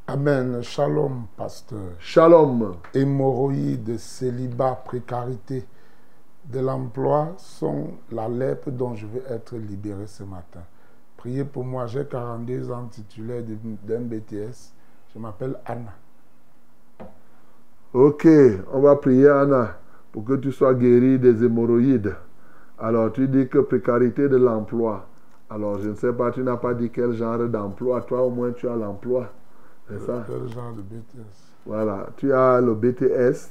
[0.07, 0.61] Amen.
[0.61, 1.80] Shalom, pasteur.
[1.99, 2.76] Shalom.
[2.93, 5.65] Hémorroïdes, célibat, précarité
[6.51, 10.61] de l'emploi sont la lèpre dont je veux être libéré ce matin.
[11.17, 13.43] Priez pour moi, j'ai 42 ans titulaire
[13.84, 14.73] d'un BTS.
[15.13, 15.93] Je m'appelle Anna.
[17.93, 18.27] Ok,
[18.73, 19.77] on va prier Anna
[20.11, 22.15] pour que tu sois guéri des hémorroïdes.
[22.77, 25.07] Alors tu dis que précarité de l'emploi.
[25.49, 28.01] Alors je ne sais pas, tu n'as pas dit quel genre d'emploi.
[28.01, 29.31] Toi au moins tu as l'emploi.
[29.88, 30.26] C'est ça?
[30.27, 33.49] Quel genre de BTS Voilà, tu as le BTS.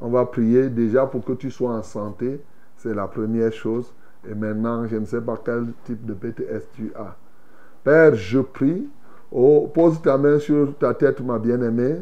[0.00, 2.40] On va prier déjà pour que tu sois en santé.
[2.76, 3.92] C'est la première chose.
[4.28, 7.16] Et maintenant, je ne sais pas quel type de BTS tu as.
[7.82, 8.88] Père, je prie.
[9.30, 11.96] Oh, pose ta main sur ta tête, ma bien-aimée.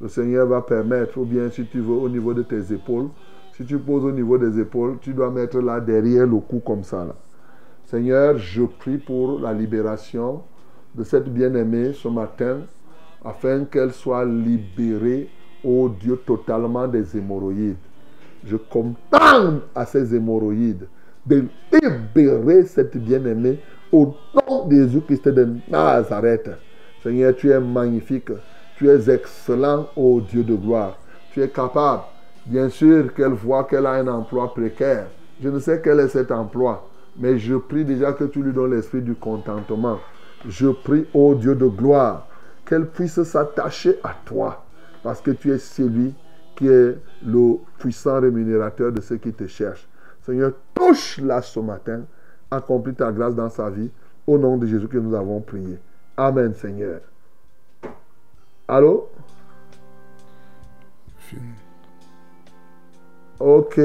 [0.00, 3.08] Le Seigneur va permettre, ou bien si tu veux, au niveau de tes épaules.
[3.52, 6.84] Si tu poses au niveau des épaules, tu dois mettre là derrière le cou comme
[6.84, 7.04] ça.
[7.04, 7.14] Là.
[7.84, 10.42] Seigneur, je prie pour la libération
[10.94, 12.58] de cette bien-aimée ce matin,
[13.24, 15.28] afin qu'elle soit libérée,
[15.64, 17.76] ô Dieu, totalement des hémorroïdes.
[18.44, 20.86] Je commande à ces hémorroïdes
[21.26, 23.58] de libérer cette bien-aimée
[23.92, 26.50] au nom de Jésus-Christ de Nazareth.
[27.02, 28.30] Seigneur, tu es magnifique,
[28.76, 30.96] tu es excellent, ô Dieu de gloire.
[31.32, 32.02] Tu es capable,
[32.46, 35.06] bien sûr, qu'elle voit qu'elle a un emploi précaire.
[35.42, 38.72] Je ne sais quel est cet emploi, mais je prie déjà que tu lui donnes
[38.72, 39.98] l'esprit du contentement.
[40.48, 42.26] Je prie, ô Dieu de gloire,
[42.64, 44.64] qu'elle puisse s'attacher à toi,
[45.02, 46.14] parce que tu es celui
[46.56, 49.88] qui est le puissant rémunérateur de ceux qui te cherchent.
[50.22, 52.02] Seigneur, touche-la ce matin,
[52.50, 53.90] accomplis ta grâce dans sa vie,
[54.26, 55.78] au nom de Jésus que nous avons prié.
[56.16, 57.00] Amen, Seigneur.
[58.66, 59.08] Allô?
[63.38, 63.80] Ok.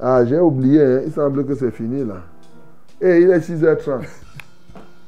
[0.00, 1.02] Ah, j'ai oublié, hein.
[1.04, 2.22] il semble que c'est fini là.
[3.00, 4.06] Et il est 6h30.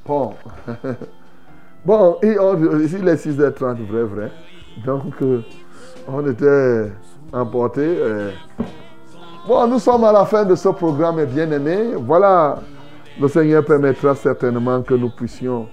[0.06, 0.34] Bon.
[1.84, 4.32] bon, il est 6h30, vrai, vrai.
[4.84, 5.42] Donc, euh,
[6.08, 6.92] on était
[7.32, 7.80] emportés.
[7.98, 8.30] euh.
[9.46, 11.94] Bon, nous sommes à la fin de ce programme, bien aimé.
[11.96, 12.58] Voilà,
[13.20, 15.66] le Seigneur permettra certainement que nous puissions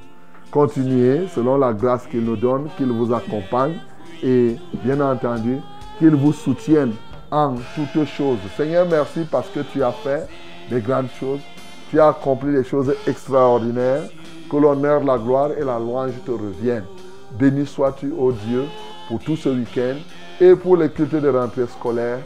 [0.51, 3.75] continuer selon la grâce qu'il nous donne, qu'il vous accompagne
[4.23, 5.57] et bien entendu
[5.99, 6.93] qu'il vous soutienne
[7.29, 8.37] en toutes choses.
[8.55, 10.27] Seigneur, merci parce que tu as fait
[10.69, 11.41] des grandes choses.
[11.89, 14.03] Tu as accompli des choses extraordinaires.
[14.49, 16.85] Que l'honneur, la gloire et la louange te reviennent.
[17.31, 18.65] Béni sois-tu, ô Dieu,
[19.07, 19.97] pour tout ce week-end
[20.39, 22.19] et pour les cultes de rentrée scolaire,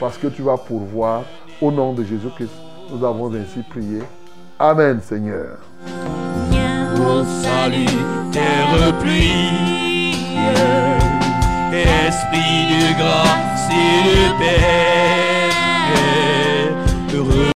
[0.00, 1.22] parce que tu vas pourvoir.
[1.60, 2.52] Au nom de Jésus-Christ,
[2.90, 4.00] nous avons ainsi prié.
[4.58, 5.58] Amen, Seigneur.